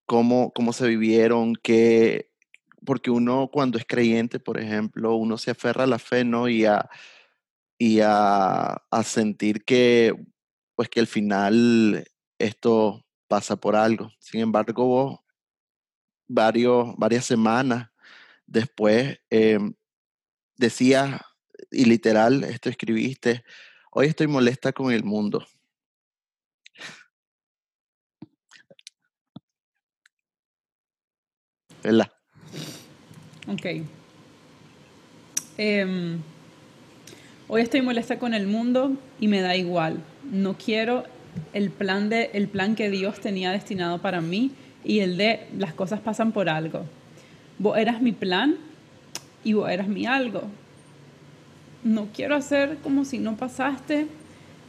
cómo, 0.06 0.52
cómo 0.52 0.72
se 0.72 0.86
vivieron, 0.88 1.54
que, 1.56 2.32
porque 2.84 3.10
uno 3.10 3.50
cuando 3.52 3.78
es 3.78 3.84
creyente, 3.86 4.38
por 4.38 4.58
ejemplo, 4.58 5.14
uno 5.14 5.38
se 5.38 5.50
aferra 5.50 5.84
a 5.84 5.88
la 5.88 5.98
fe, 5.98 6.24
¿no? 6.24 6.48
Y 6.48 6.64
a, 6.64 6.88
y 7.78 8.00
a, 8.00 8.82
a 8.90 9.02
sentir 9.04 9.64
que, 9.64 10.14
pues 10.74 10.88
que 10.88 11.00
al 11.00 11.06
final 11.06 12.04
esto 12.38 13.04
pasa 13.28 13.56
por 13.56 13.76
algo. 13.76 14.10
Sin 14.18 14.40
embargo, 14.40 14.86
vos, 14.86 15.20
varios, 16.28 16.94
varias 16.96 17.24
semanas 17.24 17.90
después, 18.46 19.18
eh, 19.30 19.58
decías, 20.56 21.20
y 21.70 21.84
literal, 21.84 22.44
esto 22.44 22.68
escribiste, 22.68 23.44
Hoy 23.92 24.06
estoy 24.06 24.28
molesta 24.28 24.72
con 24.72 24.92
el 24.92 25.02
mundo. 25.02 25.44
¿Verdad? 31.82 32.12
Ok. 33.48 33.66
Em, 35.58 36.20
hoy 37.48 37.62
estoy 37.62 37.82
molesta 37.82 38.20
con 38.20 38.32
el 38.32 38.46
mundo 38.46 38.92
y 39.18 39.26
me 39.26 39.40
da 39.40 39.56
igual. 39.56 40.00
No 40.30 40.56
quiero 40.56 41.04
el 41.52 41.70
plan, 41.70 42.08
de, 42.08 42.30
el 42.34 42.46
plan 42.46 42.76
que 42.76 42.90
Dios 42.90 43.18
tenía 43.18 43.50
destinado 43.50 44.00
para 44.00 44.20
mí 44.20 44.52
y 44.84 45.00
el 45.00 45.16
de 45.16 45.48
las 45.58 45.74
cosas 45.74 45.98
pasan 45.98 46.30
por 46.30 46.48
algo. 46.48 46.86
Vos 47.58 47.76
eras 47.76 48.00
mi 48.00 48.12
plan 48.12 48.56
y 49.42 49.54
vos 49.54 49.68
eras 49.68 49.88
mi 49.88 50.06
algo. 50.06 50.44
No 51.82 52.08
quiero 52.12 52.36
hacer 52.36 52.78
como 52.78 53.04
si 53.04 53.18
no 53.18 53.36
pasaste 53.36 54.06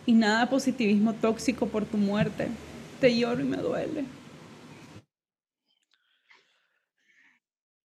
y 0.05 0.13
nada 0.13 0.49
positivismo 0.49 1.13
tóxico 1.13 1.67
por 1.67 1.85
tu 1.85 1.97
muerte. 1.97 2.47
Te 2.99 3.17
lloro 3.17 3.41
y 3.41 3.45
me 3.45 3.57
duele. 3.57 4.05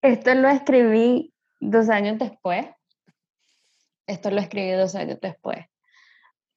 Esto 0.03 0.35
lo 0.35 0.49
escribí 0.49 1.35
dos 1.59 1.89
años 1.89 2.19
después. 2.19 2.67
Esto 4.07 4.31
lo 4.31 4.41
escribí 4.41 4.71
dos 4.71 4.95
años 4.95 5.19
después. 5.21 5.67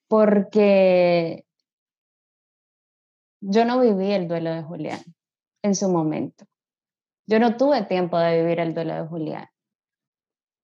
Porque 0.07 1.45
yo 3.41 3.65
no 3.65 3.79
viví 3.79 4.11
el 4.11 4.27
duelo 4.27 4.53
de 4.53 4.61
Julián 4.61 5.01
en 5.63 5.73
su 5.73 5.89
momento. 5.89 6.45
Yo 7.25 7.39
no 7.39 7.57
tuve 7.57 7.83
tiempo 7.83 8.19
de 8.19 8.41
vivir 8.41 8.59
el 8.59 8.73
duelo 8.73 8.95
de 8.95 9.07
Julián. 9.07 9.49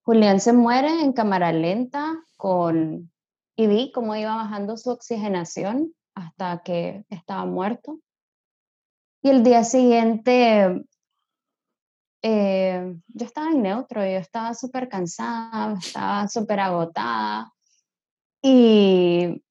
Julián 0.05 0.39
se 0.39 0.53
muere 0.53 1.01
en 1.01 1.13
cámara 1.13 1.51
lenta 1.51 2.23
con 2.37 3.11
y 3.55 3.65
vi 3.65 3.91
cómo 3.91 4.15
iba 4.15 4.35
bajando 4.35 4.77
su 4.77 4.91
oxigenación 4.91 5.95
hasta 6.13 6.61
que 6.63 7.05
estaba 7.09 7.45
muerto. 7.45 7.99
Y 9.23 9.29
el 9.29 9.43
día 9.43 9.63
siguiente 9.63 10.85
eh, 12.21 12.95
yo 13.07 13.25
estaba 13.25 13.49
en 13.49 13.63
neutro, 13.63 14.01
yo 14.01 14.19
estaba 14.19 14.53
súper 14.53 14.87
cansada, 14.89 15.75
estaba 15.79 16.27
súper 16.27 16.59
agotada 16.59 17.51
y, 18.43 19.43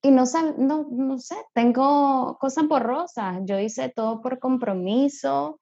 y 0.00 0.10
no, 0.10 0.24
no, 0.56 0.86
no 0.90 1.18
sé, 1.18 1.36
tengo 1.52 2.38
cosas 2.40 2.66
borrosas. 2.66 3.40
Yo 3.44 3.58
hice 3.58 3.90
todo 3.90 4.22
por 4.22 4.38
compromiso, 4.38 5.60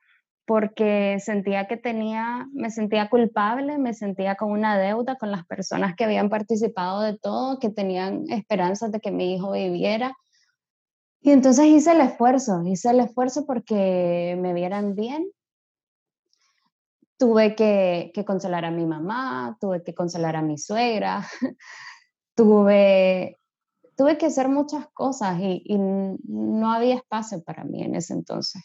porque 0.49 1.19
sentía 1.21 1.67
que 1.69 1.77
tenía, 1.77 2.49
me 2.55 2.71
sentía 2.71 3.11
culpable, 3.11 3.77
me 3.77 3.93
sentía 3.93 4.35
con 4.35 4.51
una 4.51 4.79
deuda 4.79 5.17
con 5.17 5.31
las 5.31 5.45
personas 5.45 5.95
que 5.95 6.05
habían 6.05 6.31
participado 6.31 7.03
de 7.03 7.19
todo, 7.19 7.59
que 7.59 7.69
tenían 7.69 8.25
esperanzas 8.31 8.91
de 8.91 8.99
que 8.99 9.11
mi 9.11 9.35
hijo 9.35 9.53
viviera. 9.53 10.17
Y 11.21 11.33
entonces 11.33 11.67
hice 11.67 11.93
el 11.93 12.01
esfuerzo, 12.01 12.63
hice 12.65 12.89
el 12.89 13.01
esfuerzo 13.01 13.45
porque 13.45 14.39
me 14.41 14.55
vieran 14.55 14.95
bien. 14.95 15.31
Tuve 17.19 17.55
que, 17.55 18.11
consolar 18.27 18.65
a 18.65 18.71
mi 18.71 18.87
mamá, 18.87 19.59
tuve 19.61 19.83
que 19.85 19.93
consolar 19.93 20.35
a 20.35 20.41
mi 20.41 20.57
suegra, 20.57 21.29
tuve, 22.35 23.39
tuve 23.99 24.17
que 24.17 24.27
hacer 24.27 24.49
muchas 24.49 24.87
cosas 24.95 25.39
y 25.43 25.77
no 25.77 26.73
había 26.73 26.95
espacio 26.95 27.43
para 27.45 27.65
mí 27.65 27.83
en 27.83 27.97
ese 27.97 28.15
entonces 28.15 28.63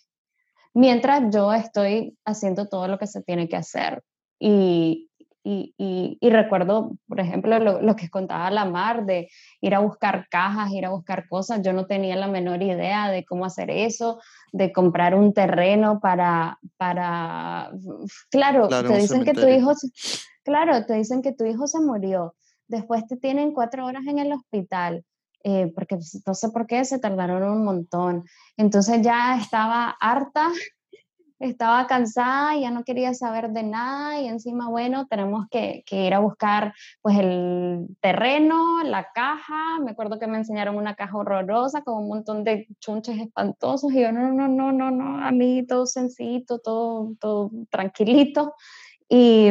mientras 0.73 1.33
yo 1.33 1.53
estoy 1.53 2.17
haciendo 2.25 2.67
todo 2.67 2.87
lo 2.87 2.97
que 2.97 3.07
se 3.07 3.21
tiene 3.21 3.47
que 3.47 3.55
hacer. 3.55 4.03
Y, 4.39 5.09
y, 5.45 5.73
y, 5.77 6.29
recuerdo, 6.29 6.97
por 7.07 7.19
ejemplo, 7.19 7.59
lo, 7.59 7.81
lo, 7.81 7.95
que 7.95 8.09
contaba 8.09 8.49
la 8.49 8.63
Mar 8.63 9.05
de 9.05 9.29
ir 9.59 9.75
a 9.75 9.79
buscar 9.79 10.27
cajas, 10.29 10.71
ir 10.71 10.85
a 10.85 10.91
buscar 10.91 11.27
cosas. 11.27 11.61
Yo 11.61 11.73
no 11.73 11.85
tenía 11.85 12.15
la 12.15 12.27
menor 12.27 12.61
idea 12.61 13.09
de 13.09 13.25
cómo 13.25 13.45
hacer 13.45 13.69
eso, 13.69 14.21
de 14.53 14.71
comprar 14.71 15.15
un 15.15 15.33
terreno 15.33 15.99
para, 15.99 16.59
para, 16.77 17.71
claro, 18.31 18.69
te 18.69 18.97
dicen 18.97 19.25
que 19.25 19.33
tu 19.33 19.47
hijo, 19.47 19.73
claro, 20.43 20.85
te 20.85 20.93
dicen 20.93 21.21
que 21.21 21.33
tu 21.33 21.45
hijo 21.45 21.67
se 21.67 21.81
murió. 21.81 22.35
Después 22.67 23.05
te 23.07 23.17
tienen 23.17 23.53
cuatro 23.53 23.85
horas 23.85 24.05
en 24.07 24.19
el 24.19 24.31
hospital 24.31 25.03
eh, 25.43 25.71
porque 25.75 25.95
pues, 25.95 26.21
no 26.25 26.33
sé 26.33 26.49
por 26.49 26.65
qué 26.67 26.85
se 26.85 26.99
tardaron 26.99 27.43
un 27.43 27.65
montón. 27.65 28.23
Entonces 28.57 29.01
ya 29.01 29.37
estaba 29.37 29.89
harta, 29.99 30.49
estaba 31.39 31.85
cansada, 31.87 32.55
ya 32.55 32.71
no 32.71 32.83
quería 32.85 33.13
saber 33.13 33.49
de 33.49 33.63
nada 33.63 34.21
y 34.21 34.27
encima, 34.27 34.69
bueno, 34.69 35.07
tenemos 35.07 35.47
que, 35.51 35.83
que, 35.85 36.07
ir 36.07 36.13
a 36.13 36.19
buscar 36.19 36.73
pues 37.01 37.17
el 37.17 37.87
terreno, 37.99 38.81
la 38.83 39.07
caja, 39.13 39.79
me 39.83 39.91
acuerdo 39.91 40.19
que 40.19 40.27
me 40.27 40.37
enseñaron 40.37 40.77
una 40.77 40.95
caja 40.95 41.17
horrorosa 41.17 41.81
con 41.83 42.03
un 42.03 42.07
montón 42.07 42.45
de 42.45 42.67
chunches 42.79 43.19
espantosos 43.19 43.91
y 43.91 44.01
yo 44.01 44.13
no, 44.13 44.31
no, 44.31 44.47
no, 44.47 44.71
no, 44.71 44.91
no, 44.91 45.25
a 45.25 45.31
mí 45.31 45.65
todo 45.67 45.85
sencillito, 45.85 46.59
todo, 46.59 47.13
todo 47.19 47.51
tranquilito 47.69 48.53
y 49.09 49.49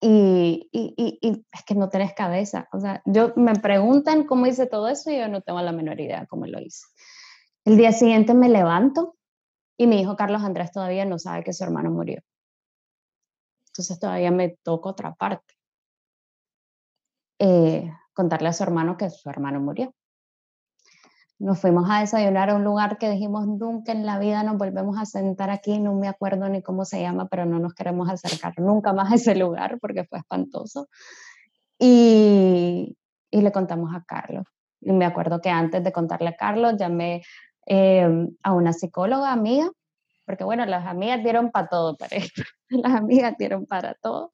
y, 0.00 0.68
y, 0.72 1.18
y, 1.20 1.46
es 1.52 1.64
que 1.64 1.74
no 1.74 1.90
tenés 1.90 2.14
cabeza. 2.14 2.68
O 2.72 2.80
sea, 2.80 3.02
yo 3.04 3.32
me 3.36 3.54
preguntan 3.54 4.24
cómo 4.24 4.46
hice 4.46 4.66
todo 4.66 4.88
eso 4.88 5.10
y 5.10 5.18
yo 5.18 5.28
no 5.28 5.42
tengo 5.42 5.60
la 5.60 5.72
menor 5.72 6.00
idea 6.00 6.26
cómo 6.26 6.46
lo 6.46 6.60
hice. 6.60 6.86
El 7.64 7.76
día 7.76 7.92
siguiente 7.92 8.32
me 8.32 8.48
levanto 8.48 9.16
y 9.76 9.86
mi 9.86 10.00
hijo 10.00 10.16
Carlos 10.16 10.42
Andrés 10.42 10.72
todavía 10.72 11.04
no 11.04 11.18
sabe 11.18 11.44
que 11.44 11.52
su 11.52 11.64
hermano 11.64 11.90
murió. 11.90 12.22
Entonces 13.66 13.98
todavía 13.98 14.30
me 14.30 14.56
toca 14.62 14.90
otra 14.90 15.14
parte. 15.14 15.54
Eh, 17.38 17.90
contarle 18.12 18.48
a 18.48 18.52
su 18.52 18.62
hermano 18.62 18.96
que 18.96 19.10
su 19.10 19.28
hermano 19.28 19.60
murió. 19.60 19.94
Nos 21.40 21.58
fuimos 21.58 21.88
a 21.88 22.00
desayunar 22.00 22.50
a 22.50 22.54
un 22.54 22.64
lugar 22.64 22.98
que 22.98 23.10
dijimos 23.10 23.46
nunca 23.46 23.92
en 23.92 24.04
la 24.04 24.18
vida 24.18 24.42
nos 24.42 24.58
volvemos 24.58 24.98
a 24.98 25.06
sentar 25.06 25.48
aquí, 25.48 25.78
no 25.78 25.94
me 25.94 26.06
acuerdo 26.06 26.46
ni 26.50 26.60
cómo 26.60 26.84
se 26.84 27.00
llama, 27.00 27.28
pero 27.28 27.46
no 27.46 27.58
nos 27.58 27.72
queremos 27.72 28.10
acercar 28.10 28.52
nunca 28.58 28.92
más 28.92 29.10
a 29.10 29.14
ese 29.14 29.34
lugar 29.34 29.78
porque 29.80 30.04
fue 30.04 30.18
espantoso. 30.18 30.88
Y, 31.78 32.94
y 33.30 33.40
le 33.40 33.52
contamos 33.52 33.94
a 33.94 34.04
Carlos. 34.04 34.44
Y 34.82 34.92
me 34.92 35.06
acuerdo 35.06 35.40
que 35.40 35.48
antes 35.48 35.82
de 35.82 35.92
contarle 35.92 36.28
a 36.28 36.36
Carlos 36.36 36.74
llamé 36.78 37.22
eh, 37.64 38.06
a 38.42 38.52
una 38.52 38.74
psicóloga 38.74 39.32
amiga, 39.32 39.70
porque 40.26 40.44
bueno, 40.44 40.66
las 40.66 40.86
amigas 40.86 41.22
dieron 41.22 41.50
para 41.50 41.68
todo 41.68 41.96
para 41.96 42.18
las 42.68 42.92
amigas 42.92 43.34
dieron 43.38 43.64
para 43.64 43.94
todo. 43.94 44.30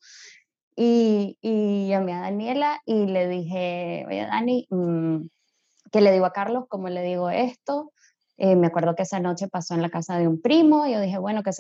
Y, 0.75 1.39
y 1.41 1.87
llamé 1.87 2.15
a 2.15 2.23
Daniela 2.23 2.81
y 2.85 3.07
le 3.07 3.29
dije, 3.29 4.05
oye 4.09 4.27
Dani, 4.27 4.67
mmm, 4.71 5.19
¿qué 5.93 6.01
le 6.01 6.13
digo 6.13 6.27
a 6.27 6.33
Carlos? 6.33 6.65
¿Cómo 6.69 6.89
le 6.89 7.03
digo 7.03 7.31
esto? 7.31 7.93
Eh, 8.39 8.55
me 8.55 8.67
acuerdo 8.67 8.95
que 8.95 9.03
esa 9.03 9.19
noche 9.19 9.49
pasó 9.49 9.75
en 9.75 9.83
la 9.83 9.89
casa 9.89 10.19
de 10.19 10.29
un 10.29 10.43
primo 10.43 10.87
y 10.87 10.93
yo 10.93 11.01
dije, 11.01 11.19
bueno, 11.19 11.43
que, 11.43 11.53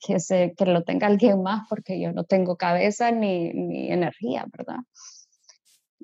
que, 0.00 0.20
se, 0.20 0.54
que 0.56 0.66
lo 0.66 0.84
tenga 0.84 1.08
alguien 1.08 1.42
más 1.42 1.66
porque 1.68 2.00
yo 2.00 2.12
no 2.12 2.24
tengo 2.24 2.56
cabeza 2.56 3.10
ni, 3.10 3.52
ni 3.52 3.90
energía, 3.90 4.46
¿verdad? 4.56 4.78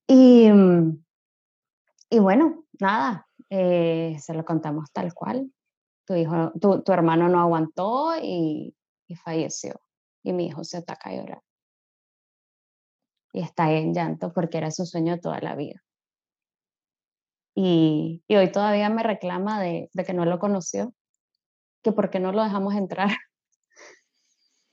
Y, 0.09 0.49
y 2.11 2.19
bueno, 2.19 2.65
nada, 2.81 3.29
eh, 3.51 4.17
se 4.21 4.35
lo 4.35 4.45
contamos 4.45 4.91
tal 4.93 5.15
cual. 5.15 5.53
Tu, 6.07 6.15
hijo, 6.17 6.53
tu, 6.61 6.83
tu 6.83 6.93
hermano 6.93 7.29
no 7.29 7.41
aguantó 7.41 8.13
y, 8.21 8.75
y, 9.07 9.15
falleció. 9.15 9.81
Y 10.23 10.33
mi 10.33 10.47
hijo 10.47 10.65
se 10.65 10.79
ataca 10.79 11.11
a 11.11 11.15
llorar. 11.15 11.43
Y 13.33 13.41
está 13.43 13.73
en 13.73 13.95
llanto 13.95 14.33
porque 14.33 14.59
era 14.59 14.71
su 14.71 14.85
sueño 14.87 15.19
toda 15.21 15.41
la 15.41 15.55
vida 15.55 15.85
y, 17.55 18.23
y 18.27 18.37
hoy 18.37 18.51
todavía 18.51 18.89
me 18.91 19.03
reclama 19.03 19.61
de, 19.61 19.91
de, 19.93 20.05
que 20.05 20.13
no 20.13 20.25
lo 20.25 20.39
conoció, 20.39 20.93
que 21.83 21.93
por 21.93 22.11
qué 22.11 22.21
no 22.21 22.33
lo 22.33 22.43
dejamos 22.43 22.75
entrar. 22.75 23.09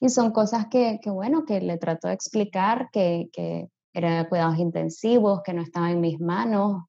Y 0.04 0.10
son 0.10 0.32
cosas 0.32 0.66
que, 0.66 1.00
que 1.00 1.12
bueno, 1.12 1.46
que 1.46 1.62
le 1.62 1.78
trato 1.78 2.08
de 2.08 2.16
explicar, 2.16 2.90
que, 2.92 3.30
que 3.32 3.68
eran 3.94 4.26
cuidados 4.26 4.58
intensivos, 4.58 5.42
que 5.44 5.54
no 5.54 5.62
estaban 5.62 5.92
en 5.92 6.02
mis 6.02 6.20
manos, 6.20 6.86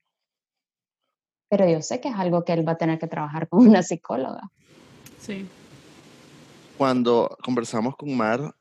pero 1.50 1.68
yo 1.68 1.82
sé 1.82 2.00
que 2.00 2.08
es 2.08 2.14
algo 2.14 2.42
que 2.42 2.54
él 2.54 2.66
va 2.66 2.72
a 2.72 2.78
tener 2.78 2.98
que 2.98 3.08
trabajar 3.08 3.46
con 3.50 3.68
una 3.68 3.82
psicóloga. 3.82 4.40
Sí. 5.18 5.46
Cuando 6.78 7.36
conversamos 7.44 7.94
con 7.96 8.16
Mar, 8.16 8.54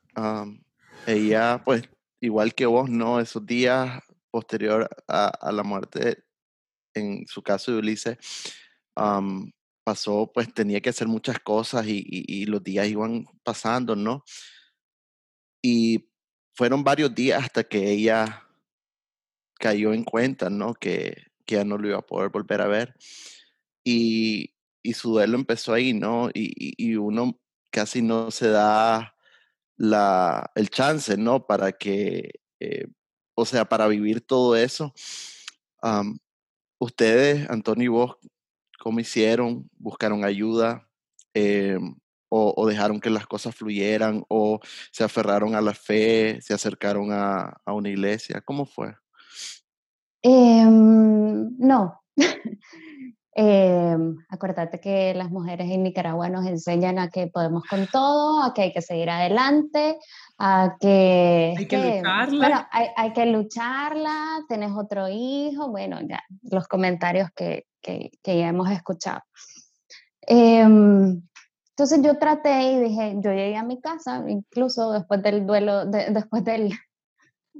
ella, 1.06 1.62
pues, 1.64 1.88
igual 2.20 2.54
que 2.54 2.66
vos, 2.66 2.90
¿no? 2.90 3.20
Esos 3.20 3.46
días 3.46 4.02
posterior 4.30 4.90
a, 5.08 5.28
a 5.28 5.50
la 5.50 5.62
muerte 5.62 6.22
en 6.94 7.26
su 7.26 7.42
caso 7.42 7.72
de 7.72 7.78
Ulises, 7.78 8.18
pasó, 9.84 10.30
pues 10.32 10.52
tenía 10.52 10.80
que 10.80 10.90
hacer 10.90 11.08
muchas 11.08 11.38
cosas 11.40 11.86
y, 11.86 12.04
y, 12.06 12.46
los 12.46 12.62
días 12.62 12.86
iban 12.88 13.24
pasando, 13.42 13.96
¿no? 13.96 14.24
Y 15.62 16.08
fueron 16.54 16.84
varios 16.84 17.14
días 17.14 17.44
hasta 17.44 17.64
que 17.64 17.90
ella 17.90 18.46
cayó 19.58 19.92
en 19.92 20.04
cuenta, 20.04 20.50
¿no? 20.50 20.74
Que, 20.74 21.26
que 21.46 21.56
ya 21.56 21.64
no 21.64 21.78
lo 21.78 21.88
iba 21.88 21.98
a 21.98 22.06
poder 22.06 22.30
volver 22.30 22.60
a 22.60 22.66
ver. 22.66 22.94
Y, 23.84 24.54
y 24.82 24.94
su 24.94 25.10
duelo 25.12 25.36
empezó 25.36 25.72
ahí, 25.72 25.94
¿no? 25.94 26.28
Y, 26.34 26.74
y, 26.76 26.96
uno 26.96 27.40
casi 27.70 28.02
no 28.02 28.30
se 28.30 28.48
da 28.48 29.16
la, 29.76 30.50
el 30.54 30.70
chance, 30.70 31.16
¿no? 31.16 31.46
Para 31.46 31.72
que, 31.72 32.40
eh, 32.60 32.86
o 33.34 33.46
sea, 33.46 33.64
para 33.64 33.88
vivir 33.88 34.20
todo 34.20 34.56
eso. 34.56 34.92
Ustedes, 36.82 37.48
Antonio 37.48 37.84
y 37.84 37.88
vos, 37.88 38.16
¿cómo 38.80 38.98
hicieron? 38.98 39.70
¿Buscaron 39.78 40.24
ayuda? 40.24 40.88
Eh, 41.32 41.78
o, 42.28 42.66
dejaron 42.66 42.98
que 42.98 43.08
las 43.08 43.24
cosas 43.28 43.54
fluyeran 43.54 44.24
o 44.26 44.58
se 44.90 45.04
aferraron 45.04 45.54
a 45.54 45.60
la 45.60 45.74
fe, 45.74 46.40
se 46.42 46.54
acercaron 46.54 47.12
a, 47.12 47.56
una 47.66 47.88
iglesia? 47.88 48.40
¿Cómo 48.40 48.66
fue? 48.66 48.96
Em, 50.22 51.56
no. 51.56 52.02
Em, 53.34 54.18
acuérdate 54.28 54.78
que 54.78 55.14
las 55.14 55.30
mujeres 55.30 55.70
en 55.70 55.82
Nicaragua 55.82 56.28
nos 56.28 56.46
enseñan 56.46 56.98
a 56.98 57.08
que 57.08 57.28
podemos 57.28 57.62
con 57.64 57.86
todo, 57.86 58.42
a 58.42 58.52
que 58.52 58.62
hay 58.62 58.72
que 58.72 58.82
seguir 58.82 59.08
adelante, 59.08 59.98
a 60.38 60.76
que... 60.78 61.54
Hay 61.56 61.66
que, 61.66 61.96
lucharla. 61.96 62.38
Bueno, 62.38 62.66
hay, 62.70 63.12
que 63.14 63.26
lucharla, 63.26 64.40
tenés 64.48 64.72
otro 64.76 65.08
hijo, 65.08 65.70
bueno, 65.70 65.98
ya, 66.06 66.22
los 66.42 66.68
comentarios 66.68 67.30
que, 67.34 67.64
que, 67.80 68.10
que 68.22 68.38
ya 68.38 68.48
hemos 68.48 68.70
escuchado. 68.70 69.22
Em, 70.26 71.22
entonces 71.70 72.02
yo 72.02 72.18
traté 72.18 72.72
y 72.72 72.80
dije, 72.80 73.14
yo 73.16 73.30
llegué 73.30 73.56
a 73.56 73.64
mi 73.64 73.80
casa, 73.80 74.22
incluso 74.28 74.92
después 74.92 75.22
del 75.22 75.46
duelo, 75.46 75.86
después 75.86 76.44
del, 76.44 76.74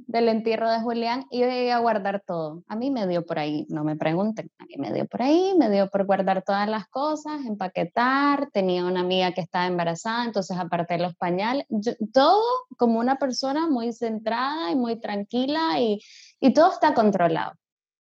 del 0.07 0.29
entierro 0.29 0.69
de 0.71 0.79
Julián, 0.79 1.25
y 1.31 1.39
yo 1.39 1.73
a 1.73 1.79
guardar 1.79 2.23
todo. 2.25 2.63
A 2.67 2.75
mí 2.75 2.91
me 2.91 3.07
dio 3.07 3.25
por 3.25 3.39
ahí, 3.39 3.65
no 3.69 3.83
me 3.83 3.95
pregunten, 3.95 4.49
a 4.59 4.65
mí 4.65 4.75
me 4.77 4.91
dio 4.93 5.05
por 5.05 5.21
ahí, 5.21 5.53
me 5.57 5.69
dio 5.69 5.89
por 5.89 6.05
guardar 6.05 6.43
todas 6.43 6.67
las 6.67 6.87
cosas, 6.87 7.45
empaquetar, 7.45 8.49
tenía 8.51 8.85
una 8.85 9.01
amiga 9.01 9.31
que 9.33 9.41
estaba 9.41 9.67
embarazada, 9.67 10.25
entonces 10.25 10.57
aparte 10.57 10.95
de 10.95 11.03
los 11.03 11.15
pañales, 11.15 11.65
todo 12.13 12.43
como 12.77 12.99
una 12.99 13.17
persona 13.17 13.67
muy 13.67 13.93
centrada 13.93 14.71
y 14.71 14.75
muy 14.75 14.99
tranquila 14.99 15.79
y, 15.79 15.99
y 16.39 16.53
todo 16.53 16.71
está 16.71 16.93
controlado, 16.93 17.53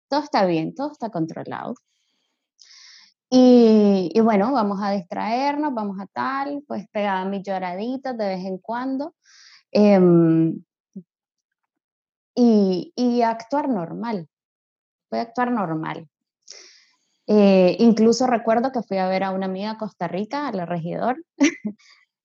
todo 0.08 0.20
está 0.20 0.44
bien, 0.46 0.74
todo 0.74 0.92
está 0.92 1.10
controlado. 1.10 1.74
Y, 3.34 4.20
bueno, 4.20 4.52
vamos 4.52 4.78
a 4.82 4.90
distraernos, 4.90 5.72
vamos 5.72 5.98
a 5.98 6.06
tal, 6.06 6.62
pues 6.68 6.86
pegaba 6.92 7.24
mis 7.24 7.42
lloraditas 7.42 8.14
de 8.18 8.26
vez 8.26 8.44
en 8.44 8.58
cuando. 8.58 9.14
Em, 9.70 10.62
y, 12.34 13.22
actuar 13.22 13.68
normal, 13.68 14.28
voy 15.10 15.20
a 15.20 15.22
actuar 15.22 15.50
normal. 15.52 16.08
Eh, 17.26 17.76
incluso 17.78 18.26
recuerdo 18.26 18.72
que 18.72 18.82
fui 18.82 18.98
a 18.98 19.08
ver 19.08 19.24
a 19.24 19.30
una 19.30 19.46
amiga 19.46 19.72
a 19.72 19.78
Costa 19.78 20.08
Rica, 20.08 20.48
al 20.48 20.66
regidor. 20.66 21.16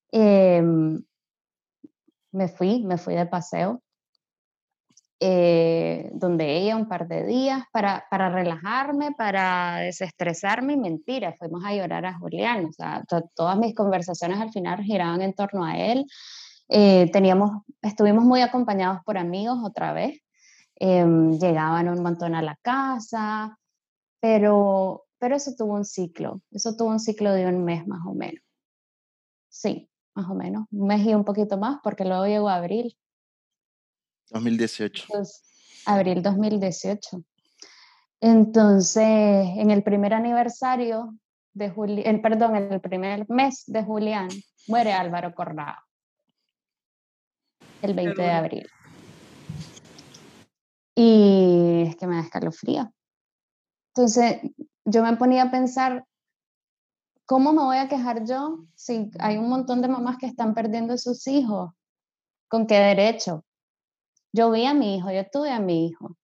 Em, 0.09 1.03
me 2.31 2.47
fui, 2.47 2.81
me 2.85 2.97
fui 2.97 3.13
de 3.13 3.25
paseo 3.25 3.83
eh, 5.19 6.11
donde 6.13 6.57
ella 6.57 6.75
un 6.75 6.87
par 6.87 7.07
de 7.07 7.25
días 7.25 7.63
para, 7.71 8.05
para 8.11 8.29
relajarme, 8.29 9.13
para 9.13 9.77
desestresarme 9.77 10.77
mentira, 10.77 11.33
fuimos 11.39 11.65
a 11.65 11.73
llorar 11.73 12.05
a 12.05 12.19
Julián, 12.19 12.65
o 12.65 12.71
sea, 12.71 13.03
todas 13.35 13.57
mis 13.57 13.73
conversaciones 13.73 14.39
al 14.39 14.51
final 14.51 14.83
giraban 14.83 15.21
en 15.21 15.33
torno 15.33 15.65
a 15.65 15.75
él. 15.75 16.05
Eh, 16.69 17.09
teníamos, 17.11 17.63
estuvimos 17.81 18.23
muy 18.25 18.41
acompañados 18.41 19.01
por 19.05 19.17
amigos 19.17 19.59
otra 19.63 19.93
vez, 19.93 20.21
em, 20.75 21.39
llegaban 21.39 21.87
un 21.87 22.01
montón 22.03 22.35
a 22.35 22.41
la 22.41 22.57
casa, 22.61 23.57
pero, 24.19 25.05
pero 25.17 25.35
eso 25.35 25.53
tuvo 25.57 25.75
un 25.75 25.85
ciclo, 25.85 26.41
eso 26.51 26.75
tuvo 26.75 26.89
un 26.89 26.99
ciclo 26.99 27.31
de 27.31 27.47
un 27.47 27.63
mes 27.63 27.87
más 27.87 28.01
o 28.05 28.13
menos. 28.13 28.43
Sí, 29.49 29.89
más 30.13 30.29
o 30.29 30.35
menos, 30.35 30.65
un 30.71 30.87
mes 30.87 31.05
y 31.05 31.13
un 31.13 31.23
poquito 31.23 31.57
más, 31.57 31.79
porque 31.83 32.03
luego 32.03 32.25
llegó 32.25 32.49
abril 32.49 32.97
2018. 34.29 35.07
abril 35.85 36.21
2018. 36.21 37.23
Entonces, 38.19 39.05
en 39.05 39.71
el 39.71 39.83
primer 39.83 40.13
aniversario 40.13 41.15
de 41.53 41.69
Julián, 41.69 42.21
perdón, 42.21 42.55
en 42.55 42.73
el 42.73 42.81
primer 42.81 43.29
mes 43.29 43.63
de 43.67 43.83
Julián, 43.83 44.27
muere 44.67 44.93
Álvaro 44.93 45.33
Corrado. 45.33 45.86
El 47.81 47.93
20 47.93 48.21
de 48.21 48.31
abril. 48.31 48.67
Y 50.95 51.83
es 51.87 51.95
que 51.95 52.07
me 52.07 52.15
da 52.15 52.21
escalofrío. 52.21 52.91
Entonces, 53.93 54.41
yo 54.85 55.03
me 55.03 55.15
ponía 55.17 55.43
a 55.43 55.51
pensar, 55.51 56.05
¿cómo 57.25 57.53
me 57.53 57.61
voy 57.61 57.77
a 57.77 57.87
quejar 57.87 58.25
yo 58.25 58.65
si 58.75 59.11
hay 59.19 59.37
un 59.37 59.49
montón 59.49 59.81
de 59.81 59.89
mamás 59.89 60.17
que 60.17 60.25
están 60.25 60.53
perdiendo 60.53 60.93
a 60.93 60.97
sus 60.97 61.27
hijos? 61.27 61.71
¿Con 62.47 62.65
qué 62.65 62.79
derecho? 62.79 63.43
Yo 64.33 64.49
vi 64.49 64.65
a 64.65 64.73
mi 64.73 64.97
hijo, 64.97 65.11
yo 65.11 65.23
tuve 65.31 65.51
a 65.51 65.59
mi 65.59 65.87
hijo. 65.87 66.15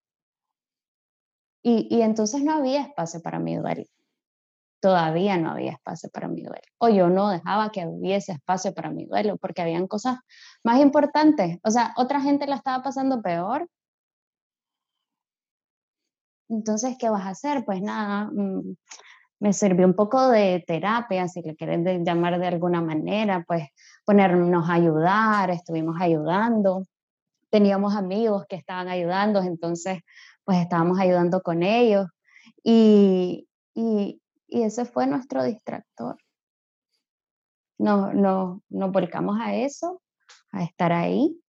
Y, 1.62 1.88
y 1.96 2.02
entonces 2.02 2.44
no 2.44 2.54
había 2.54 2.82
espacio 2.82 3.22
para 3.22 3.40
mi 3.40 3.56
duelo. 3.56 3.84
Todavía 4.84 5.38
no 5.38 5.52
había 5.52 5.72
espacio 5.72 6.10
para 6.10 6.28
mi 6.28 6.42
duelo. 6.44 6.68
O 6.78 6.90
yo 6.90 7.08
no 7.08 7.30
dejaba 7.30 7.72
que 7.72 7.88
hubiese 7.88 8.34
espacio 8.34 8.74
para 8.74 8.90
mi 8.90 9.06
duelo 9.06 9.38
porque 9.38 9.62
habían 9.62 9.88
cosas 9.88 10.18
más 10.62 10.82
importantes. 10.82 11.58
O 11.64 11.72
sea, 11.72 11.94
otra 11.96 12.20
gente 12.20 12.48
la 12.48 12.58
estaba 12.58 12.84
pasando 12.84 13.22
peor. 13.22 13.70
Entonces, 16.50 16.98
¿qué 17.00 17.10
vas 17.10 17.26
a 17.26 17.30
hacer? 17.30 17.64
Pues 17.64 17.82
nada, 17.82 18.30
mm, 18.34 18.76
me 19.40 19.54
sirvió 19.54 19.86
un 19.88 19.94
poco 19.94 20.28
de 20.28 20.62
terapia, 20.68 21.30
si 21.30 21.42
le 21.42 21.56
quieren 21.56 22.04
llamar 22.04 22.38
de 22.38 22.48
alguna 22.48 22.82
manera, 22.82 23.46
pues 23.48 23.70
ponernos 24.04 24.70
a 24.70 24.74
ayudar, 24.74 25.50
estuvimos 25.50 25.96
ayudando 26.02 26.84
teníamos 27.54 27.96
amigos 27.96 28.46
que 28.50 28.56
estaban 28.56 28.88
ayudando, 28.88 29.40
entonces 29.44 30.00
pues 30.44 30.58
estábamos 30.58 30.98
ayudando 31.00 31.42
con 31.42 31.62
ellos 31.62 32.08
y, 32.64 33.48
y, 33.76 34.23
y 34.48 34.64
ese 34.64 34.86
fue 34.86 35.08
nuestro 35.08 35.44
distractor. 35.44 36.18
Nos, 37.78 38.14
no, 38.14 38.62
nos 38.70 38.92
volcamos 38.92 39.40
a 39.40 39.56
eso, 39.56 40.02
a 40.52 40.64
estar 40.64 40.92
ahí, 40.92 41.40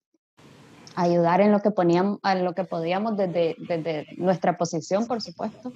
a 0.97 1.03
ayudar 1.03 1.40
en 1.40 1.53
lo 1.53 1.61
que, 1.61 1.70
poníamos, 1.70 2.18
en 2.24 2.45
lo 2.45 2.55
que 2.55 2.64
podíamos 2.64 3.16
desde, 3.16 3.57
desde 3.59 4.07
nuestra 4.16 4.57
posición, 4.57 5.07
por 5.07 5.20
supuesto. 5.20 5.72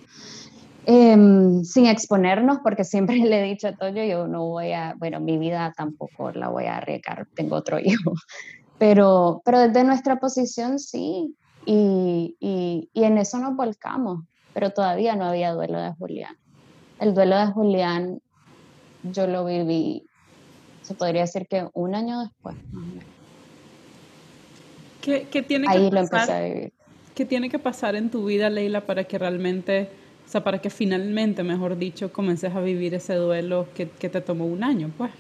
Em, 0.91 1.65
sin 1.65 1.85
exponernos, 1.85 2.61
porque 2.63 2.83
siempre 2.83 3.17
le 3.17 3.41
he 3.41 3.43
dicho 3.43 3.69
a 3.69 3.77
Toyo, 3.77 4.05
yo 4.05 4.27
no 4.27 4.47
voy 4.47 4.73
a, 4.73 4.95
bueno, 4.97 5.21
mi 5.21 5.37
vida 5.37 5.75
tampoco 5.77 6.33
la 6.33 6.49
voy 6.49 6.65
a 6.65 6.79
arriesgar, 6.79 7.27
tengo 7.35 7.57
otro 7.57 7.79
hijo, 7.85 8.15
pero, 8.79 9.43
pero 9.45 9.59
desde 9.59 9.85
nuestra 9.85 10.19
posición 10.19 10.79
sí, 10.79 11.37
y, 11.67 12.37
y, 12.41 12.89
y, 12.95 13.05
en 13.05 13.19
eso 13.19 13.39
nos 13.39 13.55
volcamos, 13.55 14.25
pero 14.55 14.71
todavía 14.71 15.15
no 15.15 15.27
había 15.27 15.53
duelo 15.53 15.79
de 15.79 15.93
Julián. 15.93 16.35
El 17.01 17.15
duelo 17.15 17.39
de 17.39 17.47
Julián 17.47 18.21
yo 19.03 19.27
lo 19.27 19.45
viví, 19.45 20.05
se 20.83 20.95
podría 20.95 21.23
decir 21.23 21.47
que 21.49 21.69
un 21.75 21.95
año 21.95 22.21
después. 22.21 22.57
¿Qué, 25.01 25.29
qué 25.31 25.43
tiene 25.43 25.69
Ahí 25.69 25.89
que 25.89 25.95
lo 25.95 26.01
empecé 26.01 26.33
a 26.33 26.41
vivir. 26.41 26.73
¿Qué 27.15 27.25
tiene 27.25 27.49
que 27.49 27.59
pasar 27.59 27.97
en 27.97 28.11
tu 28.11 28.27
vida, 28.27 28.51
Leila, 28.51 28.83
para 28.83 29.05
que 29.05 29.19
realmente, 29.19 29.89
o 30.27 30.31
sea, 30.31 30.45
para 30.45 30.61
que 30.61 30.71
finalmente, 30.71 31.43
mejor 31.43 31.77
dicho, 31.77 32.13
comences 32.13 32.55
a 32.55 32.61
vivir 32.61 32.95
ese 32.95 33.15
duelo 33.15 33.67
que, 33.75 33.89
que 33.89 34.09
te 34.09 34.21
tomó 34.21 34.47
un 34.47 34.63
año, 34.63 34.91
pues? 34.97 35.11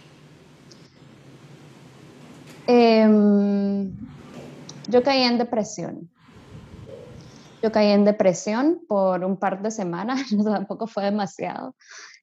Em, 2.66 3.90
yo 4.88 5.02
caí 5.02 5.22
en 5.22 5.38
depresión. 5.38 6.08
Yo 7.60 7.72
caí 7.72 7.88
en 7.88 8.04
depresión 8.04 8.84
por 8.88 9.24
un 9.24 9.36
par 9.38 9.62
de 9.62 9.70
semanas, 9.70 10.20
tampoco 10.44 10.86
fue 10.86 11.04
demasiado. 11.04 11.74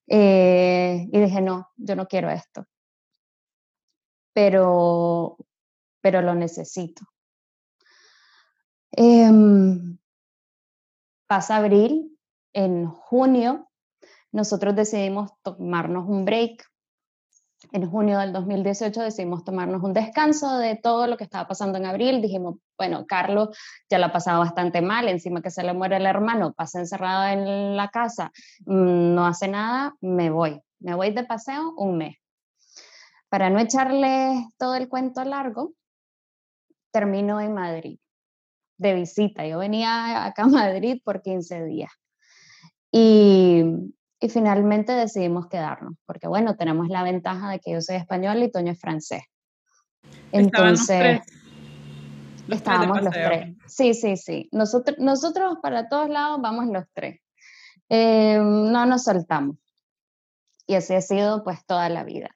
Eh, 0.08 1.08
y 1.12 1.20
dije, 1.20 1.42
no, 1.42 1.70
yo 1.76 1.96
no 1.96 2.08
quiero 2.08 2.30
esto. 2.30 2.66
Pero, 4.34 5.38
pero 6.02 6.22
lo 6.22 6.36
necesito. 6.36 7.04
Em, 8.92 9.98
pasa 11.28 11.58
abril, 11.58 12.18
en 12.54 12.88
junio, 12.88 13.70
nosotros 14.32 14.76
decidimos 14.76 15.32
tomarnos 15.42 16.08
un 16.08 16.26
break 16.26 16.66
en 17.72 17.90
junio 17.90 18.20
del 18.20 18.34
2018 18.34 19.02
decidimos 19.02 19.44
tomarnos 19.44 19.84
un 19.84 19.94
descanso 19.94 20.58
de 20.58 20.76
todo 20.76 21.08
lo 21.08 21.18
que 21.18 21.24
estaba 21.24 21.48
pasando 21.48 21.78
en 21.78 21.86
abril. 21.86 22.22
Dijimos, 22.22 22.56
bueno, 22.78 23.06
Carlos 23.06 23.58
ya 23.90 24.00
lo 24.00 24.06
ha 24.06 24.12
pasado 24.12 24.40
bastante 24.40 24.82
mal, 24.82 25.08
encima 25.08 25.42
que 25.42 25.52
se 25.52 25.64
le 25.64 25.74
muere 25.74 25.98
el 25.98 26.06
hermano, 26.06 26.54
pasa 26.54 26.80
encerrado 26.80 27.28
en 27.28 27.76
la 27.78 27.90
casa, 27.90 28.32
mm, 28.66 29.16
no 29.16 29.26
hace 29.26 29.48
nada, 29.48 29.96
me 30.02 30.30
voy. 30.30 30.62
Me 30.80 30.94
voy 30.96 31.12
de 31.12 31.24
paseo 31.24 31.74
un 31.78 31.98
mes. 31.98 32.18
Para 33.30 33.50
no 33.50 33.60
echarle 33.60 34.48
todo 34.58 34.76
el 34.76 34.88
cuento 34.88 35.24
largo, 35.24 35.74
termino 36.92 37.42
en 37.42 37.54
Madrid 37.54 38.00
de 38.78 38.94
visita. 38.94 39.46
Yo 39.48 39.60
venía 39.60 40.26
acá 40.26 40.44
a 40.44 40.48
Madrid 40.48 41.02
por 41.04 41.22
15 41.22 41.64
días. 41.66 41.92
Y 42.92 43.64
y 44.26 44.30
finalmente 44.30 44.92
decidimos 44.92 45.48
quedarnos, 45.48 45.94
porque 46.08 46.28
bueno, 46.28 46.56
tenemos 46.56 46.88
la 46.90 47.04
ventaja 47.04 47.52
de 47.52 47.60
que 47.60 47.74
yo 47.74 47.82
soy 47.82 47.98
español 47.98 48.42
y 48.42 48.52
Toño 48.52 48.72
es 48.72 48.80
francés. 48.80 49.22
Entonces, 50.32 51.22
estábamos 52.50 53.04
los 53.04 53.14
tres. 53.14 53.56
Sí, 53.68 53.94
sí, 53.94 54.18
sí. 54.18 54.50
Nosotros, 54.52 54.98
nosotros 54.98 55.60
para 55.62 55.90
todos 55.90 56.10
lados 56.10 56.42
vamos 56.42 56.66
los 56.66 56.86
tres. 56.92 57.22
Eh, 57.90 58.40
no 58.40 58.88
nos 58.88 59.04
soltamos. 59.04 59.58
Y 60.66 60.74
así 60.74 60.96
ha 60.96 61.02
sido 61.02 61.44
pues 61.44 61.64
toda 61.68 61.88
la 61.90 62.04
vida. 62.04 62.30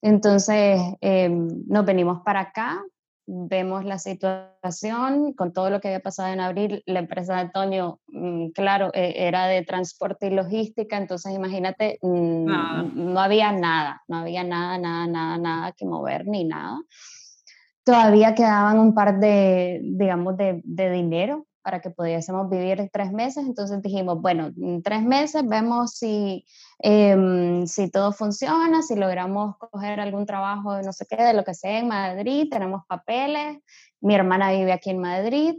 Entonces, 0.00 0.80
em, 1.02 1.48
nos 1.66 1.84
venimos 1.84 2.22
para 2.24 2.40
acá, 2.40 2.82
vemos 3.26 3.84
la 3.84 3.98
situación 3.98 5.32
con 5.34 5.52
todo 5.52 5.70
lo 5.70 5.80
que 5.80 5.88
había 5.88 6.00
pasado 6.00 6.32
en 6.32 6.40
abril. 6.40 6.82
La 6.86 7.00
empresa 7.00 7.34
de 7.34 7.40
Antonio, 7.40 8.00
mm, 8.08 8.48
claro, 8.50 8.90
e, 8.94 9.26
era 9.26 9.46
de 9.46 9.62
transporte 9.62 10.28
y 10.28 10.30
logística, 10.30 10.96
entonces 10.96 11.34
imagínate, 11.34 11.98
mm, 12.02 13.12
no 13.12 13.20
había 13.20 13.52
nada, 13.52 14.02
no 14.08 14.18
había 14.18 14.44
nada, 14.44 14.78
nada, 14.78 15.06
nada, 15.06 15.38
nada 15.38 15.72
que 15.72 15.84
mover 15.84 16.26
ni 16.26 16.44
nada. 16.44 16.78
Todavía 17.84 18.34
quedaban 18.34 18.78
un 18.78 18.94
par 18.94 19.20
de, 19.20 19.80
digamos, 19.82 20.36
de, 20.36 20.60
de 20.64 20.90
dinero 20.90 21.46
para 21.66 21.80
que 21.80 21.90
pudiésemos 21.90 22.48
vivir 22.48 22.88
tres 22.92 23.10
meses. 23.10 23.44
Entonces 23.44 23.82
dijimos, 23.82 24.22
bueno, 24.22 24.52
en 24.56 24.84
tres 24.84 25.02
meses 25.02 25.42
vemos 25.44 25.96
si, 25.96 26.46
em, 26.78 27.66
si 27.66 27.90
todo 27.90 28.12
funciona, 28.12 28.82
si 28.82 28.94
logramos 28.94 29.56
coger 29.58 29.98
algún 29.98 30.26
trabajo, 30.26 30.80
no 30.80 30.92
sé 30.92 31.06
qué, 31.10 31.20
de 31.20 31.34
lo 31.34 31.42
que 31.42 31.54
sea 31.54 31.80
en 31.80 31.88
Madrid, 31.88 32.46
tenemos 32.48 32.82
papeles, 32.86 33.58
mi 34.00 34.14
hermana 34.14 34.52
vive 34.52 34.72
aquí 34.72 34.90
en 34.90 35.00
Madrid, 35.00 35.54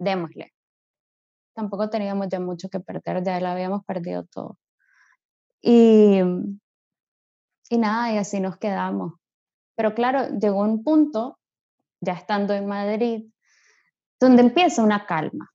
démosle. 0.00 0.52
Tampoco 1.54 1.88
teníamos 1.88 2.26
ya 2.28 2.40
mucho 2.40 2.68
que 2.68 2.80
perder, 2.80 3.22
ya 3.22 3.38
lo 3.38 3.46
habíamos 3.46 3.84
perdido 3.84 4.24
todo. 4.24 4.58
Y, 5.62 6.18
y 7.70 7.78
nada, 7.78 8.12
y 8.12 8.18
así 8.18 8.40
nos 8.40 8.56
quedamos. 8.58 9.12
Pero 9.76 9.94
claro, 9.94 10.36
llegó 10.36 10.62
un 10.62 10.82
punto, 10.82 11.38
ya 12.00 12.14
estando 12.14 12.54
en 12.54 12.66
Madrid, 12.66 13.30
donde 14.20 14.42
empieza 14.42 14.82
una 14.82 15.06
calma. 15.06 15.50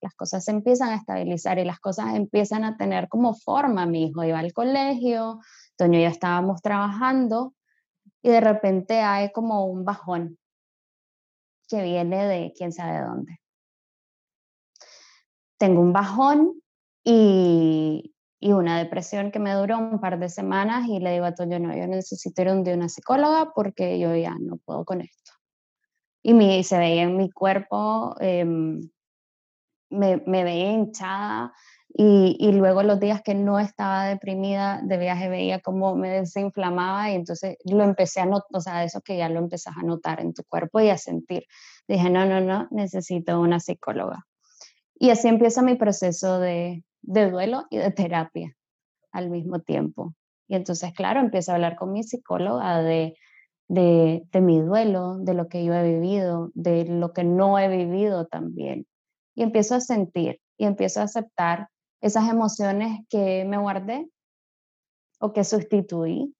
Las 0.00 0.14
cosas 0.14 0.44
se 0.44 0.50
empiezan 0.50 0.90
a 0.90 0.96
estabilizar 0.96 1.58
y 1.58 1.64
las 1.64 1.80
cosas 1.80 2.14
empiezan 2.14 2.64
a 2.64 2.76
tener 2.76 3.08
como 3.08 3.34
forma. 3.34 3.86
Mi 3.86 4.04
hijo 4.06 4.22
iba 4.24 4.38
al 4.38 4.52
colegio, 4.52 5.40
Toño 5.76 5.98
y 5.98 6.02
yo 6.02 6.08
estábamos 6.08 6.60
trabajando 6.60 7.54
y 8.22 8.28
de 8.28 8.40
repente 8.40 9.00
hay 9.00 9.32
como 9.32 9.66
un 9.66 9.84
bajón 9.84 10.38
que 11.68 11.82
viene 11.82 12.26
de 12.26 12.52
quién 12.56 12.72
sabe 12.72 13.00
dónde. 13.00 13.40
Tengo 15.58 15.80
un 15.80 15.92
bajón 15.92 16.60
y, 17.02 18.14
y 18.40 18.52
una 18.52 18.78
depresión 18.78 19.30
que 19.30 19.38
me 19.38 19.54
duró 19.54 19.78
un 19.78 20.00
par 20.00 20.18
de 20.18 20.28
semanas 20.28 20.86
y 20.88 21.00
le 21.00 21.12
digo 21.12 21.24
a 21.24 21.34
Toño, 21.34 21.58
no, 21.58 21.74
yo 21.74 21.86
necesito 21.86 22.42
ir 22.42 22.52
de 22.62 22.74
una 22.74 22.90
psicóloga 22.90 23.52
porque 23.54 23.98
yo 23.98 24.14
ya 24.14 24.36
no 24.38 24.58
puedo 24.58 24.84
con 24.84 25.00
esto 25.00 25.32
y 26.24 26.64
se 26.64 26.78
veía 26.78 27.02
en 27.02 27.16
mi 27.16 27.30
cuerpo, 27.30 28.16
em, 28.18 28.90
me, 29.90 30.22
me, 30.26 30.42
veía 30.42 30.72
hinchada 30.72 31.52
y, 31.88 32.36
y, 32.40 32.52
luego 32.52 32.82
los 32.82 32.98
días 32.98 33.22
que 33.22 33.34
no 33.34 33.60
estaba 33.60 34.06
deprimida 34.06 34.80
de 34.82 34.96
viaje 34.96 35.28
veía 35.28 35.60
cómo 35.60 35.94
me 35.94 36.08
desinflamaba 36.08 37.10
y 37.10 37.14
entonces 37.14 37.56
lo 37.64 37.84
empecé 37.84 38.20
a 38.20 38.26
notar, 38.26 38.48
o 38.54 38.60
sea, 38.60 38.84
eso 38.84 39.02
que 39.02 39.18
ya 39.18 39.28
lo 39.28 39.38
empezás 39.38 39.76
a 39.76 39.82
notar 39.82 40.20
en 40.20 40.32
tu 40.32 40.42
cuerpo 40.44 40.80
y 40.80 40.88
a 40.88 40.98
sentir. 40.98 41.44
Dije, 41.86 42.08
no, 42.10 42.24
no, 42.24 42.40
no, 42.40 42.66
necesito 42.70 43.38
una 43.38 43.60
psicóloga. 43.60 44.26
Y 44.94 45.10
así 45.10 45.28
empieza 45.28 45.62
mi 45.62 45.76
proceso 45.76 46.40
de, 46.40 46.82
de 47.02 47.30
duelo 47.30 47.66
y 47.70 47.76
de 47.76 47.90
terapia 47.90 48.56
al 49.12 49.30
mismo 49.30 49.60
tiempo. 49.60 50.14
Y 50.48 50.56
entonces, 50.56 50.92
claro, 50.94 51.20
empiezo 51.20 51.52
a 51.52 51.56
hablar 51.56 51.76
con 51.76 51.92
mi 51.92 52.02
psicóloga 52.02 52.82
de 52.82 53.14
de, 53.68 54.26
mi 54.34 54.60
duelo, 54.60 55.18
de 55.18 55.34
lo 55.34 55.48
que 55.48 55.64
yo 55.64 55.74
he 55.74 55.82
vivido, 55.82 56.50
de 56.54 56.84
lo 56.84 57.12
que 57.12 57.24
no 57.24 57.58
he 57.58 57.68
vivido 57.68 58.26
también. 58.26 58.86
Y 59.34 59.42
empiezo 59.42 59.74
a 59.74 59.80
sentir 59.80 60.40
y 60.56 60.66
empiezo 60.66 61.00
a 61.00 61.04
aceptar 61.04 61.68
esas 62.00 62.28
emociones 62.28 63.00
que 63.08 63.44
me 63.44 63.58
guardé 63.58 64.08
o 65.18 65.32
que 65.32 65.44
sustituí. 65.44 66.34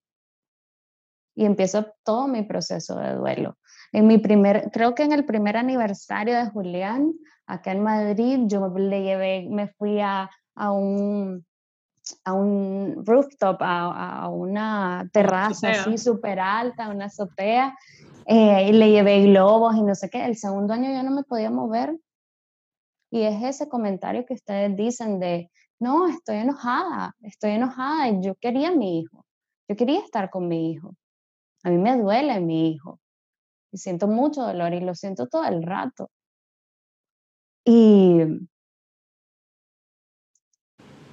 Y 1.37 1.45
empiezo 1.45 1.87
todo 2.03 2.27
mi 2.27 2.43
proceso 2.43 2.97
de 2.97 3.15
duelo. 3.15 3.57
En 3.91 4.07
mi 4.07 4.17
primer, 4.17 4.71
creo 4.71 4.95
que 4.95 5.03
en 5.03 5.11
el 5.11 5.25
primer 5.25 5.57
aniversario 5.57 6.35
de 6.35 6.49
Julián, 6.49 7.13
acá 7.45 7.71
en 7.71 7.83
Madrid, 7.83 8.39
yo 8.45 8.67
le 8.69 9.03
llevé, 9.03 9.47
me 9.49 9.67
fui 9.67 9.99
a, 9.99 10.29
a 10.55 10.71
un, 10.71 11.45
a 12.23 12.33
un 12.33 13.03
rooftop, 13.05 13.57
a, 13.61 14.29
una 14.29 15.09
terraza 15.11 15.71
así 15.71 15.97
súper 15.97 16.39
alta, 16.39 16.89
una 16.89 17.05
azotea, 17.05 17.75
eh, 18.25 18.69
y 18.69 18.73
le 18.73 18.91
llevé 18.91 19.23
globos 19.23 19.75
y 19.75 19.83
no 19.83 19.95
sé 19.95 20.09
qué. 20.09 20.25
El 20.25 20.35
segundo 20.35 20.73
año 20.73 20.91
yo 20.91 21.03
no 21.03 21.11
me 21.11 21.23
podía 21.23 21.49
mover. 21.49 21.95
Y 23.11 23.23
es 23.23 23.43
ese 23.43 23.69
comentario 23.69 24.25
que 24.25 24.33
ustedes 24.33 24.75
dicen 24.75 25.19
de, 25.19 25.49
no, 25.79 26.07
estoy 26.07 26.37
enojada, 26.37 27.15
estoy 27.21 27.51
enojada 27.51 28.09
y 28.09 28.21
yo 28.21 28.35
quería 28.35 28.69
a 28.69 28.75
mi 28.75 28.99
hijo, 28.99 29.25
yo 29.69 29.75
quería 29.75 29.99
estar 29.99 30.29
con 30.29 30.47
mi 30.47 30.71
hijo. 30.71 30.95
A 31.63 31.69
mí 31.69 31.77
me 31.77 31.97
duele 31.97 32.39
mi 32.41 32.71
hijo 32.71 32.99
y 33.71 33.77
siento 33.77 34.07
mucho 34.07 34.41
dolor 34.41 34.73
y 34.73 34.81
lo 34.81 34.95
siento 34.95 35.27
todo 35.27 35.45
el 35.45 35.63
rato. 35.63 36.09
Y 37.63 38.21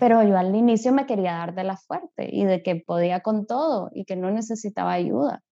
pero 0.03 0.20
yo 0.24 0.36
al 0.36 0.53
inicio 0.57 0.92
me 0.92 1.07
quería 1.07 1.34
dar 1.34 1.55
de 1.55 1.62
la 1.62 1.76
fuerte 1.76 2.28
y 2.28 2.44
de 2.44 2.61
que 2.64 2.74
podía 2.74 3.20
con 3.20 3.46
todo 3.46 3.88
y 3.94 4.05
que 4.05 4.16
no 4.16 4.32
necesitaba 4.32 4.94
ayuda. 4.94 5.44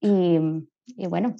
Y, 0.00 0.38
y 0.86 1.06
bueno. 1.08 1.36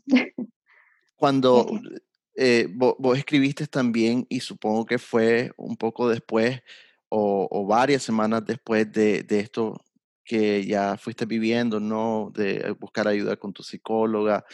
Cuando 1.16 1.66
eh, 2.36 2.68
vos, 2.74 3.16
escribiste 3.16 3.66
también, 3.66 4.26
y 4.28 4.40
supongo 4.40 4.84
que 4.84 4.98
fue 4.98 5.50
un 5.56 5.78
poco 5.78 6.10
después 6.10 6.60
o, 7.08 7.48
o 7.50 7.64
varias 7.64 8.02
semanas 8.02 8.44
después 8.44 8.92
de, 8.92 9.22
de, 9.22 9.40
esto 9.40 9.80
que 10.22 10.66
ya 10.66 10.98
fuiste 10.98 11.24
viviendo, 11.24 11.80
¿no? 11.80 12.30
De 12.34 12.76
buscar 12.78 13.08
ayuda 13.08 13.34
con 13.38 13.54
tu 13.54 13.62
psicóloga 13.62 14.44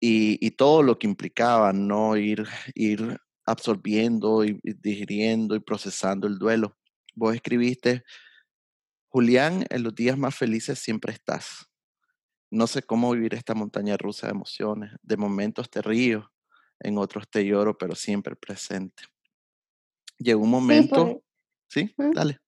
y, 0.00 0.50
todo 0.52 0.82
lo 0.82 0.98
que 0.98 1.06
implicaba, 1.06 1.72
¿no? 1.72 2.16
Ir, 2.16 2.48
ir 2.74 3.20
absorbiendo 3.44 4.44
y, 4.44 4.58
digiriendo 4.62 5.54
y 5.54 5.60
procesando 5.60 6.26
el 6.26 6.38
duelo. 6.38 6.76
Vos 7.14 7.34
escribiste, 7.34 8.02
Julián, 9.08 9.66
en 9.68 9.82
los 9.82 9.94
días 9.94 10.16
más 10.16 10.34
felices 10.34 10.78
siempre 10.78 11.12
estás. 11.12 11.66
No 12.50 12.66
sé 12.66 12.82
cómo 12.82 13.12
vivir 13.12 13.34
esta 13.34 13.54
montaña 13.54 13.96
rusa 13.96 14.26
de 14.26 14.32
emociones. 14.32 14.92
De 15.02 15.16
momentos 15.16 15.68
te 15.68 15.82
río, 15.82 16.32
en 16.80 16.96
otros 16.96 17.28
te 17.28 17.44
lloro, 17.44 17.76
pero 17.76 17.94
siempre 17.94 18.34
presente. 18.34 19.04
Llegó 20.18 20.42
un 20.42 20.50
momento... 20.50 21.22
Sí, 21.68 21.94
dale. 21.96 22.40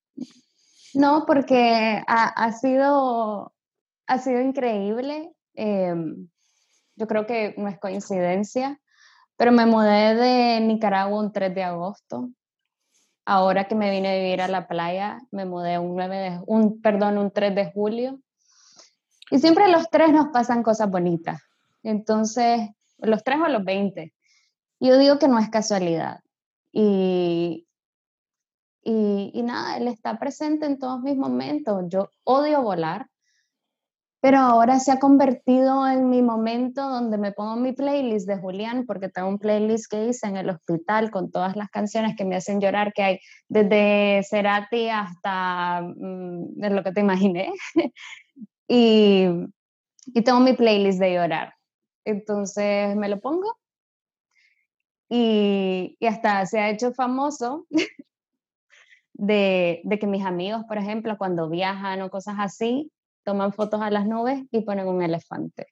No, 0.95 1.25
porque 1.27 2.03
ha, 2.09 2.25
ha, 2.27 2.53
sido, 2.53 3.55
ha 4.09 4.19
sido 4.19 4.41
increíble. 4.41 5.33
Eh, 5.55 5.95
yo 6.97 7.07
creo 7.07 7.27
que 7.27 7.55
no 7.57 7.69
es 7.69 7.79
coincidencia, 7.79 8.81
pero 9.37 9.53
me 9.53 9.67
mudé 9.67 10.15
de 10.15 10.61
Nicaragua 10.61 11.21
un 11.21 11.33
3 11.33 11.55
de 11.55 11.65
agosto. 11.65 12.31
Ahora 13.25 13.69
que 13.69 13.75
me 13.75 13.91
vine 13.91 14.11
a 14.11 14.17
vivir 14.17 14.43
a 14.43 14.49
la 14.49 14.67
playa, 14.67 15.21
me 15.31 15.45
mudé 15.45 15.79
un 15.79 15.95
9 15.95 16.17
de, 16.17 16.41
un, 16.47 16.81
perdón, 16.81 17.19
un 17.19 17.31
3 17.31 17.55
de 17.55 17.73
julio. 17.73 18.21
Y 19.31 19.39
siempre 19.39 19.69
los 19.69 19.89
tres 19.89 20.13
nos 20.13 20.29
pasan 20.29 20.63
cosas 20.63 20.91
bonitas. 20.91 21.41
Entonces, 21.83 22.69
los 22.99 23.25
tres 23.25 23.39
o 23.41 23.49
los 23.49 23.65
20. 23.65 24.13
Yo 24.81 24.99
digo 24.99 25.19
que 25.19 25.29
no 25.29 25.39
es 25.39 25.49
casualidad. 25.49 26.21
Y, 26.73 27.67
y, 28.83 29.31
y, 29.33 29.43
nada, 29.43 29.77
él 29.77 29.89
está 29.89 30.19
presente 30.19 30.67
en 30.67 30.79
todos 30.79 31.01
mis 31.01 31.17
momentos. 31.17 31.85
Yo 31.89 32.11
odio 32.25 32.63
volar, 32.63 33.09
pero 34.23 34.39
ahora 34.39 34.79
se 34.79 34.93
ha 34.93 35.01
convertido 35.01 35.85
en 35.89 36.09
mi 36.09 36.23
momento 36.23 36.89
donde 36.89 37.19
me 37.19 37.33
pongo 37.33 37.57
mi 37.57 37.73
playlist 37.73 38.29
de 38.29 38.39
Julián, 38.39 38.87
porque 38.87 39.09
tengo 39.09 39.29
un 39.29 39.41
playlist 39.41 39.91
que 39.91 40.07
hice 40.07 40.29
en 40.29 40.37
el 40.37 40.49
hospital 40.49 41.11
con 41.11 41.33
todas 41.33 41.57
las 41.57 41.69
canciones 41.71 42.15
que 42.17 42.25
me 42.25 42.37
hacen 42.37 42.61
llorar, 42.61 42.93
que 42.93 43.03
hay 43.03 43.19
desde 43.49 44.23
Cerati 44.23 44.89
hasta 44.89 45.83
mm, 45.83 46.55
de 46.55 46.71
lo 46.71 46.85
que 46.85 46.93
te 46.93 47.01
imaginé. 47.01 47.53
y, 48.69 49.27
y 50.07 50.23
tengo 50.23 50.39
mi 50.39 50.53
playlist 50.53 51.01
de 51.01 51.15
llorar. 51.15 51.55
Entonces 52.05 52.95
me 52.95 53.09
lo 53.09 53.19
pongo 53.19 53.57
y, 55.09 55.97
y 55.99 56.07
hasta 56.07 56.47
se 56.47 56.61
ha 56.61 56.71
hecho 56.71 56.93
famoso 56.95 57.67
de, 59.15 59.81
de, 59.83 59.99
que 59.99 60.07
mis 60.07 60.25
amigos, 60.25 60.63
por 60.69 60.79
ejemplo, 60.79 61.19
cuando 61.19 61.49
viajan 61.49 62.03
o 62.03 62.09
cosas 62.09 62.37
así, 62.39 62.93
toman 63.25 63.53
fotos 63.53 63.81
a 63.81 63.91
las 63.91 64.07
nubes 64.07 64.45
y 64.51 64.63
ponen 64.63 64.87
un 64.87 65.03
elefante. 65.03 65.67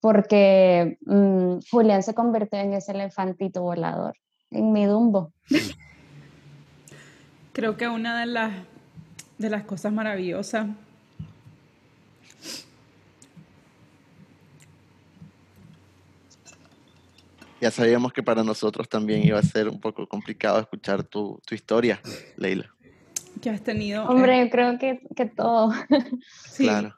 Porque 0.00 0.98
mm, 1.06 1.58
Julián 1.70 2.02
se 2.02 2.14
convirtió 2.14 2.58
en 2.58 2.74
ese 2.74 2.92
elefantito 2.92 3.62
volador, 3.62 4.14
en 4.50 4.72
mi 4.72 4.84
Dumbo. 4.84 5.32
Creo 7.52 7.76
que 7.76 7.88
una 7.88 8.20
de 8.20 8.26
las, 8.26 8.52
de 9.38 9.50
las 9.50 9.64
cosas 9.64 9.92
maravillosas 9.92 10.68
ya 17.64 17.70
sabíamos 17.70 18.12
que 18.12 18.22
para 18.22 18.44
nosotros 18.44 18.86
también 18.90 19.22
iba 19.24 19.38
a 19.38 19.42
ser 19.42 19.70
un 19.70 19.80
poco 19.80 20.06
complicado 20.06 20.60
escuchar 20.60 21.02
tu, 21.02 21.40
tu 21.46 21.54
historia, 21.54 21.98
Leila. 22.36 22.73
Que 23.44 23.50
has 23.50 23.60
tenido. 23.60 24.06
Hombre, 24.06 24.42
yo 24.42 24.48
creo 24.48 24.78
que, 24.78 25.02
que 25.14 25.26
todo. 25.26 25.70
sí, 26.50 26.64
claro. 26.64 26.94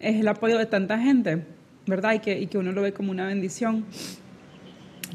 Es 0.00 0.16
el 0.16 0.26
apoyo 0.26 0.58
de 0.58 0.66
tanta 0.66 0.98
gente, 0.98 1.46
¿verdad? 1.86 2.14
Y 2.14 2.18
que, 2.18 2.40
y 2.40 2.48
que 2.48 2.58
uno 2.58 2.72
lo 2.72 2.82
ve 2.82 2.92
como 2.92 3.12
una 3.12 3.28
bendición. 3.28 3.84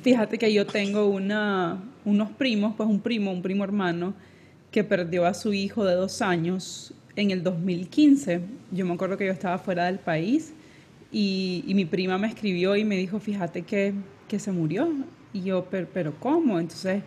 Fíjate 0.02 0.38
que 0.38 0.54
yo 0.54 0.66
tengo 0.66 1.08
una, 1.08 1.84
unos 2.06 2.30
primos, 2.30 2.76
pues 2.78 2.88
un 2.88 3.02
primo, 3.02 3.34
un 3.34 3.42
primo 3.42 3.66
hermano, 3.66 4.14
que 4.72 4.86
perdió 4.86 5.26
a 5.26 5.34
su 5.34 5.52
hijo 5.52 5.84
de 5.84 5.96
dos 5.96 6.22
años 6.22 6.94
en 7.18 7.32
el 7.32 7.44
2015. 7.44 8.40
Yo 8.72 8.86
me 8.86 8.94
acuerdo 8.94 9.18
que 9.18 9.26
yo 9.26 9.34
estaba 9.34 9.58
fuera 9.58 9.88
del 9.88 10.00
país 10.00 10.54
y, 11.12 11.66
y 11.68 11.74
mi 11.74 11.84
prima 11.84 12.18
me 12.18 12.28
escribió 12.28 12.78
y 12.78 12.86
me 12.86 12.96
dijo, 12.96 13.20
fíjate 13.20 13.64
que, 13.64 13.94
que 14.30 14.40
se 14.40 14.54
murió. 14.54 14.94
Y 15.34 15.42
yo, 15.42 15.68
pero, 15.70 15.90
pero 15.94 16.14
¿cómo? 16.22 16.58
Entonces, 16.58 17.04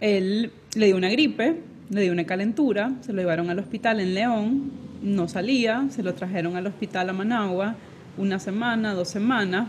él 0.00 0.52
le 0.74 0.86
dio 0.86 0.98
una 0.98 1.08
gripe, 1.08 1.71
le 1.92 2.02
dio 2.02 2.12
una 2.12 2.24
calentura, 2.24 2.92
se 3.02 3.12
lo 3.12 3.20
llevaron 3.20 3.50
al 3.50 3.58
hospital 3.58 4.00
en 4.00 4.14
León, 4.14 4.72
no 5.02 5.28
salía, 5.28 5.86
se 5.90 6.02
lo 6.02 6.14
trajeron 6.14 6.56
al 6.56 6.66
hospital 6.66 7.10
a 7.10 7.12
Managua 7.12 7.76
una 8.16 8.38
semana, 8.38 8.94
dos 8.94 9.08
semanas, 9.08 9.68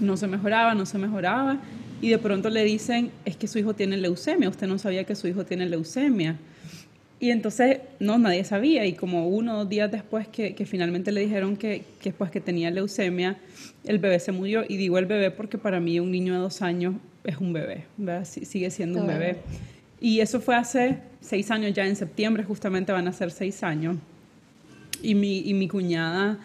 no 0.00 0.16
se 0.16 0.26
mejoraba, 0.26 0.74
no 0.74 0.86
se 0.86 0.98
mejoraba, 0.98 1.58
y 2.00 2.10
de 2.10 2.18
pronto 2.18 2.50
le 2.50 2.64
dicen, 2.64 3.10
es 3.24 3.36
que 3.36 3.46
su 3.46 3.58
hijo 3.58 3.74
tiene 3.74 3.96
leucemia, 3.96 4.48
usted 4.48 4.66
no 4.66 4.78
sabía 4.78 5.04
que 5.04 5.14
su 5.14 5.26
hijo 5.28 5.44
tiene 5.44 5.66
leucemia. 5.66 6.36
Y 7.20 7.30
entonces, 7.30 7.80
no, 7.98 8.16
nadie 8.16 8.44
sabía. 8.44 8.86
Y 8.86 8.92
como 8.92 9.26
uno 9.26 9.54
o 9.54 9.58
dos 9.58 9.68
días 9.68 9.90
después 9.90 10.28
que, 10.28 10.54
que 10.54 10.66
finalmente 10.66 11.10
le 11.10 11.20
dijeron 11.20 11.56
que, 11.56 11.82
que, 12.00 12.12
pues, 12.12 12.30
que 12.30 12.40
tenía 12.40 12.70
leucemia, 12.70 13.38
el 13.84 13.98
bebé 13.98 14.20
se 14.20 14.30
murió. 14.30 14.62
Y 14.68 14.76
digo 14.76 14.98
el 14.98 15.06
bebé 15.06 15.32
porque 15.32 15.58
para 15.58 15.80
mí 15.80 15.98
un 15.98 16.12
niño 16.12 16.34
de 16.34 16.38
dos 16.38 16.62
años 16.62 16.94
es 17.24 17.38
un 17.38 17.52
bebé, 17.52 17.86
¿verdad? 17.96 18.24
sigue 18.24 18.70
siendo 18.70 19.00
un 19.00 19.08
bebé. 19.08 19.38
Y 20.00 20.20
eso 20.20 20.40
fue 20.40 20.56
hace 20.56 20.98
seis 21.20 21.50
años, 21.50 21.72
ya 21.74 21.86
en 21.86 21.96
septiembre 21.96 22.44
justamente 22.44 22.92
van 22.92 23.08
a 23.08 23.12
ser 23.12 23.30
seis 23.30 23.62
años. 23.62 23.96
Y 25.02 25.14
mi, 25.14 25.40
y 25.40 25.54
mi 25.54 25.68
cuñada 25.68 26.38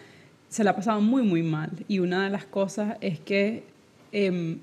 se 0.50 0.64
la 0.64 0.72
ha 0.72 0.76
pasado 0.76 1.02
muy, 1.02 1.24
muy 1.24 1.44
mal. 1.44 1.72
Y 1.88 2.00
una 2.00 2.24
de 2.24 2.30
las 2.30 2.46
cosas 2.46 2.98
es 3.02 3.20
que 3.20 3.64
eh, 4.12 4.58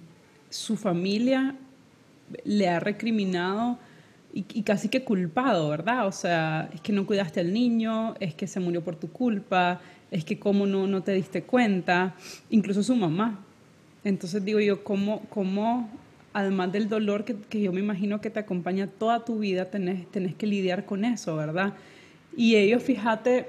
su 0.49 0.77
familia 0.77 1.57
le 2.45 2.69
ha 2.69 2.79
recriminado 2.79 3.79
y, 4.33 4.63
casi 4.63 4.89
que 4.89 5.03
culpado, 5.03 5.69
¿verdad? 5.69 6.07
O 6.07 6.13
sea, 6.13 6.71
es 6.73 6.81
que 6.81 6.93
no 6.93 7.07
cuidaste 7.07 7.41
al 7.41 7.53
niño, 7.53 8.15
es 8.21 8.35
que 8.35 8.47
se 8.47 8.61
murió 8.61 8.83
por 8.85 8.95
tu 8.95 9.11
culpa, 9.11 9.81
es 10.11 10.25
que 10.25 10.39
cómo 10.39 10.67
no, 10.67 10.87
no 10.87 11.03
te 11.03 11.13
diste 11.13 11.43
cuenta, 11.43 12.15
incluso 12.49 12.83
su 12.83 12.95
mamá. 12.95 13.41
Entonces 14.05 14.45
digo 14.45 14.61
yo, 14.61 14.85
¿cómo, 14.85 15.23
cómo 15.31 15.91
además 16.33 16.73
del 16.73 16.89
dolor 16.89 17.25
que, 17.25 17.61
yo 17.61 17.73
me 17.73 17.81
imagino 17.81 18.21
que 18.21 18.31
te 18.31 18.41
acompaña 18.41 18.87
toda 18.87 19.25
tu 19.25 19.39
vida, 19.39 19.67
tenés, 19.67 20.11
tenés 20.11 20.35
que 20.35 20.47
lidiar 20.47 20.87
con 20.87 21.05
eso, 21.05 21.37
¿verdad? 21.37 21.75
Y 22.37 22.55
ellos, 22.55 22.83
fíjate, 22.83 23.49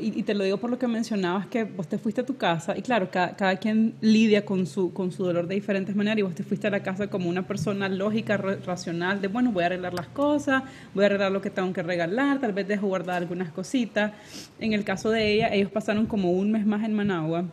y, 0.00 0.22
te 0.22 0.34
lo 0.34 0.44
digo 0.44 0.56
por 0.56 0.70
lo 0.70 0.78
que 0.78 0.86
mencionabas, 0.86 1.46
que 1.46 1.64
vos 1.64 1.88
te 1.88 1.98
fuiste 1.98 2.20
a 2.20 2.26
tu 2.26 2.36
casa, 2.36 2.76
y 2.76 2.82
claro, 2.82 3.08
cada, 3.10 3.36
cada, 3.36 3.56
quien 3.56 3.94
lidia 4.00 4.44
con 4.44 4.66
su, 4.66 4.92
con 4.92 5.10
su 5.10 5.24
dolor 5.24 5.46
de 5.46 5.56
diferentes 5.56 5.94
maneras, 5.96 6.18
y 6.18 6.22
vos 6.22 6.34
te 6.34 6.42
fuiste 6.42 6.68
a 6.68 6.70
la 6.70 6.82
casa 6.82 7.08
como 7.08 7.28
una 7.28 7.42
persona 7.42 7.88
lógica, 7.88 8.36
racional, 8.36 9.20
de, 9.20 9.28
bueno, 9.28 9.52
voy 9.52 9.64
a 9.64 9.66
arreglar 9.66 9.92
las 9.92 10.06
cosas, 10.06 10.62
voy 10.94 11.04
a 11.04 11.06
arreglar 11.06 11.32
lo 11.32 11.42
que 11.42 11.50
tengo 11.50 11.72
que 11.72 11.82
regalar, 11.82 12.40
tal 12.40 12.52
vez 12.52 12.68
dejo 12.68 12.86
guardar 12.86 13.16
algunas 13.16 13.50
cositas. 13.52 14.12
En 14.58 14.72
el 14.72 14.84
caso 14.84 15.10
de 15.10 15.32
ella, 15.32 15.52
ellos 15.52 15.70
pasaron 15.70 16.06
como 16.06 16.30
un 16.32 16.52
mes 16.52 16.64
más 16.64 16.84
en 16.84 16.94
Managua, 16.94 17.44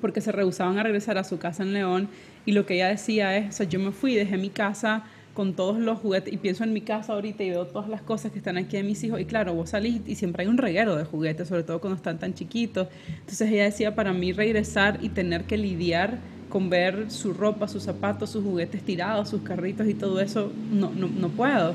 porque 0.00 0.20
se 0.20 0.32
rehusaban 0.32 0.78
a 0.78 0.82
regresar 0.82 1.18
a 1.18 1.24
su 1.24 1.38
casa 1.38 1.62
en 1.62 1.72
León, 1.72 2.08
y 2.46 2.52
lo 2.52 2.66
que 2.66 2.74
ella 2.74 2.88
decía 2.88 3.36
es, 3.36 3.48
o 3.48 3.52
sea, 3.52 3.66
yo 3.66 3.78
me 3.78 3.92
fui, 3.92 4.14
dejé 4.14 4.36
mi 4.36 4.50
casa 4.50 5.04
con 5.34 5.54
todos 5.54 5.78
los 5.78 5.98
juguetes 5.98 6.32
y 6.32 6.36
pienso 6.36 6.64
en 6.64 6.72
mi 6.72 6.80
casa 6.80 7.12
ahorita 7.12 7.42
y 7.42 7.50
veo 7.50 7.66
todas 7.66 7.88
las 7.88 8.02
cosas 8.02 8.30
que 8.30 8.38
están 8.38 8.56
aquí 8.56 8.76
de 8.76 8.84
mis 8.84 9.02
hijos 9.02 9.20
y 9.20 9.24
claro, 9.24 9.52
vos 9.52 9.70
salís 9.70 10.00
y 10.06 10.14
siempre 10.14 10.44
hay 10.44 10.48
un 10.48 10.58
reguero 10.58 10.96
de 10.96 11.04
juguetes, 11.04 11.48
sobre 11.48 11.64
todo 11.64 11.80
cuando 11.80 11.96
están 11.96 12.18
tan 12.18 12.34
chiquitos. 12.34 12.88
Entonces 13.08 13.50
ella 13.50 13.64
decía, 13.64 13.94
para 13.94 14.12
mí 14.12 14.32
regresar 14.32 14.98
y 15.02 15.08
tener 15.08 15.44
que 15.44 15.58
lidiar 15.58 16.18
con 16.48 16.70
ver 16.70 17.10
su 17.10 17.32
ropa, 17.32 17.66
sus 17.66 17.82
zapatos, 17.82 18.30
sus 18.30 18.44
juguetes 18.44 18.84
tirados, 18.84 19.28
sus 19.28 19.42
carritos 19.42 19.88
y 19.88 19.94
todo 19.94 20.20
eso, 20.20 20.52
no, 20.70 20.92
no, 20.94 21.08
no 21.08 21.28
puedo. 21.30 21.74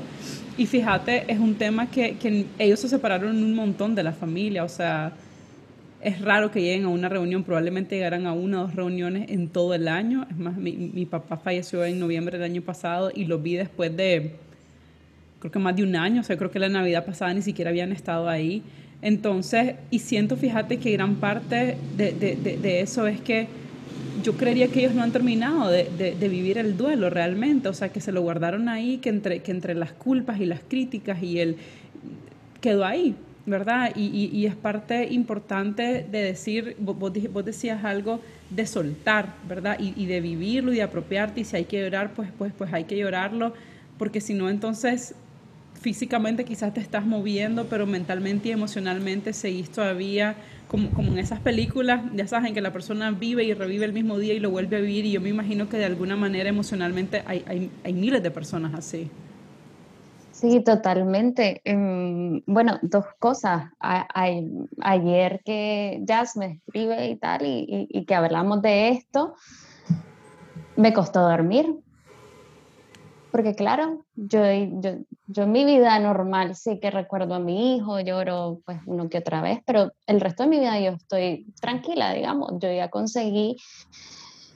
Y 0.56 0.64
fíjate, 0.64 1.30
es 1.30 1.38
un 1.38 1.54
tema 1.56 1.90
que, 1.90 2.16
que 2.16 2.46
ellos 2.58 2.80
se 2.80 2.88
separaron 2.88 3.36
un 3.36 3.54
montón 3.54 3.94
de 3.94 4.02
la 4.02 4.12
familia, 4.12 4.64
o 4.64 4.68
sea, 4.70 5.12
es 6.02 6.20
raro 6.20 6.50
que 6.50 6.60
lleguen 6.60 6.84
a 6.84 6.88
una 6.88 7.08
reunión, 7.08 7.44
probablemente 7.44 7.96
llegarán 7.96 8.26
a 8.26 8.32
una 8.32 8.60
o 8.60 8.66
dos 8.66 8.74
reuniones 8.74 9.30
en 9.30 9.48
todo 9.48 9.74
el 9.74 9.88
año. 9.88 10.26
Es 10.30 10.36
más, 10.36 10.56
mi, 10.56 11.06
papá 11.06 11.36
falleció 11.36 11.84
en 11.84 11.98
noviembre 11.98 12.38
del 12.38 12.50
año 12.50 12.62
pasado 12.62 13.10
y 13.14 13.24
lo 13.26 13.38
vi 13.38 13.54
después 13.54 13.96
de, 13.96 14.36
creo 15.38 15.52
que 15.52 15.58
más 15.58 15.76
de 15.76 15.82
un 15.82 15.96
año, 15.96 16.20
o 16.20 16.24
sea, 16.24 16.36
creo 16.36 16.50
que 16.50 16.58
la 16.58 16.68
Navidad 16.68 17.04
pasada 17.04 17.34
ni 17.34 17.42
siquiera 17.42 17.70
habían 17.70 17.92
estado 17.92 18.28
ahí. 18.28 18.62
Entonces, 19.02 19.76
y 19.90 19.98
siento, 20.00 20.36
fíjate 20.36 20.78
que 20.78 20.92
gran 20.92 21.16
parte 21.16 21.76
de, 21.96 22.12
de, 22.12 22.36
de, 22.36 22.56
de 22.58 22.80
eso 22.80 23.06
es 23.06 23.20
que 23.20 23.48
yo 24.22 24.36
creería 24.36 24.68
que 24.68 24.80
ellos 24.80 24.94
no 24.94 25.02
han 25.02 25.12
terminado 25.12 25.70
de, 25.70 26.16
vivir 26.20 26.58
el 26.58 26.76
duelo 26.76 27.10
realmente, 27.10 27.68
o 27.68 27.74
sea, 27.74 27.90
que 27.90 28.00
se 28.00 28.12
lo 28.12 28.22
guardaron 28.22 28.68
ahí, 28.68 28.98
que 28.98 29.08
entre, 29.08 29.40
que 29.40 29.50
entre 29.50 29.74
las 29.74 29.92
culpas 29.92 30.40
y 30.40 30.46
las 30.46 30.60
críticas 30.60 31.22
y 31.22 31.40
el 31.40 31.56
quedó 32.60 32.84
ahí, 32.84 33.14
¿verdad? 33.46 33.92
Y, 33.96 34.06
y, 34.06 34.30
y, 34.32 34.46
es 34.46 34.54
parte 34.54 35.08
importante 35.10 36.06
de 36.10 36.22
decir, 36.22 36.76
vos, 36.78 36.96
vos, 36.98 37.44
decías 37.44 37.84
algo 37.84 38.20
de 38.50 38.66
soltar, 38.66 39.34
¿verdad? 39.48 39.78
Y, 39.80 39.94
y, 39.96 40.06
de 40.06 40.20
vivirlo 40.20 40.72
y 40.72 40.76
de 40.76 40.82
apropiarte, 40.82 41.40
y 41.40 41.44
si 41.44 41.56
hay 41.56 41.64
que 41.64 41.80
llorar, 41.80 42.12
pues, 42.14 42.28
pues, 42.36 42.52
pues 42.56 42.72
hay 42.72 42.84
que 42.84 42.96
llorarlo, 42.96 43.54
porque 43.98 44.20
si 44.20 44.34
no, 44.34 44.50
entonces 44.50 45.14
físicamente 45.80 46.44
quizás 46.44 46.74
te 46.74 46.80
estás 46.80 47.06
moviendo, 47.06 47.66
pero 47.66 47.86
mentalmente 47.86 48.50
y 48.50 48.52
emocionalmente 48.52 49.32
seguís 49.32 49.70
todavía 49.70 50.36
como, 50.68 50.90
como 50.90 51.10
en 51.12 51.18
esas 51.18 51.40
películas, 51.40 52.02
ya 52.14 52.26
sabes, 52.26 52.48
en 52.48 52.54
que 52.54 52.60
la 52.60 52.72
persona 52.72 53.10
vive 53.10 53.44
y 53.44 53.54
revive 53.54 53.86
el 53.86 53.92
mismo 53.92 54.18
día 54.18 54.34
y 54.34 54.40
lo 54.40 54.50
vuelve 54.50 54.76
a 54.76 54.80
vivir, 54.80 55.06
y 55.06 55.12
yo 55.12 55.20
me 55.20 55.30
imagino 55.30 55.68
que 55.68 55.78
de 55.78 55.86
alguna 55.86 56.16
manera 56.16 56.48
emocionalmente 56.48 57.22
hay, 57.26 57.42
hay, 57.46 57.70
hay 57.82 57.92
miles 57.94 58.22
de 58.22 58.30
personas 58.30 58.74
así. 58.74 59.10
Sí, 60.40 60.64
totalmente. 60.64 61.60
Um, 61.66 62.40
bueno, 62.46 62.78
dos 62.80 63.04
cosas. 63.18 63.70
Ayer 63.78 65.42
que 65.44 66.00
Jazz 66.04 66.34
me 66.38 66.46
escribe 66.46 67.08
y 67.08 67.16
tal, 67.16 67.42
y, 67.44 68.06
que 68.06 68.14
hablamos 68.14 68.62
de 68.62 68.88
esto, 68.88 69.34
me 70.76 70.94
costó 70.94 71.28
dormir. 71.28 71.76
Porque 73.30 73.54
claro, 73.54 74.06
yo, 74.14 74.40
yo, 74.80 74.96
yo 75.26 75.42
en 75.42 75.52
mi 75.52 75.66
vida 75.66 75.98
normal 75.98 76.56
sí 76.56 76.80
que 76.80 76.90
recuerdo 76.90 77.34
a 77.34 77.38
mi 77.38 77.76
hijo, 77.76 78.00
lloro 78.00 78.60
pues 78.64 78.80
uno 78.86 79.10
que 79.10 79.18
otra 79.18 79.42
vez, 79.42 79.60
pero 79.66 79.92
el 80.06 80.22
resto 80.22 80.44
de 80.44 80.48
mi 80.48 80.58
vida 80.58 80.80
yo 80.80 80.92
estoy 80.92 81.52
tranquila, 81.60 82.14
digamos. 82.14 82.52
Yo 82.60 82.72
ya 82.72 82.88
conseguí 82.88 83.56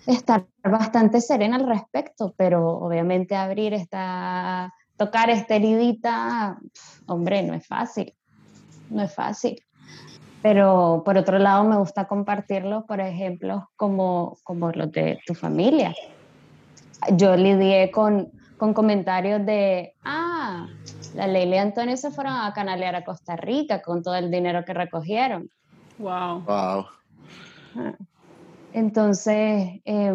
estar 0.07 0.47
bastante 0.63 1.21
serena 1.21 1.57
al 1.57 1.69
respecto, 1.69 2.35
pero 2.39 2.79
obviamente 2.79 3.37
abrir 3.37 3.75
esta 3.75 4.73
tocar 4.97 5.31
esta 5.31 5.57
heridita, 5.57 6.59
hombre, 7.07 7.43
no 7.43 7.55
es 7.55 7.67
fácil, 7.67 8.15
no 8.91 9.03
es 9.03 9.15
fácil. 9.15 9.63
Pero 10.43 11.03
por 11.05 11.17
otro 11.17 11.39
lado 11.39 11.65
me 11.65 11.77
gusta 11.77 12.07
compartirlo, 12.07 12.85
por 12.85 13.01
ejemplo, 13.01 13.71
como, 13.77 14.37
como 14.45 14.71
los 14.73 14.93
de 14.93 15.19
tu 15.27 15.35
familia. 15.35 15.95
Yo 17.13 17.35
lidié 17.37 17.91
con, 17.91 18.31
con 18.59 18.75
comentarios 18.75 19.45
de, 19.47 19.95
ah, 20.05 20.67
la 21.15 21.27
Leila 21.27 21.57
y 21.57 21.59
Antonio 21.59 21.97
se 21.97 22.11
fueron 22.11 22.35
a 22.35 22.53
canalear 22.53 22.95
a 22.95 23.05
Costa 23.05 23.37
Rica 23.37 23.81
con 23.81 24.03
todo 24.03 24.17
el 24.17 24.31
dinero 24.31 24.65
que 24.65 24.75
recogieron. 24.75 25.49
Wow. 25.99 26.43
Wow. 26.43 26.87
Entonces, 28.73 29.81
eh, 29.85 30.13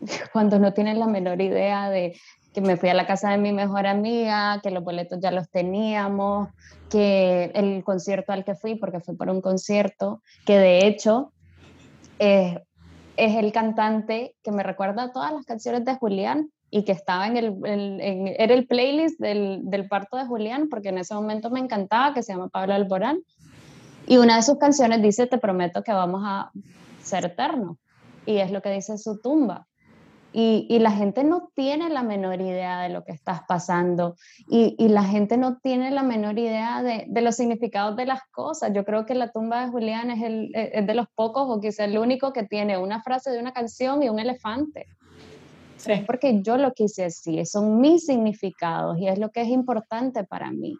cuando 0.32 0.58
no 0.58 0.72
tienen 0.72 0.98
la 0.98 1.06
menor 1.06 1.40
idea 1.40 1.90
de 1.90 2.16
que 2.52 2.60
me 2.60 2.76
fui 2.76 2.88
a 2.88 2.94
la 2.94 3.06
casa 3.06 3.30
de 3.30 3.38
mi 3.38 3.52
mejor 3.52 3.86
amiga, 3.86 4.60
que 4.62 4.70
los 4.70 4.84
boletos 4.84 5.18
ya 5.20 5.30
los 5.30 5.48
teníamos, 5.50 6.48
que 6.90 7.50
el 7.54 7.82
concierto 7.84 8.32
al 8.32 8.44
que 8.44 8.54
fui, 8.54 8.74
porque 8.74 9.00
fui 9.00 9.16
por 9.16 9.30
un 9.30 9.40
concierto, 9.40 10.22
que 10.44 10.58
de 10.58 10.86
hecho 10.86 11.32
eh, 12.18 12.62
es 13.16 13.36
el 13.36 13.52
cantante 13.52 14.36
que 14.42 14.52
me 14.52 14.62
recuerda 14.62 15.12
todas 15.12 15.32
las 15.32 15.46
canciones 15.46 15.84
de 15.84 15.94
Julián 15.96 16.50
y 16.70 16.84
que 16.84 16.92
estaba 16.92 17.26
en 17.26 17.36
el, 17.36 17.56
el 17.64 18.00
en, 18.00 18.28
era 18.28 18.54
el 18.54 18.66
playlist 18.66 19.18
del, 19.20 19.60
del, 19.64 19.88
parto 19.88 20.16
de 20.16 20.26
Julián, 20.26 20.68
porque 20.70 20.88
en 20.88 20.98
ese 20.98 21.14
momento 21.14 21.50
me 21.50 21.60
encantaba, 21.60 22.14
que 22.14 22.22
se 22.22 22.32
llama 22.32 22.48
Pablo 22.48 22.74
Alborán. 22.74 23.20
Y 24.06 24.16
una 24.16 24.36
de 24.36 24.42
sus 24.42 24.58
canciones 24.58 25.02
dice, 25.02 25.26
te 25.26 25.38
prometo 25.38 25.82
que 25.82 25.92
vamos 25.92 26.22
a 26.24 26.50
ser 27.02 27.26
eternos. 27.26 27.76
Y 28.24 28.38
es 28.38 28.50
lo 28.50 28.62
que 28.62 28.70
dice 28.70 28.96
su 28.98 29.20
tumba. 29.20 29.66
Y, 30.32 30.66
y, 30.68 30.78
la 30.78 30.90
gente 30.90 31.24
no 31.24 31.50
tiene 31.54 31.90
la 31.90 32.02
menor 32.02 32.40
idea 32.40 32.80
de 32.80 32.88
lo 32.88 33.04
que 33.04 33.12
estás 33.12 33.42
pasando 33.46 34.16
y, 34.48 34.74
y 34.78 34.88
la 34.88 35.04
gente 35.04 35.36
no 35.36 35.58
tiene 35.58 35.90
la 35.90 36.02
menor 36.02 36.38
idea 36.38 36.82
de, 36.82 37.04
de, 37.06 37.20
los 37.20 37.36
significados 37.36 37.96
de 37.96 38.06
las 38.06 38.22
cosas. 38.30 38.72
Yo 38.74 38.84
creo 38.84 39.04
que 39.04 39.14
la 39.14 39.30
tumba 39.30 39.64
de 39.64 39.70
Julián 39.70 40.10
es, 40.10 40.22
el, 40.22 40.50
es 40.54 40.86
de 40.86 40.94
los 40.94 41.06
pocos 41.14 41.44
o 41.48 41.60
quizás 41.60 41.80
el 41.88 41.98
único 41.98 42.32
que 42.32 42.44
tiene 42.44 42.78
una 42.78 43.02
frase 43.02 43.30
de 43.30 43.38
una 43.38 43.52
canción 43.52 44.02
y 44.02 44.08
un 44.08 44.18
elefante. 44.18 44.86
es 45.86 46.04
porque 46.04 46.40
yo 46.42 46.56
lo 46.56 46.72
quise 46.72 47.04
así, 47.04 47.44
son 47.44 47.80
mis 47.80 48.06
significados 48.06 48.98
y 48.98 49.08
es 49.08 49.18
lo 49.18 49.30
que 49.30 49.42
es 49.42 49.48
importante 49.48 50.24
para 50.24 50.50
mí. 50.50 50.76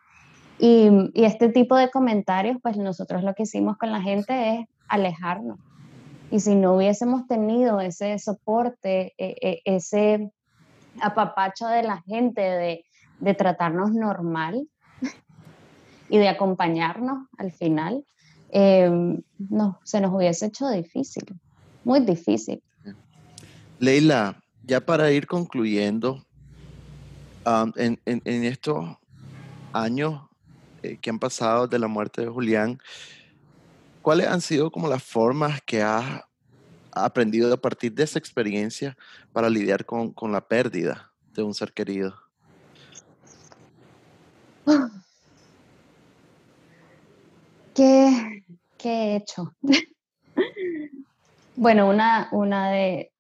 Y, 0.59 0.89
y, 1.13 1.25
este 1.25 1.49
tipo 1.49 1.77
de 1.77 1.91
comentarios, 1.91 2.57
pues 2.63 2.77
nosotros 2.77 3.23
lo 3.23 3.35
que 3.35 3.43
hicimos 3.43 3.77
con 3.77 3.91
la 3.91 4.01
gente 4.01 4.55
es 4.55 4.67
alejarnos. 4.89 5.59
Y 6.33 6.41
si 6.41 6.55
no 6.55 6.75
hubiésemos 6.75 7.27
tenido 7.29 7.81
ese 7.81 8.19
soporte, 8.19 9.15
e, 9.19 9.37
e, 9.41 9.63
ese 9.65 10.33
apapacho 11.01 11.69
de 11.69 11.83
la 11.83 12.01
gente 12.03 12.41
de, 12.41 12.85
de 13.21 13.35
tratarnos 13.35 13.93
normal 13.93 14.67
y 16.09 16.17
de 16.19 16.29
acompañarnos 16.29 17.29
al 17.37 17.53
final, 17.53 18.05
eh, 18.51 18.91
no, 19.39 19.79
se 19.85 20.01
nos 20.01 20.15
hubiese 20.15 20.47
hecho 20.47 20.69
difícil, 20.69 21.25
muy 21.85 22.01
difícil. 22.01 22.63
Leila, 23.79 24.43
ya 24.65 24.81
para 24.81 25.11
ir 25.11 25.27
concluyendo, 25.27 26.25
en, 27.77 27.99
estos 28.25 28.97
años 29.73 30.23
eh, 30.83 30.97
que 31.01 31.11
han 31.11 31.19
pasado 31.19 31.67
de 31.67 31.79
la 31.79 31.89
muerte 31.89 32.23
de 32.23 32.29
Julián, 32.29 32.81
¿cuáles 34.03 34.27
han 34.27 34.41
sido 34.41 34.71
como 34.71 34.89
las 34.89 35.03
formas 35.03 35.61
que 35.63 35.83
has 35.83 36.23
aprendido 36.91 37.53
a 37.55 37.57
partir 37.57 37.95
de 37.95 38.03
esa 38.05 38.19
experiencia 38.19 38.97
para 39.33 39.49
lidiar 39.49 39.87
con, 39.87 40.15
la 40.31 40.47
pérdida 40.47 41.13
de 41.33 41.43
un 41.43 41.55
ser 41.55 41.73
querido? 41.73 42.15
¿Qué, 47.75 48.45
qué 48.77 48.89
he 48.91 49.17
hecho? 49.17 49.55
Bueno, 51.55 51.89
una, 51.89 52.29
una 52.33 52.71
de, 52.71 53.13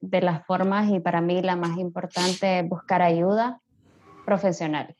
las 0.00 0.46
formas 0.46 0.88
y 0.90 1.00
para 1.00 1.20
mí 1.20 1.42
la 1.42 1.56
más 1.56 1.76
importante 1.76 2.60
es 2.60 2.68
buscar 2.68 3.02
ayuda 3.02 3.60
profesional. 4.24 4.94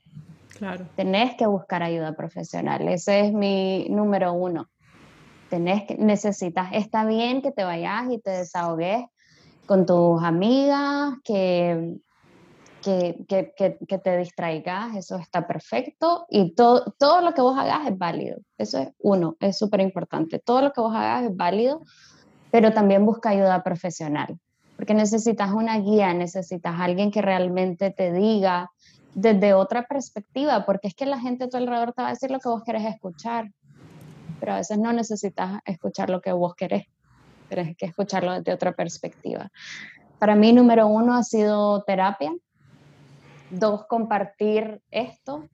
Claro. 0.59 0.86
Tenés 0.97 1.36
que 1.36 1.47
buscar 1.47 1.82
ayuda 1.82 2.14
profesional. 2.14 2.88
Ese 2.88 3.20
es 3.20 3.32
mi 3.32 3.86
número 3.88 4.32
uno. 4.32 4.68
Tenés 5.51 5.84
que, 5.86 5.96
necesitas, 5.96 6.70
está 6.72 7.05
bien 7.05 7.42
que 7.42 7.53
te 7.53 7.64
vayas 7.64 8.11
y 8.11 8.18
te 8.18 8.30
desahogues 8.30 9.05
con 9.66 9.84
tus 9.84 10.22
amigas, 10.22 11.14
que, 11.22 11.96
que, 12.82 13.26
que, 13.28 13.98
te 13.98 14.16
distraigas, 14.16 14.96
eso 14.96 15.16
está 15.16 15.46
perfecto. 15.46 16.24
Y 16.30 16.55
todo, 16.55 16.94
todo 16.98 17.20
lo 17.20 17.34
que 17.34 17.42
vos 17.42 17.59
hagas 17.59 17.86
es 17.86 17.98
válido. 17.98 18.38
Eso 18.57 18.78
es 18.78 18.88
uno, 18.98 19.36
es 19.40 19.59
súper 19.59 19.80
importante. 19.80 20.38
Todo 20.38 20.62
lo 20.62 20.72
que 20.72 20.80
vos 20.80 20.94
hagas 20.94 21.24
es 21.24 21.36
válido 21.36 21.82
pero 22.51 22.72
también 22.72 23.07
busca 23.07 23.30
ayuda 23.30 23.62
profesional, 23.62 24.38
porque 24.76 24.94
necesitas 24.94 25.53
una 25.53 25.78
guía, 25.78 26.12
necesitas 26.14 26.80
alguien 26.80 27.11
que 27.11 27.22
realmente 27.22 27.90
te 27.90 28.12
diga 28.12 28.70
desde 29.14 29.55
otra 29.55 29.86
perspectiva, 29.86 30.64
porque 30.66 30.88
es 30.88 30.94
que 30.94 31.07
la 31.07 31.18
gente 31.18 31.44
a 31.44 31.48
tu 31.48 31.57
alrededor 31.57 31.92
te 31.92 32.03
va 32.03 32.09
a 32.09 32.12
decir 32.12 32.30
lo 32.30 32.38
que 32.38 32.48
vos 32.48 32.62
querés 32.64 32.84
escuchar, 32.84 33.51
pero 34.41 34.55
a 34.55 34.57
veces 34.57 34.78
no 34.78 34.93
necesitas 34.93 35.61
escuchar 35.64 36.11
lo 36.11 36.20
que 36.20 36.32
vos 36.32 36.55
querés, 36.55 36.86
tienes 37.49 37.76
que 37.76 37.86
escucharlo 37.86 38.32
desde 38.32 38.53
otra 38.53 38.72
perspectiva. 38.72 39.51
Para 40.18 40.34
mí, 40.34 40.53
número 40.53 40.86
uno 40.86 41.14
ha 41.14 41.22
sido 41.22 41.82
terapia, 41.84 42.32
dos, 43.51 43.86
compartir 43.86 44.82
esto. 44.91 45.49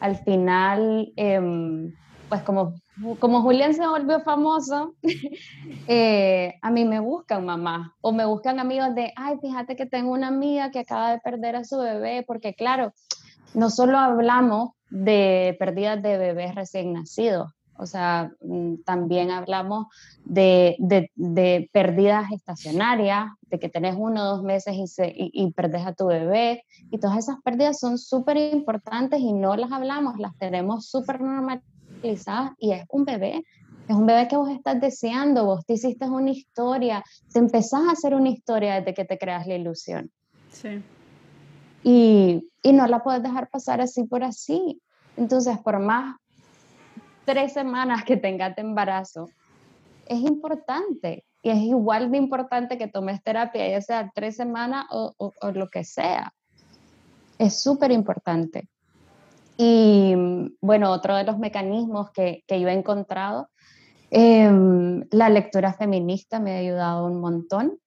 Al 0.00 0.16
final, 0.16 1.12
em, 1.16 1.92
pues 2.28 2.42
como 2.42 2.74
como 3.18 3.42
Julián 3.42 3.74
se 3.74 3.86
volvió 3.86 4.20
famoso, 4.20 4.94
eh, 5.88 6.54
a 6.62 6.70
mí 6.70 6.84
me 6.84 7.00
buscan 7.00 7.44
mamá 7.44 7.94
o 8.00 8.12
me 8.12 8.24
buscan 8.24 8.58
amigos 8.58 8.94
de, 8.94 9.12
ay, 9.16 9.36
fíjate 9.40 9.76
que 9.76 9.86
tengo 9.86 10.12
una 10.12 10.28
amiga 10.28 10.70
que 10.70 10.80
acaba 10.80 11.10
de 11.10 11.20
perder 11.20 11.56
a 11.56 11.64
su 11.64 11.78
bebé, 11.78 12.24
porque 12.26 12.54
claro, 12.54 12.92
no 13.54 13.70
solo 13.70 13.98
hablamos 13.98 14.70
de 14.88 15.56
pérdidas 15.58 16.02
de 16.02 16.16
bebés 16.16 16.54
recién 16.54 16.92
nacidos, 16.94 17.52
o 17.78 17.86
sea, 17.86 18.32
mm, 18.40 18.82
también 18.84 19.30
hablamos 19.30 19.86
de, 20.24 20.76
de, 20.78 21.70
pérdidas 21.72 22.32
estacionarias, 22.32 23.26
de 23.42 23.58
que 23.58 23.68
tenés 23.68 23.94
uno 23.98 24.22
o 24.22 24.36
dos 24.36 24.42
meses 24.42 24.74
y, 24.76 24.86
se, 24.86 25.08
y, 25.08 25.30
y 25.32 25.52
perdés 25.52 25.86
a 25.86 25.94
tu 25.94 26.06
bebé. 26.06 26.64
Y 26.90 26.98
todas 26.98 27.18
esas 27.18 27.36
pérdidas 27.42 27.78
son 27.78 27.98
súper 27.98 28.36
importantes 28.36 29.20
y 29.20 29.32
no 29.32 29.56
las 29.56 29.72
hablamos, 29.72 30.18
las 30.18 30.36
tenemos 30.38 30.86
súper 30.86 31.20
normalizadas 31.20 32.52
y 32.58 32.72
es 32.72 32.84
un 32.88 33.04
bebé, 33.04 33.44
es 33.88 33.94
un 33.94 34.06
bebé 34.06 34.26
que 34.28 34.36
vos 34.36 34.50
estás 34.50 34.80
deseando, 34.80 35.44
vos 35.44 35.64
te 35.64 35.74
hiciste 35.74 36.08
una 36.08 36.30
historia, 36.30 37.04
te 37.32 37.38
empezás 37.38 37.82
a 37.88 37.92
hacer 37.92 38.14
una 38.14 38.30
historia 38.30 38.76
desde 38.76 38.94
que 38.94 39.04
te 39.04 39.18
creas 39.18 39.46
la 39.46 39.54
ilusión. 39.54 40.10
Sí. 40.50 40.82
Y, 41.84 42.48
y 42.62 42.72
no 42.72 42.86
la 42.88 43.02
puedes 43.02 43.22
dejar 43.22 43.48
pasar 43.48 43.80
así 43.80 44.04
por 44.04 44.24
así. 44.24 44.80
Entonces, 45.16 45.58
por 45.58 45.78
más 45.78 46.16
tres 47.26 47.52
semanas 47.52 48.04
que 48.04 48.16
tengas 48.16 48.56
embarazo, 48.56 49.28
es 50.06 50.20
importante 50.20 51.24
y 51.42 51.50
es 51.50 51.58
igual 51.58 52.10
de 52.10 52.16
importante 52.16 52.78
que 52.78 52.88
tomes 52.88 53.22
terapia, 53.22 53.68
ya 53.68 53.80
sea 53.80 54.10
tres 54.14 54.36
semanas 54.36 54.86
o, 54.90 55.12
o, 55.18 55.50
lo 55.50 55.68
que 55.68 55.84
sea. 55.84 56.32
Es 57.38 57.62
súper 57.62 57.90
importante. 57.90 58.68
Y 59.58 60.14
bueno, 60.60 60.92
otro 60.92 61.16
de 61.16 61.24
los 61.24 61.38
mecanismos 61.38 62.10
que, 62.12 62.42
que 62.46 62.60
yo 62.60 62.68
he 62.68 62.72
encontrado, 62.72 63.48
em, 64.10 65.04
la 65.10 65.28
lectura 65.28 65.72
feminista 65.72 66.38
me 66.38 66.54
ha 66.54 66.58
ayudado 66.58 67.06
un 67.06 67.20
montón. 67.20 67.78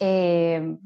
Em, 0.00 0.78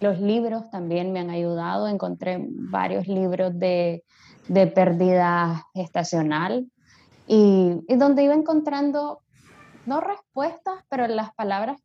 los 0.00 0.20
libros 0.20 0.70
también 0.70 1.12
me 1.12 1.20
han 1.20 1.30
ayudado. 1.30 1.88
Encontré 1.88 2.38
varios 2.48 3.06
libros 3.06 3.58
de, 3.58 4.04
de 4.48 4.66
pérdida 4.66 5.66
estacional 5.74 6.66
y, 7.28 7.84
y, 7.86 7.96
donde 7.96 8.24
iba 8.24 8.34
encontrando, 8.34 9.20
no 9.86 10.00
respuestas, 10.00 10.82
pero 10.88 11.06
las 11.06 11.34
palabras, 11.34 11.80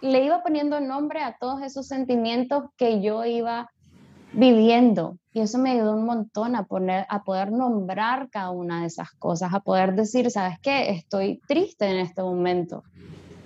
le 0.00 0.24
iba 0.24 0.42
poniendo 0.42 0.80
nombre 0.80 1.22
a 1.22 1.36
todos 1.38 1.62
esos 1.62 1.86
sentimientos 1.86 2.64
que 2.76 3.00
yo 3.02 3.24
iba 3.24 3.70
viviendo. 4.32 5.18
Y 5.32 5.40
eso 5.40 5.58
me 5.58 5.72
ayudó 5.72 5.94
un 5.94 6.04
montón 6.04 6.56
a, 6.56 6.64
poner, 6.64 7.06
a 7.08 7.22
poder 7.22 7.52
nombrar 7.52 8.28
cada 8.30 8.50
una 8.50 8.80
de 8.80 8.86
esas 8.86 9.10
cosas, 9.12 9.54
a 9.54 9.60
poder 9.60 9.94
decir, 9.94 10.30
¿sabes 10.30 10.58
qué? 10.60 10.90
Estoy 10.90 11.40
triste 11.46 11.86
en 11.86 11.98
este 11.98 12.22
momento 12.22 12.82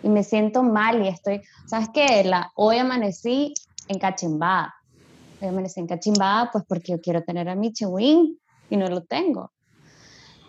y 0.02 0.08
me 0.08 0.22
siento 0.22 0.62
mal 0.62 1.04
y 1.04 1.08
estoy, 1.08 1.42
¿sabes 1.66 1.88
qué? 1.92 2.24
La, 2.24 2.52
hoy 2.54 2.78
amanecí 2.78 3.54
encachimbada. 3.88 4.74
Hoy 5.40 5.48
amanecí 5.48 5.80
encachimbada 5.80 6.50
pues 6.50 6.64
porque 6.66 6.92
yo 6.92 7.00
quiero 7.00 7.22
tener 7.22 7.48
a 7.48 7.54
mi 7.54 7.72
chihuín 7.72 8.38
y 8.70 8.76
no 8.76 8.88
lo 8.88 9.02
tengo. 9.02 9.52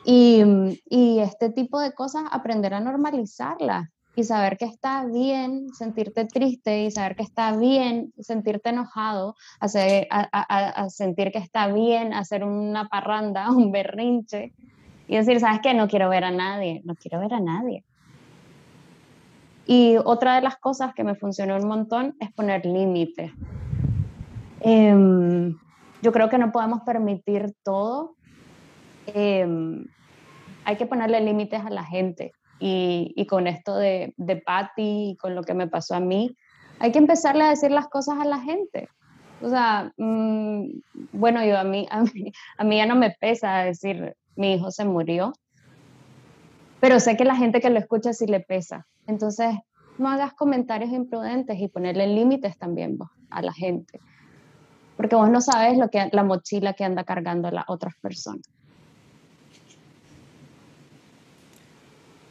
Y, 0.10 0.42
y 0.90 1.20
este 1.20 1.50
tipo 1.50 1.82
de 1.82 1.92
cosas, 1.92 2.24
aprender 2.32 2.74
a 2.74 2.80
normalizarlas 2.80 3.90
y 4.16 4.24
saber 4.24 4.58
que 4.58 4.64
está 4.64 5.06
bien 5.06 5.68
sentirte 5.74 6.24
triste 6.24 6.86
y 6.86 6.92
saber 6.92 7.18
que 7.18 7.24
está 7.24 7.56
bien 7.56 8.14
sentirte 8.18 8.70
enojado, 8.70 9.36
hacer, 9.60 10.08
a, 10.10 10.90
sentir 10.90 11.32
que 11.32 11.38
está 11.40 11.68
bien 11.68 12.14
hacer 12.14 12.46
una 12.46 12.88
parranda, 12.88 13.52
un 13.52 13.72
berrinche 13.72 14.54
y 15.08 15.18
decir, 15.18 15.40
¿sabes 15.40 15.60
qué? 15.62 15.74
No 15.76 15.88
quiero 15.88 16.10
ver 16.10 16.24
a 16.24 16.32
nadie, 16.32 16.82
no 16.84 16.96
quiero 16.96 17.20
ver 17.20 17.34
a 17.36 17.40
nadie. 17.40 17.84
Y 19.68 19.98
otra 20.04 20.38
de 20.38 20.42
las 20.42 20.56
cosas 20.58 20.94
que 20.96 21.04
me 21.04 21.16
funcionó 21.16 21.58
un 21.58 21.68
montón 21.68 22.16
es 22.20 22.32
poner 22.32 22.66
límites. 22.66 23.32
Em, 24.62 25.56
yo 26.02 26.12
creo 26.14 26.28
que 26.28 26.38
no 26.38 26.52
podemos 26.52 26.82
permitir 26.82 27.54
todo. 27.64 28.16
Em, 29.06 29.86
hay 30.68 30.76
que 30.76 30.86
ponerle 30.86 31.22
límites 31.22 31.62
a 31.66 31.70
la 31.70 31.86
gente 31.86 32.34
y, 32.60 33.26
con 33.30 33.48
esto 33.48 33.78
de, 33.78 34.14
de 34.18 34.36
Patty 34.36 35.12
y 35.12 35.16
con 35.16 35.34
lo 35.34 35.44
que 35.44 35.54
me 35.54 35.68
pasó 35.68 35.96
a 35.96 36.02
mí, 36.02 36.36
hay 36.80 36.92
que 36.92 36.98
empezarle 36.98 37.46
a 37.46 37.50
decir 37.52 37.72
las 37.72 37.88
cosas 37.88 38.20
a 38.20 38.26
la 38.26 38.42
gente. 38.42 38.90
O 39.42 39.48
sea, 39.50 39.94
mm, 39.96 40.66
bueno, 41.14 41.46
yo 41.46 41.58
a 41.58 41.64
mí, 41.64 41.88
a 41.90 42.64
mí, 42.66 42.78
ya 42.78 42.86
no 42.86 42.98
me 42.98 43.12
pesa 43.12 43.60
decir 43.60 44.18
mi 44.36 44.56
hijo 44.56 44.70
se 44.70 44.84
murió, 44.84 45.32
pero 46.82 47.00
sé 47.00 47.16
que 47.16 47.24
la 47.24 47.38
gente 47.38 47.62
que 47.62 47.70
lo 47.70 47.80
escucha 47.80 48.12
sí 48.12 48.28
le 48.28 48.42
pesa. 48.42 48.88
Entonces, 49.08 49.56
no 49.98 50.10
hagas 50.10 50.34
comentarios 50.34 50.92
imprudentes 50.92 51.58
y 51.62 51.70
ponerle 51.70 52.08
límites 52.08 52.58
también 52.58 52.98
a 53.30 53.42
la 53.42 53.54
gente, 53.54 54.02
porque 54.98 55.16
vos 55.16 55.30
no 55.30 55.40
sabes 55.40 55.78
lo 55.78 55.90
que 55.90 56.10
la 56.12 56.26
mochila 56.26 56.74
que 56.74 56.84
anda 56.84 57.06
cargando 57.06 57.50
las 57.52 57.64
otras 57.70 57.94
personas. 58.02 58.57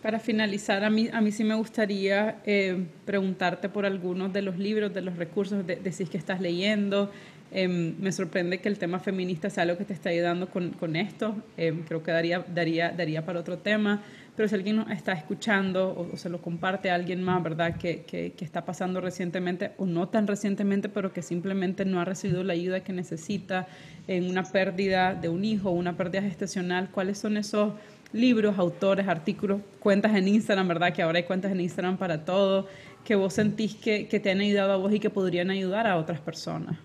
Para 0.06 0.20
finalizar, 0.20 0.84
a 0.84 0.88
mí, 0.88 1.08
a 1.12 1.20
mí 1.20 1.32
sí 1.32 1.42
me 1.42 1.56
gustaría 1.56 2.36
eh, 2.46 2.86
preguntarte 3.04 3.68
por 3.68 3.84
algunos 3.84 4.32
de 4.32 4.40
los 4.40 4.56
libros, 4.56 4.94
de 4.94 5.02
los 5.02 5.16
recursos, 5.16 5.66
de, 5.66 5.74
decís 5.74 6.08
que 6.08 6.16
estás 6.16 6.40
leyendo. 6.40 7.10
Em, 7.50 7.96
me 7.98 8.12
sorprende 8.12 8.58
que 8.58 8.68
el 8.68 8.78
tema 8.78 9.00
feminista 9.00 9.50
sea 9.50 9.64
algo 9.64 9.76
que 9.76 9.84
te 9.84 9.94
está 9.94 10.10
ayudando 10.10 10.48
con, 10.48 10.70
con 10.74 10.94
esto. 10.94 11.34
Em, 11.56 11.82
creo 11.82 12.04
que 12.04 12.12
daría, 12.12 12.44
daría, 12.54 12.92
daría 12.92 13.26
para 13.26 13.40
otro 13.40 13.58
tema. 13.58 14.00
pero 14.36 14.48
si 14.48 14.54
alguien 14.54 14.78
está 14.92 15.12
escuchando 15.12 16.08
o, 16.12 16.16
se 16.16 16.28
lo 16.28 16.40
comparte 16.40 16.88
a 16.88 16.94
alguien 16.94 17.20
más, 17.20 17.42
¿verdad? 17.42 17.76
Que, 17.76 18.02
que, 18.02 18.30
que, 18.30 18.44
está 18.44 18.64
pasando 18.64 19.00
recientemente 19.00 19.72
o 19.76 19.86
no 19.86 20.08
tan 20.08 20.28
recientemente, 20.28 20.88
pero 20.88 21.12
que 21.12 21.22
simplemente 21.22 21.84
no 21.84 22.00
ha 22.00 22.04
recibido 22.04 22.44
la 22.44 22.52
ayuda 22.52 22.78
que 22.84 22.92
necesita 22.92 23.66
en 24.06 24.30
una 24.30 24.44
pérdida 24.44 25.14
de 25.14 25.28
un 25.28 25.44
hijo 25.44 25.70
una 25.70 25.96
pérdida 25.96 26.22
gestacional, 26.22 26.90
¿cuáles 26.92 27.18
son 27.18 27.36
esos 27.38 27.72
libros, 28.16 28.58
autores, 28.58 29.06
artículos, 29.06 29.60
cuentas 29.80 30.14
en 30.14 30.28
Instagram, 30.28 30.68
¿verdad? 30.68 30.92
Que 30.92 31.02
ahora 31.02 31.18
hay 31.18 31.24
cuentas 31.24 31.52
en 31.52 31.60
Instagram 31.60 31.96
para 31.96 32.24
todo, 32.24 32.66
que 33.04 33.14
vos 33.14 33.34
sentís 33.34 33.76
que, 33.76 34.08
que 34.08 34.20
te 34.20 34.30
han 34.30 34.40
ayudado 34.40 34.72
a 34.72 34.76
vos 34.76 34.92
y 34.92 35.00
que 35.00 35.10
podrían 35.10 35.50
ayudar 35.50 35.86
a 35.86 35.96
otras 35.96 36.20
personas. 36.20 36.76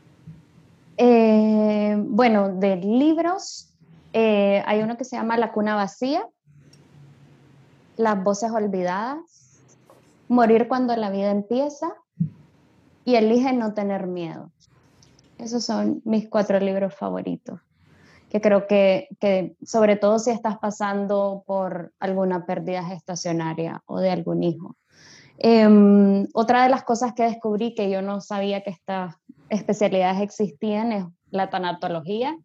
Eh, 0.97 1.95
bueno, 1.97 2.49
de 2.59 2.75
libros, 2.75 3.69
eh, 4.13 4.61
hay 4.65 4.81
uno 4.81 4.97
que 4.97 5.03
se 5.03 5.15
llama 5.15 5.37
La 5.37 5.51
cuna 5.51 5.75
vacía, 5.75 6.27
Las 7.97 8.23
voces 8.23 8.51
olvidadas, 8.51 9.19
Morir 10.27 10.67
cuando 10.67 10.95
la 10.95 11.09
vida 11.09 11.31
empieza 11.31 11.87
y 13.03 13.15
Elige 13.15 13.51
no 13.53 13.73
tener 13.73 14.07
miedo. 14.07 14.51
Esos 15.39 15.65
son 15.65 16.01
mis 16.05 16.29
cuatro 16.29 16.59
libros 16.59 16.93
favoritos, 16.93 17.59
que 18.31 18.39
creo 18.39 18.65
que, 18.65 19.09
que 19.19 19.55
sobre 19.61 19.97
todo 19.97 20.17
si 20.17 20.31
estás 20.31 20.57
pasando 20.57 21.43
por 21.45 21.91
alguna 21.99 22.45
pérdida 22.45 22.81
gestacionaria 22.81 23.83
o 23.85 23.99
de 23.99 24.09
algún 24.09 24.43
hijo. 24.43 24.77
Em, 25.37 26.27
otra 26.33 26.63
de 26.63 26.69
las 26.69 26.83
cosas 26.83 27.13
que 27.13 27.23
descubrí 27.23 27.75
que 27.75 27.89
yo 27.89 28.01
no 28.01 28.21
sabía 28.21 28.61
que 28.61 28.69
estas 28.69 29.15
especialidades 29.49 30.21
existían 30.21 30.93
es 30.93 31.05
la 31.29 31.49
tanatología. 31.49 32.37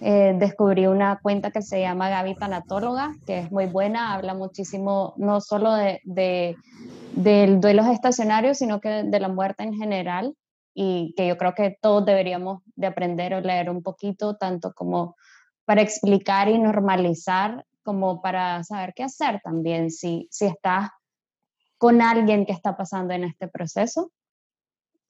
Eh, 0.00 0.34
descubrí 0.38 0.86
una 0.86 1.18
cuenta 1.22 1.50
que 1.50 1.60
se 1.60 1.80
llama 1.80 2.08
Gaby 2.08 2.36
Tanatóloga, 2.36 3.14
que 3.26 3.40
es 3.40 3.52
muy 3.52 3.66
buena, 3.66 4.14
habla 4.14 4.32
muchísimo 4.32 5.12
no 5.18 5.42
solo 5.42 5.74
de, 5.74 6.00
de, 6.04 6.56
del 7.14 7.60
duelo 7.60 7.82
estacionario, 7.92 8.54
sino 8.54 8.80
que 8.80 8.88
de 9.04 9.20
la 9.20 9.28
muerte 9.28 9.64
en 9.64 9.74
general 9.74 10.34
y 10.72 11.14
que 11.16 11.26
yo 11.26 11.36
creo 11.36 11.54
que 11.54 11.76
todos 11.80 12.04
deberíamos 12.04 12.62
de 12.74 12.86
aprender 12.86 13.34
o 13.34 13.40
leer 13.40 13.70
un 13.70 13.82
poquito, 13.82 14.36
tanto 14.36 14.72
como 14.74 15.16
para 15.66 15.82
explicar 15.82 16.48
y 16.48 16.58
normalizar, 16.58 17.66
como 17.82 18.22
para 18.22 18.64
saber 18.64 18.94
qué 18.94 19.04
hacer 19.04 19.40
también 19.44 19.90
si, 19.90 20.26
si 20.30 20.46
estás 20.46 20.90
con 21.78 22.00
alguien 22.00 22.46
que 22.46 22.52
está 22.52 22.76
pasando 22.76 23.12
en 23.12 23.24
este 23.24 23.48
proceso. 23.48 24.10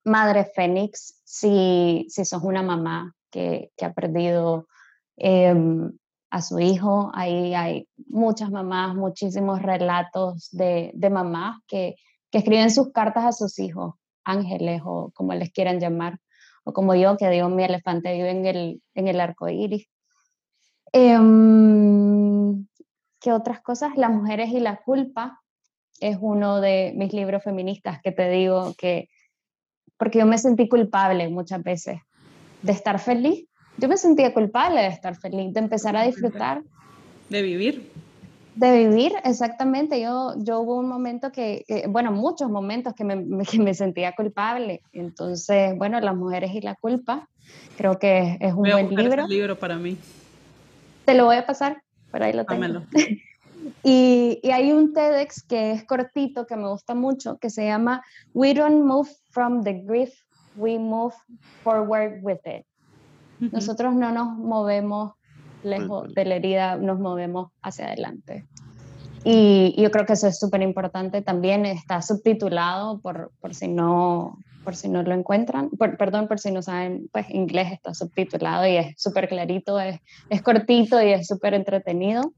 Madre 0.04 0.44
Fénix, 0.44 1.20
si, 1.24 2.06
si 2.08 2.24
sos 2.24 2.42
una 2.42 2.62
mamá 2.62 3.14
que, 3.30 3.70
que 3.76 3.84
ha 3.84 3.92
perdido 3.92 4.66
em, 5.16 5.92
a 6.30 6.42
su 6.42 6.58
hijo, 6.58 7.10
ahí 7.14 7.54
hay 7.54 7.88
muchas 8.08 8.50
mamás, 8.50 8.94
muchísimos 8.94 9.62
relatos 9.62 10.48
de, 10.50 10.90
de 10.94 11.10
mamás 11.10 11.58
que, 11.66 11.96
que 12.30 12.38
escriben 12.38 12.70
sus 12.70 12.92
cartas 12.92 13.24
a 13.24 13.32
sus 13.32 13.58
hijos, 13.58 13.94
ángeles 14.24 14.82
o 14.84 15.12
como 15.14 15.34
les 15.34 15.52
quieran 15.52 15.80
llamar, 15.80 16.18
o 16.64 16.72
como 16.72 16.94
yo 16.94 17.16
que 17.16 17.28
digo, 17.30 17.48
mi 17.48 17.64
elefante 17.64 18.12
vive 18.12 18.30
en 18.30 18.44
el, 18.46 18.82
en 18.94 19.08
el 19.08 19.20
arco 19.20 19.48
iris. 19.48 19.86
Em, 20.92 22.66
¿Qué 23.20 23.32
otras 23.32 23.60
cosas? 23.60 23.96
Las 23.96 24.10
mujeres 24.10 24.50
y 24.50 24.60
la 24.60 24.76
culpa, 24.76 25.42
es 26.00 26.18
uno 26.20 26.60
de 26.60 26.92
mis 26.96 27.12
libros 27.12 27.42
feministas 27.42 28.00
que 28.02 28.12
te 28.12 28.28
digo 28.28 28.74
que, 28.76 29.08
porque 29.96 30.18
yo 30.18 30.26
me 30.26 30.38
sentí 30.38 30.68
culpable 30.68 31.28
muchas 31.28 31.62
veces 31.62 32.00
de 32.62 32.72
estar 32.72 32.98
feliz. 32.98 33.46
Yo 33.78 33.88
me 33.88 33.96
sentía 33.96 34.32
culpable 34.32 34.80
de 34.80 34.88
estar 34.88 35.16
feliz, 35.16 35.52
de 35.52 35.60
empezar 35.60 35.96
a 35.96 36.04
disfrutar. 36.04 36.62
De 37.28 37.42
vivir. 37.42 37.90
De 38.54 38.86
vivir, 38.86 39.12
exactamente. 39.24 40.00
Yo, 40.00 40.34
yo 40.38 40.60
hubo 40.60 40.76
un 40.76 40.88
momento 40.88 41.30
que, 41.30 41.64
bueno, 41.88 42.10
muchos 42.10 42.50
momentos 42.50 42.94
que 42.94 43.04
me, 43.04 43.44
que 43.44 43.58
me, 43.58 43.74
sentía 43.74 44.12
culpable. 44.12 44.80
Entonces, 44.92 45.76
bueno, 45.76 46.00
Las 46.00 46.16
mujeres 46.16 46.54
y 46.54 46.62
la 46.62 46.74
culpa, 46.74 47.28
creo 47.76 47.98
que 47.98 48.38
es 48.40 48.54
un 48.54 48.70
buen 48.70 48.94
libro. 48.94 49.26
libro 49.26 49.58
para 49.58 49.76
mí. 49.76 49.98
Te 51.06 51.14
lo 51.14 51.24
voy 51.24 51.36
a 51.36 51.46
pasar, 51.46 51.82
por 52.10 52.22
ahí 52.22 52.32
lo 52.32 52.44
tengo. 52.44 52.82
Y, 53.82 54.40
hay 54.52 54.72
un 54.72 54.92
TEDx 54.92 55.42
que 55.42 55.72
es 55.72 55.84
cortito, 55.84 56.46
que 56.46 56.56
me 56.56 56.68
gusta 56.68 56.94
mucho, 56.94 57.38
que 57.38 57.50
se 57.50 57.66
llama 57.66 58.02
We 58.32 58.54
don't 58.54 58.84
move 58.84 59.08
from 59.30 59.64
the 59.64 59.72
grief, 59.72 60.12
we 60.56 60.78
move 60.78 61.14
forward 61.64 62.20
with 62.22 62.38
it. 62.44 62.64
Nosotros 63.40 63.94
no 63.94 64.12
nos 64.12 64.38
movemos 64.38 65.14
lejos 65.62 66.14
de 66.14 66.24
la 66.24 66.36
herida, 66.36 66.76
nos 66.76 66.98
movemos 66.98 67.50
hacia 67.62 67.86
adelante. 67.86 68.46
Y 69.24 69.74
yo 69.80 69.90
creo 69.90 70.06
que 70.06 70.12
eso 70.12 70.28
es 70.28 70.38
súper 70.38 70.62
importante 70.62 71.20
también. 71.22 71.66
Está 71.66 72.02
subtitulado 72.02 73.00
por, 73.00 73.32
por, 73.40 73.54
si 73.54 73.66
no, 73.66 74.38
por 74.66 74.74
si 74.74 74.88
no 74.88 75.04
lo 75.04 75.14
encuentran. 75.14 75.70
perdón, 75.96 76.26
por 76.26 76.40
si 76.40 76.50
no 76.50 76.60
saben, 76.60 77.08
pues 77.12 77.30
inglés 77.30 77.70
está 77.70 77.94
subtitulado 77.94 78.66
y 78.66 78.76
es 78.76 79.00
súper 79.00 79.28
clarito, 79.28 79.78
es, 79.78 80.00
es 80.28 80.42
cortito 80.42 81.00
y 81.00 81.12
es 81.12 81.28
súper 81.28 81.54
entretenido. 81.54 82.32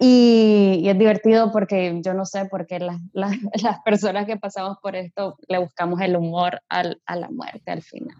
Y, 0.00 0.88
es 0.88 0.98
divertido 0.98 1.52
porque 1.52 2.00
yo 2.02 2.14
no 2.14 2.24
sé 2.24 2.46
por 2.46 2.66
qué 2.66 2.78
las, 2.78 2.98
las, 3.12 3.80
personas 3.84 4.24
que 4.24 4.38
pasamos 4.38 4.78
por 4.82 4.96
esto 4.96 5.36
le 5.46 5.58
buscamos 5.58 6.00
el 6.00 6.16
humor 6.16 6.62
al, 6.70 7.02
a 7.04 7.14
la 7.14 7.28
muerte 7.28 7.70
al 7.70 7.82
final. 7.82 8.16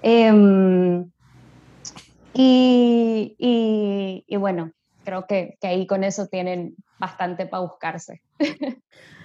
Em, 0.00 1.10
y, 2.32 3.36
y, 3.38 4.24
y, 4.26 4.36
bueno, 4.36 4.72
creo 5.04 5.26
que, 5.26 5.58
que, 5.60 5.68
ahí 5.68 5.86
con 5.86 6.04
eso 6.04 6.26
tienen 6.26 6.74
bastante 6.98 7.44
para 7.44 7.64
buscarse. 7.64 8.22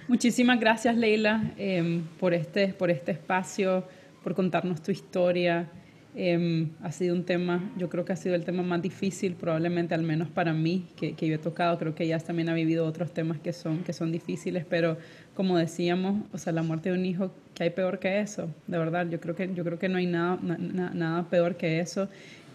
Muchísimas 0.08 0.60
gracias, 0.60 0.96
Leila, 0.96 1.52
em, 1.56 2.02
por, 2.20 2.32
este, 2.32 2.68
por 2.68 2.92
este 2.92 3.10
espacio, 3.10 3.82
por 4.22 4.36
contarnos 4.36 4.80
tu 4.80 4.92
historia. 4.92 5.68
Em, 6.14 6.70
ha 6.80 6.92
sido 6.92 7.12
un 7.12 7.24
tema, 7.24 7.72
yo 7.76 7.88
creo 7.88 8.04
que 8.04 8.12
ha 8.12 8.16
sido 8.16 8.36
el 8.36 8.44
tema 8.44 8.62
más 8.62 8.80
difícil, 8.80 9.34
probablemente 9.34 9.94
al 9.96 10.02
menos 10.02 10.28
para 10.28 10.52
mí, 10.52 10.86
que, 10.94 11.14
que 11.14 11.26
yo 11.26 11.34
he 11.34 11.38
tocado. 11.38 11.76
Creo 11.76 11.96
que 11.96 12.04
ella 12.04 12.20
también 12.20 12.48
ha 12.48 12.54
vivido 12.54 12.86
otros 12.86 13.12
temas 13.12 13.40
que 13.40 13.52
son, 13.52 13.82
que 13.82 13.92
son 13.92 14.12
difíciles, 14.12 14.64
pero 14.64 14.96
como 15.34 15.58
decíamos, 15.58 16.22
o 16.32 16.38
sea, 16.38 16.52
la 16.52 16.62
muerte 16.62 16.90
de 16.90 16.98
un 16.98 17.04
hijo, 17.04 17.32
¿qué 17.54 17.64
hay 17.64 17.70
peor 17.70 17.98
que 17.98 18.20
eso? 18.20 18.48
De 18.68 18.78
verdad, 18.78 19.08
yo 19.10 19.20
creo 19.20 19.34
que, 19.34 19.52
yo 19.52 19.64
creo 19.64 19.80
que 19.80 19.88
no 19.88 19.98
hay 19.98 20.06
nada, 20.06 20.38
nada 20.40 21.28
peor 21.28 21.56
que 21.56 21.80
eso. 21.80 22.08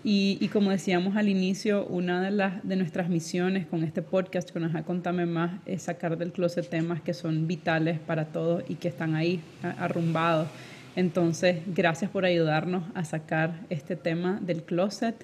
Y, 0.04 0.40
y, 0.42 0.48
como 0.48 0.72
decíamos 0.72 1.16
al 1.16 1.30
inicio, 1.30 1.86
una 1.86 2.22
de, 2.22 2.32
las, 2.32 2.68
de 2.68 2.76
nuestras 2.76 3.08
misiones 3.08 3.68
con 3.68 3.84
este 3.84 4.02
podcast, 4.02 4.52
con 4.52 4.64
Ajá, 4.64 4.82
Contame 4.82 5.28
Más, 5.28 5.60
es 5.68 5.84
sacar 5.84 6.18
del 6.18 6.32
closet 6.32 6.68
temas 6.68 7.02
que 7.02 7.14
son 7.14 7.46
vitales 7.46 8.00
para 8.00 8.26
todos 8.26 8.64
y 8.68 8.76
que 8.76 8.88
están 8.88 9.14
ahí 9.14 9.42
arrumbados. 9.62 10.48
Entonces, 10.96 11.60
gracias 11.68 12.10
por 12.10 12.26
ayudarnos 12.26 12.84
a 12.96 13.06
sacar 13.06 13.62
este 13.70 13.96
tema 13.96 14.40
del 14.42 14.64
closet, 14.64 15.16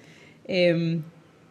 em, 0.46 1.02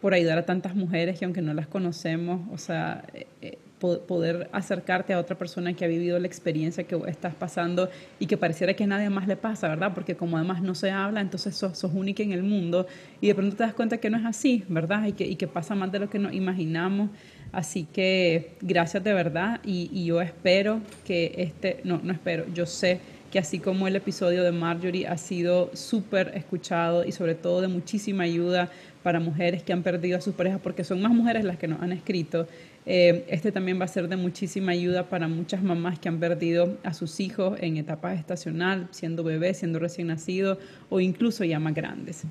por 0.02 0.14
ayudar 0.14 0.38
a 0.38 0.46
tantas 0.46 0.74
mujeres 0.74 1.20
que 1.20 1.26
aunque 1.26 1.42
no 1.42 1.54
las 1.54 1.68
conocemos, 1.68 2.48
o 2.52 2.58
sea, 2.58 3.04
eh, 3.14 3.28
eh, 3.42 3.58
poder 3.80 4.50
acercarte 4.52 5.14
a 5.14 5.20
otra 5.20 5.38
persona 5.38 5.74
que 5.74 5.86
ha 5.86 5.88
vivido 5.88 6.18
la 6.20 6.28
experiencia 6.28 6.84
que 6.86 7.00
estás 7.08 7.36
pasando 7.36 7.90
y 8.20 8.26
que 8.26 8.38
pareciera 8.38 8.74
que 8.74 8.86
a 8.86 8.88
nadie 8.88 9.10
más 9.10 9.28
le 9.28 9.36
pasa, 9.36 9.68
¿verdad? 9.68 9.92
Porque 9.94 10.16
como 10.16 10.38
además 10.38 10.62
no 10.62 10.74
se 10.76 10.90
habla, 10.90 11.22
entonces 11.22 11.56
sos, 11.56 11.84
única 11.84 12.24
en 12.24 12.32
el 12.32 12.44
mundo 12.44 12.88
y 13.22 13.28
de 13.28 13.36
pronto 13.36 13.56
te 13.56 13.64
das 13.64 13.74
cuenta 13.74 13.98
que 13.98 14.10
no 14.10 14.18
es 14.18 14.26
así, 14.26 14.64
¿verdad? 14.68 15.06
Y 15.06 15.14
que, 15.14 15.26
y 15.26 15.36
pasa 15.36 15.76
más 15.76 15.92
de 15.92 16.00
lo 16.00 16.10
que 16.10 16.20
nos 16.20 16.34
imaginamos. 16.34 17.10
Así 17.52 17.86
que 17.86 18.56
gracias 18.62 19.04
de 19.04 19.14
verdad 19.14 19.62
y, 19.64 19.90
y 19.94 20.06
yo 20.06 20.22
espero 20.22 20.82
que 21.06 21.34
este, 21.38 21.80
no, 21.84 22.00
no 22.04 22.12
espero, 22.12 22.46
yo 22.54 22.66
sé 22.66 23.00
que 23.32 23.40
así 23.40 23.60
como 23.60 23.88
el 23.88 23.96
episodio 23.96 24.44
de 24.44 24.52
Marjorie 24.52 25.08
ha 25.08 25.18
sido 25.18 25.70
súper 25.74 26.32
escuchado 26.36 27.06
y 27.06 27.12
sobre 27.12 27.36
todo 27.36 27.62
de 27.62 27.68
muchísima 27.68 28.24
ayuda 28.24 28.70
para 29.04 29.20
mujeres 29.20 29.64
que 29.64 29.74
han 29.74 29.84
perdido 29.84 30.18
a 30.18 30.22
sus 30.22 30.34
parejas, 30.34 30.60
porque 30.62 30.84
son 30.84 31.02
más 31.02 31.12
mujeres 31.12 31.44
las 31.44 31.58
que 31.58 31.68
nos 31.68 31.82
han 31.82 31.92
escrito, 31.92 32.48
eh, 32.88 33.26
este 33.28 33.52
también 33.52 33.80
va 33.80 33.86
a 33.86 33.90
ser 33.90 34.08
de 34.08 34.16
muchísima 34.16 34.72
ayuda 34.72 35.10
para 35.10 35.28
muchas 35.28 35.62
mamás 35.62 36.00
que 36.00 36.10
han 36.10 36.20
perdido 36.20 36.78
a 36.84 36.94
sus 36.94 37.20
hijos 37.20 37.58
en 37.62 37.78
etapa 37.78 38.14
estacional, 38.14 38.88
siendo 38.92 39.24
bebés, 39.24 39.60
siendo 39.60 39.78
recién 39.78 40.08
nacidos 40.08 40.58
o 40.90 41.00
incluso 41.00 41.44
ya 41.44 41.60
más 41.60 41.76
grandes. 41.76 42.24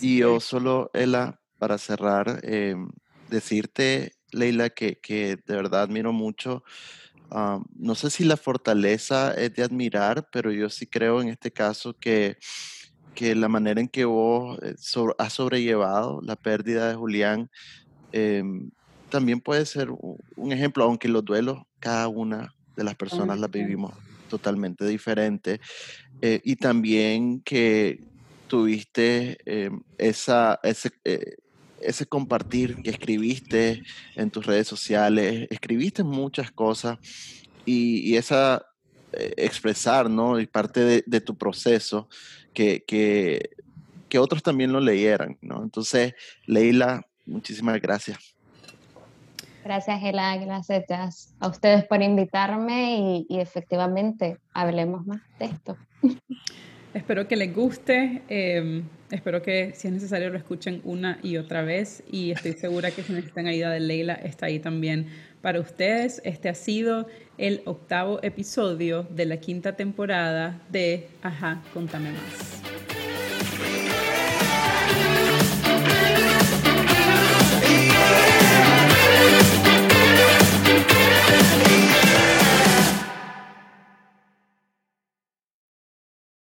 y 0.00 0.18
yo 0.18 0.40
solo, 0.40 0.90
Ela, 0.94 1.40
para 1.58 1.78
cerrar, 1.78 2.40
eh, 2.42 2.74
decirte, 3.28 4.12
Leila, 4.32 4.70
que, 4.70 4.98
que 4.98 5.36
de 5.46 5.56
verdad 5.56 5.82
admiro 5.82 6.12
mucho 6.12 6.64
no 7.76 7.94
sé 7.94 8.10
si 8.10 8.24
la 8.24 8.36
fortaleza 8.36 9.32
es 9.34 9.54
de 9.54 9.62
admirar, 9.62 10.28
pero 10.32 10.50
yo 10.50 10.68
sí 10.68 10.86
creo 10.86 11.20
en 11.22 11.28
este 11.28 11.52
caso 11.52 11.94
que, 11.94 12.36
que 13.14 13.34
la 13.34 13.48
manera 13.48 13.80
en 13.80 13.88
que 13.88 14.04
vos 14.04 14.58
eh, 14.62 14.74
has 15.18 15.32
sobrellevado 15.32 16.20
la 16.22 16.36
pérdida 16.36 16.88
de 16.88 16.94
Julián 16.94 17.50
em, 18.12 18.70
también 19.10 19.40
puede 19.40 19.66
ser 19.66 19.90
un 19.90 20.52
ejemplo, 20.52 20.84
aunque 20.84 21.08
los 21.08 21.24
duelos, 21.24 21.58
cada 21.78 22.08
una 22.08 22.54
de 22.76 22.84
las 22.84 22.94
personas 22.94 23.38
las 23.38 23.50
vivimos 23.50 23.92
totalmente 24.28 24.86
diferente. 24.86 25.60
Eh, 26.22 26.40
y 26.44 26.56
también 26.56 27.40
que 27.40 28.00
tuviste 28.48 29.38
em, 29.44 29.82
esa, 29.98 30.58
ese, 30.62 30.90
eh, 31.04 31.36
ese 31.80 32.06
compartir 32.06 32.76
que 32.82 32.90
escribiste 32.90 33.82
en 34.16 34.30
tus 34.30 34.46
redes 34.46 34.68
sociales, 34.68 35.46
escribiste 35.50 36.02
muchas 36.02 36.50
cosas 36.50 36.98
y, 37.64 38.16
esa 38.16 38.66
eh, 39.12 39.34
expresar, 39.36 40.08
¿no? 40.10 40.40
Y 40.40 40.46
parte 40.46 41.02
de, 41.06 41.20
tu 41.20 41.36
proceso, 41.36 42.08
que, 42.54 42.84
que, 42.86 43.50
que, 44.08 44.18
otros 44.18 44.42
también 44.42 44.72
lo 44.72 44.80
leyeran, 44.80 45.38
¿no? 45.40 45.62
Entonces, 45.62 46.14
Leila, 46.46 47.06
muchísimas 47.26 47.80
gracias. 47.80 48.29
Gracias, 49.64 50.00
Gela, 50.00 50.36
gracias 50.38 51.34
a 51.38 51.48
ustedes 51.48 51.84
por 51.84 52.02
invitarme 52.02 53.24
y, 53.28 53.38
efectivamente 53.40 54.38
hablemos 54.52 55.06
más 55.06 55.20
de 55.38 55.46
esto. 55.46 55.76
Espero 56.94 57.28
que 57.28 57.36
les 57.36 57.54
guste, 57.54 58.22
em, 58.28 58.82
espero 59.12 59.42
que 59.42 59.72
si 59.76 59.86
es 59.86 59.94
necesario 59.94 60.28
lo 60.28 60.36
escuchen 60.36 60.80
una 60.82 61.20
y 61.22 61.36
otra 61.36 61.62
vez 61.62 62.02
y 62.10 62.32
estoy 62.32 62.54
segura 62.54 62.90
que 62.90 63.04
si 63.04 63.12
necesitan 63.12 63.46
ayuda 63.46 63.70
de 63.70 63.78
Leila 63.78 64.14
está 64.14 64.46
ahí 64.46 64.58
también 64.58 65.06
para 65.40 65.60
ustedes. 65.60 66.20
Este 66.24 66.48
ha 66.48 66.54
sido 66.54 67.06
el 67.38 67.62
octavo 67.64 68.18
episodio 68.24 69.04
de 69.04 69.26
la 69.26 69.36
quinta 69.36 69.76
temporada 69.76 70.60
de 70.68 71.06
Ajá, 71.22 71.62
contame 71.72 72.10
más. 72.10 72.60